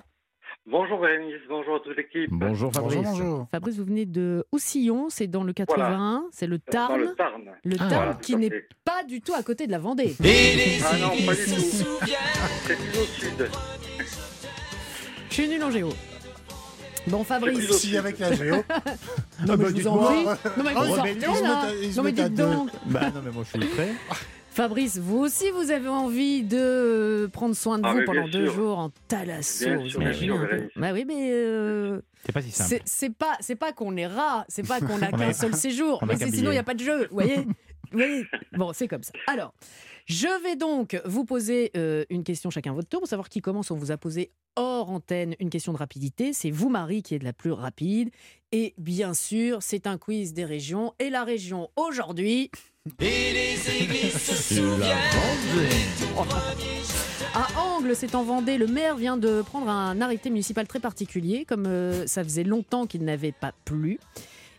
Bonjour 0.69 0.99
Bérénice, 0.99 1.41
bonjour 1.49 1.75
à 1.75 1.79
toute 1.79 1.97
l'équipe. 1.97 2.29
Bonjour 2.31 2.71
Fabrice. 2.71 3.01
Bonjour. 3.03 3.47
Fabrice, 3.49 3.77
vous 3.77 3.85
venez 3.85 4.05
de 4.05 4.45
Houssillon, 4.51 5.07
c'est 5.09 5.25
dans 5.27 5.43
le 5.43 5.51
81, 5.51 6.25
c'est 6.31 6.45
le 6.45 6.57
Dans 6.59 6.71
Tarn. 6.71 7.01
le 7.01 7.15
Tarn. 7.15 7.41
Le 7.63 7.75
Ah, 7.75 7.77
Tarn 7.79 7.93
voilà, 7.93 8.13
qui 8.21 8.35
n'est 8.35 8.51
pas 8.85 9.03
du 9.03 9.19
tout 9.21 9.33
à 9.33 9.41
côté 9.41 9.65
de 9.65 9.71
la 9.71 9.79
Vendée. 9.79 10.15
Ah 10.19 10.97
non, 10.99 11.09
pas 11.25 11.33
du 11.33 11.43
tout. 11.43 11.59
C'est 11.59 12.75
plus 12.77 12.99
au 12.99 13.05
sud. 13.05 13.49
Je 15.29 15.33
suis 15.33 15.47
nul 15.47 15.63
en 15.63 15.71
géo. 15.71 15.89
Bon, 17.07 17.23
Fabrice. 17.23 17.71
Si 17.71 17.97
avec 17.97 18.19
la 18.19 18.33
géo. 18.33 18.55
Non, 19.47 19.53
Ah 19.53 19.57
mais 19.57 19.57
bah, 19.57 19.57
je 19.57 19.63
vous 19.63 19.71
dites-moi, 19.71 20.03
en 20.03 20.05
prie. 20.05 20.23
Non, 20.25 20.63
mais 20.65 20.71
oh, 20.75 20.81
ils 21.05 21.85
ils 21.85 21.93
se 21.93 21.97
Non, 21.97 22.03
mais 22.03 22.11
mettent 22.11 22.19
à 22.19 22.29
dites 22.29 22.37
deux. 22.37 22.43
donc. 22.53 22.69
Bah 22.87 23.09
non, 23.15 23.21
mais 23.23 23.31
moi 23.31 23.43
je 23.45 23.57
suis 23.59 23.69
prêt. 23.69 23.89
Fabrice, 24.59 24.97
vous 24.97 25.19
aussi, 25.19 25.51
vous 25.51 25.71
avez 25.71 25.87
envie 25.87 26.43
de 26.43 27.29
prendre 27.31 27.55
soin 27.55 27.79
de 27.79 27.83
Ah, 27.85 27.93
vous 27.93 28.03
pendant 28.05 28.27
deux 28.27 28.47
sûr. 28.47 28.53
jours 28.55 28.77
en 28.77 28.89
thalasso. 29.07 29.69
Bah 30.75 30.91
oui, 30.91 31.05
mais 31.07 31.31
euh, 31.31 32.01
C'est 32.25 32.33
pas 32.33 32.41
si 32.41 32.51
simple. 32.51 32.81
c'est 32.83 33.15
pas, 33.15 33.37
c'est 33.39 33.55
pas 33.55 33.71
qu'on 33.71 33.95
est 33.95 34.05
rat, 34.05 34.43
c'est 34.49 34.67
pas 34.67 34.81
qu'on 34.81 35.01
a 35.01 35.11
qu'un 35.17 35.31
seul 35.31 35.55
séjour. 35.55 36.03
Mais 36.05 36.17
sinon, 36.17 36.51
il 36.51 36.55
n'y 36.55 36.59
a 36.59 36.63
pas 36.63 36.73
de 36.73 36.83
jeu. 36.83 37.03
Vous 37.07 37.13
voyez 37.13 37.37
Vous 37.91 37.99
voyez 37.99 38.25
Bon, 38.51 38.73
c'est 38.73 38.89
comme 38.89 39.01
ça. 39.01 39.13
Alors, 39.27 39.53
je 40.07 40.27
vais 40.43 40.57
donc 40.57 41.01
vous 41.05 41.23
poser 41.23 41.71
euh, 41.77 42.03
une 42.09 42.25
question 42.25 42.49
chacun 42.49 42.73
votre 42.73 42.89
tour 42.89 42.99
pour 42.99 43.07
savoir 43.07 43.29
qui 43.29 43.39
commence. 43.39 43.71
On 43.71 43.77
vous 43.77 43.91
a 43.91 43.97
posé 43.97 44.29
hors 44.57 44.89
antenne 44.89 45.35
une 45.39 45.49
question 45.49 45.71
de 45.71 45.77
rapidité. 45.77 46.33
C'est 46.33 46.51
vous, 46.51 46.67
Marie, 46.67 47.01
qui 47.01 47.15
est 47.15 47.19
de 47.19 47.23
la 47.23 47.31
plus 47.31 47.53
rapide. 47.53 48.09
Et 48.51 48.73
bien 48.77 49.13
sûr, 49.13 49.63
c'est 49.63 49.87
un 49.87 49.97
quiz 49.97 50.33
des 50.33 50.43
régions. 50.43 50.93
Et 50.99 51.09
la 51.09 51.23
région 51.23 51.69
aujourd'hui, 51.77 52.51
Et 53.01 53.33
les 53.33 53.83
églises 53.83 54.17
se 54.17 54.53
souviennent. 54.55 54.97
À 57.33 57.59
Angles, 57.59 57.95
c'est 57.95 58.15
en 58.15 58.23
Vendée, 58.23 58.57
le 58.57 58.67
maire 58.67 58.95
vient 58.95 59.17
de 59.17 59.41
prendre 59.41 59.69
un 59.69 59.99
arrêté 59.99 60.29
municipal 60.29 60.65
très 60.65 60.79
particulier, 60.79 61.45
comme 61.45 61.65
euh, 61.67 62.07
ça 62.07 62.23
faisait 62.23 62.43
longtemps 62.43 62.87
qu'il 62.87 63.03
n'avait 63.03 63.33
pas 63.33 63.51
plu. 63.65 63.99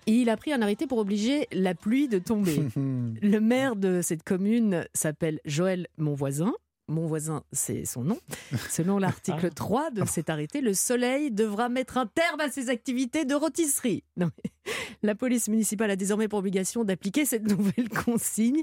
Et 0.06 0.12
il 0.12 0.30
a 0.30 0.36
pris 0.36 0.52
un 0.52 0.60
arrêté 0.60 0.86
pour 0.86 0.98
obliger 0.98 1.48
la 1.52 1.74
pluie 1.74 2.08
de 2.08 2.18
tomber. 2.18 2.60
le 2.76 3.38
maire 3.38 3.74
de 3.74 4.00
cette 4.02 4.22
commune 4.22 4.86
s'appelle 4.94 5.40
Joël, 5.44 5.86
mon 5.96 6.14
voisin. 6.14 6.52
Mon 6.90 7.06
voisin, 7.06 7.42
c'est 7.52 7.84
son 7.84 8.04
nom. 8.04 8.18
Selon 8.70 8.98
l'article 8.98 9.50
3 9.50 9.90
de 9.90 10.04
cet 10.04 10.28
arrêté, 10.28 10.60
le 10.60 10.74
soleil 10.74 11.30
devra 11.30 11.68
mettre 11.68 11.96
un 11.96 12.06
terme 12.06 12.40
à 12.40 12.50
ses 12.50 12.68
activités 12.68 13.24
de 13.24 13.34
rôtisserie. 13.34 14.04
Non, 14.16 14.30
la 15.02 15.14
police 15.14 15.48
municipale 15.48 15.90
a 15.90 15.96
désormais 15.96 16.28
pour 16.28 16.40
obligation 16.40 16.84
d'appliquer 16.84 17.24
cette 17.24 17.44
nouvelle 17.44 17.88
consigne. 18.04 18.62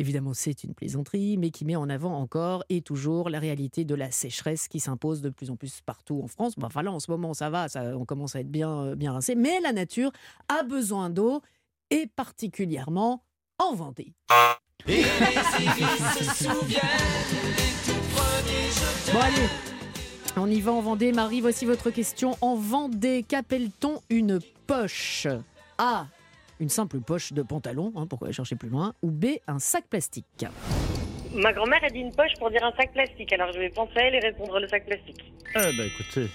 Évidemment, 0.00 0.32
c'est 0.32 0.62
une 0.62 0.74
plaisanterie, 0.74 1.36
mais 1.36 1.50
qui 1.50 1.64
met 1.64 1.74
en 1.74 1.88
avant 1.88 2.16
encore 2.16 2.62
et 2.68 2.82
toujours 2.82 3.30
la 3.30 3.40
réalité 3.40 3.84
de 3.84 3.96
la 3.96 4.12
sécheresse 4.12 4.68
qui 4.68 4.78
s'impose 4.78 5.22
de 5.22 5.28
plus 5.28 5.50
en 5.50 5.56
plus 5.56 5.80
partout 5.80 6.20
en 6.22 6.28
France. 6.28 6.54
Bon, 6.56 6.66
enfin 6.66 6.82
là, 6.82 6.92
en 6.92 7.00
ce 7.00 7.10
moment, 7.10 7.34
ça 7.34 7.50
va, 7.50 7.68
ça, 7.68 7.96
on 7.96 8.04
commence 8.04 8.36
à 8.36 8.40
être 8.40 8.50
bien, 8.50 8.84
euh, 8.84 8.94
bien 8.94 9.12
rincé, 9.12 9.34
mais 9.34 9.60
la 9.60 9.72
nature 9.72 10.12
a 10.48 10.62
besoin 10.62 11.10
d'eau, 11.10 11.42
et 11.90 12.06
particulièrement 12.06 13.24
en 13.58 13.74
Vendée. 13.74 14.14
Et 14.86 14.96
les 14.96 15.02
civils 15.02 15.86
se 16.16 16.44
souviennent 16.44 17.57
Bon 19.12 19.20
allez, 19.20 19.48
on 20.36 20.50
y 20.50 20.60
va 20.60 20.72
en 20.72 20.82
Vendée. 20.82 21.12
Marie, 21.12 21.40
voici 21.40 21.64
votre 21.64 21.90
question. 21.90 22.36
En 22.42 22.54
Vendée, 22.54 23.24
qu'appelle-t-on 23.26 24.00
une 24.10 24.40
poche? 24.66 25.26
A. 25.78 26.06
Une 26.60 26.68
simple 26.68 26.98
poche 27.00 27.32
de 27.32 27.42
pantalon, 27.42 27.92
hein, 27.96 28.06
pourquoi 28.06 28.26
aller 28.28 28.34
chercher 28.34 28.56
plus 28.56 28.68
loin 28.68 28.92
Ou 29.02 29.10
B. 29.10 29.26
Un 29.46 29.58
sac 29.58 29.84
plastique? 29.88 30.44
Ma 31.32 31.52
grand-mère 31.52 31.82
a 31.82 31.88
dit 31.88 32.00
une 32.00 32.12
poche 32.12 32.32
pour 32.38 32.50
dire 32.50 32.64
un 32.64 32.72
sac 32.76 32.92
plastique, 32.92 33.32
alors 33.32 33.52
je 33.52 33.58
vais 33.58 33.70
penser 33.70 33.96
à 33.96 34.02
elle 34.02 34.16
et 34.16 34.20
répondre 34.20 34.58
le 34.58 34.68
sac 34.68 34.84
plastique. 34.84 35.32
Ah 35.54 35.70
bah 35.76 35.84
écoutez. 35.86 36.28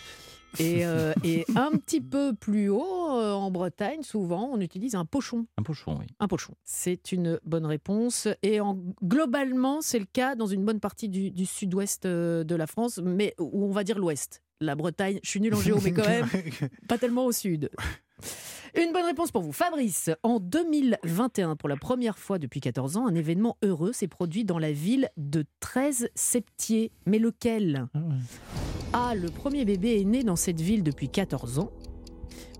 Et, 0.59 0.85
euh, 0.85 1.13
et 1.23 1.45
un 1.55 1.71
petit 1.71 2.01
peu 2.01 2.33
plus 2.33 2.69
haut, 2.69 3.17
euh, 3.17 3.31
en 3.31 3.51
Bretagne, 3.51 4.03
souvent, 4.03 4.49
on 4.51 4.59
utilise 4.59 4.95
un 4.95 5.05
pochon. 5.05 5.45
Un 5.57 5.63
pochon, 5.63 5.97
oui. 5.99 6.05
Un 6.19 6.27
pochon. 6.27 6.53
C'est 6.63 7.11
une 7.11 7.39
bonne 7.45 7.65
réponse. 7.65 8.27
Et 8.43 8.59
en, 8.59 8.77
globalement, 9.03 9.81
c'est 9.81 9.99
le 9.99 10.05
cas 10.05 10.35
dans 10.35 10.47
une 10.47 10.63
bonne 10.63 10.79
partie 10.79 11.09
du, 11.09 11.31
du 11.31 11.45
sud-ouest 11.45 12.05
euh, 12.05 12.43
de 12.43 12.55
la 12.55 12.67
France, 12.67 12.99
mais 13.03 13.33
où 13.39 13.65
on 13.65 13.71
va 13.71 13.83
dire 13.83 13.97
l'ouest. 13.97 14.41
La 14.61 14.75
Bretagne, 14.75 15.19
je 15.23 15.29
suis 15.29 15.41
nul 15.41 15.53
en 15.55 15.59
géo, 15.59 15.79
mais 15.83 15.91
quand 15.91 16.07
même, 16.07 16.27
pas 16.87 16.97
tellement 16.97 17.25
au 17.25 17.31
sud. 17.31 17.69
Une 18.75 18.91
bonne 18.91 19.05
réponse 19.05 19.31
pour 19.31 19.43
vous. 19.43 19.51
Fabrice, 19.51 20.09
en 20.23 20.39
2021, 20.39 21.55
pour 21.55 21.69
la 21.69 21.75
première 21.75 22.17
fois 22.17 22.39
depuis 22.39 22.59
14 22.59 22.97
ans, 22.97 23.05
un 23.05 23.13
événement 23.13 23.57
heureux 23.61 23.93
s'est 23.93 24.07
produit 24.07 24.45
dans 24.45 24.57
la 24.57 24.71
ville 24.71 25.09
de 25.17 25.45
13 25.59 26.09
Septiers. 26.15 26.91
Mais 27.05 27.19
lequel? 27.19 27.87
A. 28.93 29.15
Le 29.15 29.29
premier 29.29 29.65
bébé 29.65 29.99
est 29.99 30.03
né 30.03 30.23
dans 30.23 30.35
cette 30.35 30.61
ville 30.61 30.83
depuis 30.83 31.09
14 31.09 31.59
ans. 31.59 31.71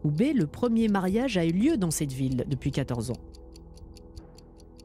Ou 0.04 0.12
B. 0.12 0.34
Le 0.36 0.48
premier 0.48 0.88
mariage 0.88 1.38
a 1.38 1.46
eu 1.46 1.52
lieu 1.52 1.78
dans 1.78 1.92
cette 1.92 2.12
ville 2.12 2.44
depuis 2.48 2.72
14 2.72 3.12
ans. 3.12 3.18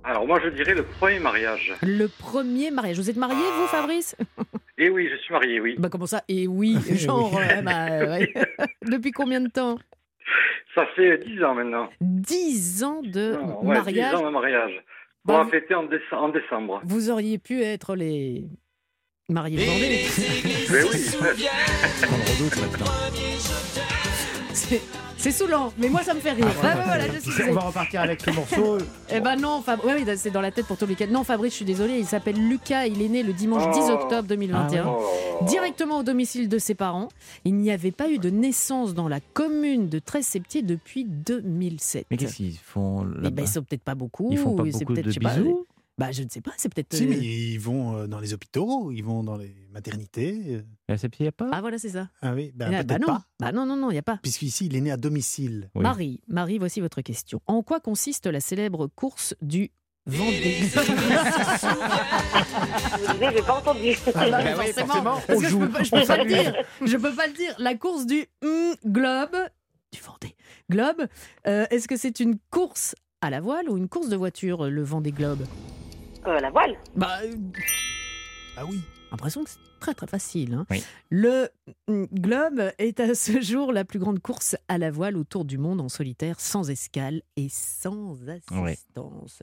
Alors 0.05 0.26
moi 0.26 0.40
je 0.42 0.49
dirais 0.51 0.74
le 0.74 0.84
premier 0.84 1.18
mariage. 1.18 1.74
Le 1.82 2.07
premier 2.07 2.70
mariage. 2.70 2.96
Vous 2.99 3.11
êtes 3.11 3.16
marié, 3.16 3.36
vous, 3.36 3.66
Fabrice? 3.66 4.16
Et 4.78 4.88
oui, 4.88 5.09
je 5.11 5.16
suis 5.16 5.32
marié, 5.32 5.61
oui. 5.61 5.74
Bah 5.78 5.88
comment 5.90 6.07
ça? 6.07 6.22
Et 6.28 6.46
oui, 6.46 6.76
genre, 6.94 7.36
euh, 7.36 7.62
bah, 7.62 8.07
ouais. 8.07 8.32
depuis 8.86 9.11
combien 9.11 9.40
de 9.40 9.49
temps? 9.49 9.76
Ça 10.74 10.86
fait 10.94 11.18
10 11.26 11.42
ans 11.42 11.55
maintenant. 11.55 11.88
10 12.01 12.84
ans 12.84 13.03
de 13.03 13.32
Non, 13.34 13.64
ouais, 13.64 13.74
mariage. 13.76 14.14
10 14.14 14.20
ans 14.22 14.26
de 14.26 14.32
mariage. 14.32 14.72
On 15.26 15.32
Bah, 15.32 15.38
va 15.38 15.42
vous- 15.44 15.51
fêter 15.51 15.74
en, 15.74 15.84
déce- 15.84 16.12
en 16.12 16.28
décembre. 16.28 16.80
Vous 16.84 17.11
auriez 17.11 17.38
pu 17.38 17.61
être 17.62 17.96
les 17.96 18.46
de 19.30 19.34
Vendée. 19.34 19.56
Mais 20.70 20.82
oui. 20.84 21.06
On 22.02 22.32
redoute 22.32 22.60
maintenant. 22.62 22.86
C'est- 24.54 24.80
C'est 25.20 25.32
saoulant, 25.32 25.72
mais 25.76 25.88
moi 25.90 26.02
ça 26.04 26.14
me 26.14 26.20
fait 26.20 26.30
rire. 26.32 26.46
Ah, 26.62 26.66
ouais, 26.76 26.82
voilà, 26.86 27.04
je 27.12 27.18
suis 27.30 27.42
On 27.50 27.52
va 27.52 27.60
repartir 27.62 28.00
avec 28.02 28.20
ce 28.22 28.30
morceau. 28.30 28.78
Eh 29.12 29.20
ben 29.20 29.34
non, 29.36 29.60
Fab... 29.62 29.84
ouais, 29.84 29.96
oui, 29.98 30.04
c'est 30.16 30.30
dans 30.30 30.40
la 30.40 30.50
tête 30.52 30.64
pour 30.66 30.76
tout 30.78 30.86
le 30.86 30.92
week-end. 30.92 31.08
Non, 31.10 31.24
Fabrice, 31.24 31.50
je 31.52 31.56
suis 31.56 31.64
désolée, 31.64 31.98
il 31.98 32.06
s'appelle 32.06 32.36
Lucas, 32.36 32.86
il 32.86 33.02
est 33.02 33.08
né 33.08 33.22
le 33.24 33.32
dimanche 33.34 33.68
10 33.74 33.80
Oh. 33.88 33.90
octobre 33.94 34.28
2021, 34.28 34.86
Oh. 34.86 35.44
directement 35.44 35.98
au 35.98 36.02
domicile 36.04 36.48
de 36.48 36.56
ses 36.58 36.74
parents. 36.74 37.08
Il 37.44 37.56
n'y 37.56 37.70
avait 37.72 37.90
pas 37.90 38.08
eu 38.08 38.18
de 38.18 38.30
naissance 38.30 38.94
dans 38.94 39.08
la 39.08 39.18
commune 39.20 39.88
de 39.88 39.98
13 39.98 40.24
Septiers 40.24 40.62
depuis 40.62 41.04
2007. 41.04 42.06
Mais 42.10 42.16
qu'est-ce 42.16 42.36
qu'ils 42.36 42.56
font 42.56 43.04
Eh 43.18 43.22
là-bas 43.24 43.30
ben, 43.30 43.42
ils 43.44 43.48
sont 43.48 43.62
peut-être 43.62 43.82
pas 43.82 43.96
beaucoup. 43.96 44.28
Ils 44.30 44.38
font 44.38 44.54
pas 44.54 44.62
c'est 44.72 44.78
beaucoup 44.84 44.94
peut-être, 44.94 45.06
de 45.06 45.10
sais 45.10 45.20
pas, 45.20 45.34
bisous 45.34 45.66
Bah, 45.99 46.12
je 46.12 46.22
ne 46.22 46.28
sais 46.28 46.40
pas, 46.40 46.53
c'est 46.57 46.72
peut-être. 46.72 46.94
Si, 46.94 47.05
euh, 47.05 47.09
mais 47.09 47.16
ils 47.18 47.59
vont 47.59 47.96
euh, 47.96 48.07
dans 48.07 48.20
les 48.20 48.32
hôpitaux, 48.32 48.92
ils 48.92 49.03
vont 49.03 49.24
dans 49.24 49.36
les 49.36 49.53
maternités. 49.72 50.61
À 50.88 50.96
Septier, 50.96 51.24
il 51.24 51.26
n'y 51.26 51.28
a 51.28 51.32
pas 51.32 51.51
Ah, 51.53 51.61
voilà, 51.61 51.76
c'est 51.78 51.88
ça. 51.88 52.09
Ah 52.22 52.34
oui, 52.34 52.53
ben, 52.55 52.72
Ah, 52.72 52.82
bah 52.84 52.99
non. 53.01 53.07
pas. 53.09 53.24
Bah 53.40 53.51
non, 53.51 53.66
non, 53.66 53.74
non, 53.76 53.90
il 53.90 53.94
n'y 53.94 53.99
a 53.99 54.03
pas. 54.03 54.18
Puisqu'ici, 54.22 54.66
il 54.66 54.76
est 54.76 54.80
né 54.80 54.92
à 54.92 54.96
domicile. 54.96 55.70
Marie, 55.74 56.20
Marie, 56.28 56.59
voici 56.59 56.80
votre 56.80 57.01
question. 57.03 57.40
En 57.49 57.62
quoi 57.64 57.80
consiste 57.80 58.26
la 58.26 58.38
célèbre 58.40 58.86
course 58.86 59.34
du 59.42 59.72
Vendée? 60.07 60.57
Disiez, 63.12 63.28
j'ai 63.34 63.42
pas 63.42 63.59
entendu. 63.59 63.90
Ah 64.14 64.30
bah, 64.30 64.30
Bah 64.30 64.55
oui, 64.59 64.72
forcément, 64.72 65.20
parce 65.26 65.38
on 65.38 65.40
que 65.40 65.49
je 65.49 65.57
peux 65.57 65.68
pas, 65.68 65.82
je 65.82 65.90
peux 65.90 66.07
pas 66.07 66.16
le 66.22 66.24
dire. 66.28 66.55
Je 66.86 66.96
peux 66.96 67.12
pas 67.14 67.26
le 67.26 67.32
dire. 67.34 67.55
La 67.59 67.74
course 67.74 68.07
du 68.07 68.24
globe 68.86 69.36
du 69.92 70.01
Vendée 70.01 70.36
Globe. 70.70 71.07
euh, 71.46 71.66
Est-ce 71.70 71.88
que 71.88 71.96
c'est 71.96 72.20
une 72.20 72.36
course 72.51 72.94
à 73.20 73.30
la 73.30 73.40
voile 73.40 73.68
ou 73.68 73.76
une 73.76 73.88
course 73.88 74.09
de 74.09 74.16
voiture, 74.16 74.68
le 74.70 74.82
Vendée 74.82 75.12
Globe? 75.12 75.44
Euh, 76.28 76.40
la 76.40 76.50
voile. 76.50 76.76
Bah, 76.94 77.18
Ah 78.56 78.64
oui. 78.66 78.80
l'impression 79.10 79.42
que 79.44 79.50
c'est 79.50 79.58
très 79.80 79.94
très 79.94 80.06
facile. 80.06 80.52
hein. 80.54 80.66
Oui. 80.70 80.82
Le 81.10 81.48
hum, 81.86 82.06
Globe 82.12 82.70
est 82.78 83.00
à 83.00 83.14
ce 83.14 83.40
jour 83.40 83.72
la 83.72 83.84
plus 83.84 83.98
grande 83.98 84.18
course 84.20 84.56
à 84.68 84.76
la 84.78 84.90
voile 84.90 85.16
autour 85.16 85.44
du 85.46 85.56
monde 85.56 85.80
en 85.80 85.88
solitaire, 85.88 86.38
sans 86.40 86.68
escale 86.68 87.22
et 87.36 87.48
sans 87.48 88.16
assistance. 88.28 89.42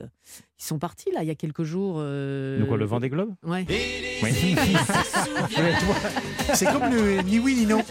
Ils 0.58 0.64
sont 0.64 0.78
partis 0.78 1.10
là 1.12 1.22
il 1.22 1.26
y 1.26 1.30
a 1.30 1.34
quelques 1.34 1.64
jours. 1.64 1.96
euh, 1.98 2.60
De 2.60 2.64
quoi, 2.66 2.76
le 2.76 2.84
vent 2.84 3.00
des 3.00 3.08
globes? 3.10 3.34
Ouais. 3.42 3.66
Oui. 3.68 4.22
C'est 6.54 6.66
comme 6.66 6.90
le 6.94 7.22
ni 7.22 7.38
oui 7.38 7.54
ni 7.56 7.66
non. 7.66 7.82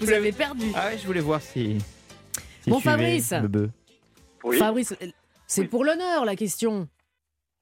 Vous 0.00 0.10
avez 0.10 0.32
perdu. 0.32 0.66
Ah 0.74 0.86
ouais, 0.88 0.98
je 0.98 1.06
voulais 1.06 1.20
voir 1.20 1.40
si. 1.42 1.78
si 2.62 2.70
Bon, 2.70 2.80
Fabrice. 2.80 3.34
Oui. 4.44 4.58
Fabrice, 4.58 4.94
c'est 5.46 5.64
pour 5.66 5.84
l'honneur 5.84 6.24
la 6.24 6.34
question. 6.34 6.88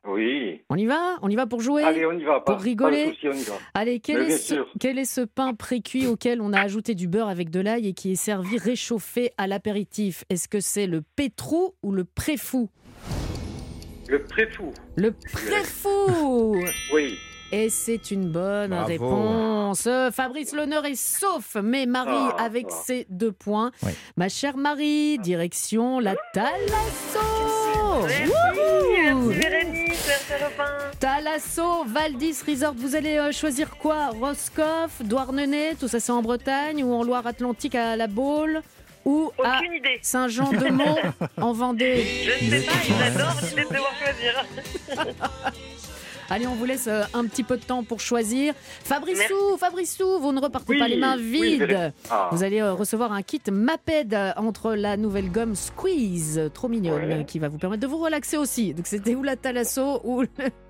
Oui. 0.07 0.63
On 0.71 0.77
y 0.77 0.87
va? 0.87 1.19
On 1.23 1.29
y 1.29 1.37
va 1.37 1.47
pour 1.47 1.61
jouer? 1.61 1.83
Allez, 1.85 2.07
on 2.07 2.13
y 2.13 2.25
va. 2.25 2.41
Pas, 2.41 2.55
Pour 2.55 2.63
rigoler 2.63 3.05
Pas 3.05 3.11
de 3.11 3.15
souci, 3.15 3.29
on 3.29 3.33
y 3.33 3.43
va. 3.43 3.55
Allez, 3.75 4.01
quel 4.01 4.23
est, 4.23 4.39
ce, 4.39 4.55
quel 4.79 4.99
est 4.99 5.05
ce 5.05 5.21
pain 5.21 5.53
précuit 5.55 6.07
auquel 6.07 6.41
on 6.41 6.53
a 6.55 6.61
ajouté 6.61 6.95
du 6.95 7.07
beurre 7.07 7.29
avec 7.29 7.51
de 7.51 7.61
l'ail 7.61 7.87
et 7.89 7.93
qui 7.93 8.13
est 8.13 8.17
servi 8.17 8.57
réchauffé 8.57 9.33
à 9.37 9.47
l'apéritif? 9.47 10.25
Est-ce 10.31 10.49
que 10.49 10.61
c'est 10.61 10.87
le 10.87 11.03
pétrou 11.17 11.75
ou 11.83 11.93
le 11.93 12.05
préfou? 12.05 12.71
Le 14.09 14.23
préfou. 14.23 14.73
Le 14.97 15.13
préfou 15.13 16.57
Oui. 16.95 17.19
Et 17.53 17.69
c'est 17.69 18.11
une 18.11 18.31
bonne 18.31 18.71
Bravo. 18.71 18.87
réponse. 18.87 19.89
Fabrice, 20.13 20.55
l'honneur 20.55 20.87
est 20.87 20.95
sauf, 20.95 21.57
mais 21.63 21.85
Marie 21.87 22.11
Ah, 22.39 22.45
avec 22.45 22.67
ah. 22.71 22.83
ses 22.87 23.07
deux 23.11 23.33
points. 23.33 23.71
Oui. 23.83 23.91
Ma 24.17 24.29
chère 24.29 24.57
Marie, 24.57 25.19
direction 25.19 25.99
la 26.01 26.15
Thalasso 26.33 27.80
Merci, 27.99 28.23
Wouhou 28.25 29.29
merci 29.29 29.41
Bérénice, 29.41 30.07
merci 30.09 30.45
Robin. 30.45 30.91
Thalasso, 31.01 31.85
Valdis 31.87 32.37
Resort, 32.47 32.75
vous 32.77 32.95
allez 32.95 33.17
euh, 33.17 33.33
choisir 33.33 33.77
quoi? 33.77 34.09
Roscoff, 34.09 35.03
Douarnenez, 35.03 35.75
tout 35.79 35.89
ça 35.89 36.01
c'est 36.01 36.13
en 36.13 36.23
Bretagne 36.23 36.85
ou 36.85 36.93
en 36.95 37.03
Loire-Atlantique 37.03 37.75
à 37.75 37.97
la 37.97 38.07
Baule 38.07 38.63
ou 39.05 39.33
à 39.43 39.59
Aucune 39.59 39.75
idée. 39.75 39.99
Saint-Jean-de-Mont 40.03 40.97
en 41.41 41.53
Vendée? 41.53 42.05
Je 42.25 42.45
ne 42.45 42.51
sais 42.51 42.67
pas, 42.67 42.73
j'adore 42.87 43.35
l'idée 43.43 43.65
de 43.65 43.69
devoir 43.69 43.95
choisir. 43.99 44.47
Allez, 46.33 46.47
on 46.47 46.55
vous 46.55 46.65
laisse 46.65 46.87
euh, 46.87 47.03
un 47.13 47.25
petit 47.27 47.43
peu 47.43 47.57
de 47.57 47.63
temps 47.65 47.83
pour 47.83 48.01
choisir. 48.01 48.55
Fabrissou, 48.85 49.57
Fabrissou, 49.59 50.05
vous 50.21 50.33
ne 50.33 50.41
repartez 50.41 50.73
Oui, 50.75 50.79
pas 50.79 50.87
les 50.89 50.97
mains 50.97 51.17
oui, 51.19 51.59
vides. 51.59 51.93
Ah. 52.09 52.29
Vous 52.31 52.45
allez 52.45 52.61
euh, 52.61 52.73
recevoir 52.73 53.13
un 53.13 53.23
kit 53.23 53.41
Maped 53.51 54.15
euh, 54.15 54.31
entre 54.37 54.75
la 54.75 54.97
nouvelle 54.97 55.31
gomme 55.31 55.55
Squeeze, 55.57 56.41
trop 56.55 56.69
mignonne, 56.69 57.03
Ouais. 57.05 57.25
qui 57.27 57.39
va 57.41 57.49
vous 57.49 57.59
permettre 57.59 57.83
de 57.83 57.87
vous 57.89 57.99
relaxer 57.99 58.37
aussi. 58.37 58.75
Donc 58.75 58.87
c'était 58.87 59.15
ou 59.17 59.23
la 59.25 59.35
Thalasso 59.37 60.01
ou 60.05 60.23
le- 60.23 60.29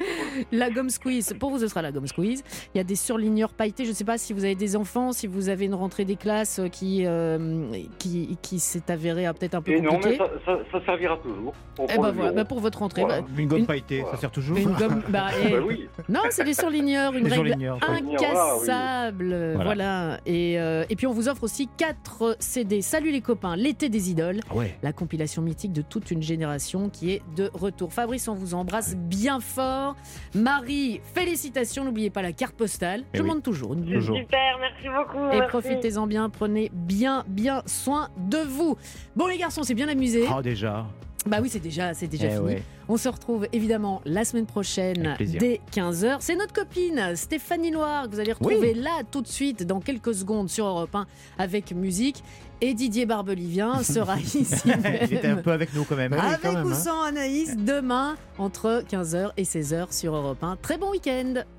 la 0.52 0.70
gomme 0.70 0.88
Squeeze. 0.90 1.34
Pour 1.38 1.50
vous, 1.50 1.58
ce 1.58 1.68
sera 1.68 1.82
la 1.82 1.92
gomme 1.92 2.06
Squeeze. 2.06 2.42
Il 2.74 2.78
y 2.78 2.80
a 2.80 2.84
des 2.84 2.96
surligneurs 2.96 3.52
pailletés. 3.52 3.84
Je 3.84 3.90
ne 3.90 3.94
sais 3.94 4.04
pas 4.04 4.16
si 4.18 4.32
vous 4.32 4.44
avez 4.44 4.54
des 4.54 4.76
enfants, 4.76 5.12
si 5.12 5.26
vous 5.26 5.48
avez 5.50 5.66
une 5.66 5.74
rentrée 5.74 6.04
des 6.06 6.16
classes 6.16 6.60
qui, 6.72 7.04
euh, 7.06 7.70
qui, 7.98 8.38
qui 8.40 8.58
s'est 8.60 8.90
avérée 8.90 9.24
peut-être 9.38 9.56
un 9.56 9.62
peu 9.62 9.72
Et 9.72 9.80
non, 9.80 9.98
mais 10.04 10.16
compliquée. 10.16 10.18
ça, 10.18 10.30
ça, 10.46 10.58
ça 10.72 10.84
servira 10.86 11.16
toujours. 11.18 11.52
Pour 11.76 11.86
Eh 11.92 11.98
ben 11.98 12.06
le 12.08 12.12
voilà, 12.12 12.32
bah 12.32 12.44
pour 12.46 12.60
votre 12.60 12.78
rentrée. 12.78 13.02
Voilà. 13.02 13.20
bah, 13.20 13.28
Une 13.36 13.48
gomme 13.48 13.58
Une- 13.60 13.66
pailletée, 13.66 14.04
ça 14.10 14.16
sert 14.16 14.30
toujours 14.30 14.56
une 14.56 14.72
gomme. 14.72 15.02
bah, 15.52 15.64
oui. 15.66 15.88
non, 16.08 16.20
c'est 16.30 16.44
des 16.44 16.54
surligneurs, 16.54 17.14
une 17.14 17.24
Des 17.24 17.30
règle 17.30 17.46
surligneurs, 17.48 17.78
incassable. 17.82 19.52
Voilà. 19.54 19.64
Voilà. 19.64 20.20
Et, 20.26 20.58
euh, 20.58 20.84
et 20.90 20.96
puis 20.96 21.06
on 21.06 21.12
vous 21.12 21.28
offre 21.28 21.44
aussi 21.44 21.68
4 21.76 22.36
CD. 22.40 22.82
Salut 22.82 23.10
les 23.10 23.20
copains, 23.20 23.56
l'été 23.56 23.88
des 23.88 24.10
idoles. 24.10 24.40
Ah 24.50 24.54
ouais. 24.56 24.76
La 24.82 24.92
compilation 24.92 25.42
mythique 25.42 25.72
de 25.72 25.82
toute 25.82 26.10
une 26.10 26.22
génération 26.22 26.88
qui 26.90 27.12
est 27.12 27.22
de 27.36 27.50
retour. 27.54 27.92
Fabrice, 27.92 28.28
on 28.28 28.34
vous 28.34 28.54
embrasse 28.54 28.96
bien 28.96 29.40
fort. 29.40 29.96
Marie, 30.34 31.00
félicitations. 31.14 31.84
N'oubliez 31.84 32.10
pas 32.10 32.22
la 32.22 32.32
carte 32.32 32.54
postale. 32.54 33.02
Eh 33.14 33.18
Je 33.18 33.22
oui. 33.22 33.28
demande 33.28 33.42
toujours. 33.42 33.74
Toujours. 33.76 34.16
Super, 34.16 34.58
merci 34.60 34.88
beaucoup. 34.88 35.30
Et 35.32 35.46
profitez-en 35.48 36.06
bien. 36.06 36.28
Prenez 36.30 36.70
bien, 36.72 37.24
bien 37.28 37.62
soin 37.66 38.08
de 38.16 38.38
vous. 38.38 38.76
Bon, 39.16 39.26
les 39.26 39.38
garçons, 39.38 39.62
c'est 39.62 39.74
bien 39.74 39.88
amusé. 39.88 40.24
Ah 40.30 40.42
déjà. 40.42 40.86
Bah 41.26 41.38
oui, 41.42 41.48
c'est 41.50 41.60
déjà, 41.60 41.92
c'est 41.94 42.06
déjà 42.06 42.26
Eh 42.26 42.30
fini. 42.30 42.40
ouais. 42.44 42.62
On 42.88 42.96
se 42.96 43.08
retrouve 43.08 43.46
évidemment 43.52 44.00
la 44.04 44.24
semaine 44.24 44.46
prochaine 44.46 45.14
dès 45.20 45.60
15h. 45.72 46.16
C'est 46.20 46.34
notre 46.34 46.52
copine 46.52 47.14
Stéphanie 47.14 47.70
Loire 47.70 48.06
que 48.08 48.14
vous 48.14 48.20
allez 48.20 48.32
retrouver 48.32 48.74
là 48.74 49.02
tout 49.10 49.20
de 49.22 49.28
suite 49.28 49.64
dans 49.64 49.80
quelques 49.80 50.14
secondes 50.14 50.48
sur 50.50 50.66
Europe 50.66 50.94
1 50.94 51.06
avec 51.38 51.72
musique. 51.72 52.24
Et 52.62 52.74
Didier 52.74 53.06
Barbelivien 53.06 53.82
sera 53.82 54.18
ici 54.18 54.44
J'étais 55.08 55.28
un 55.28 55.36
peu 55.36 55.52
avec 55.52 55.72
nous 55.74 55.84
quand 55.84 55.96
même. 55.96 56.12
Avec 56.14 56.40
quand 56.42 56.52
même, 56.52 56.66
ou 56.66 56.70
hein. 56.70 56.74
sans 56.74 57.02
Anaïs 57.04 57.56
demain 57.56 58.16
entre 58.38 58.82
15h 58.90 59.30
et 59.36 59.44
16h 59.44 59.92
sur 59.96 60.14
Europe 60.16 60.42
1. 60.42 60.56
Très 60.56 60.76
bon 60.76 60.90
week-end 60.90 61.42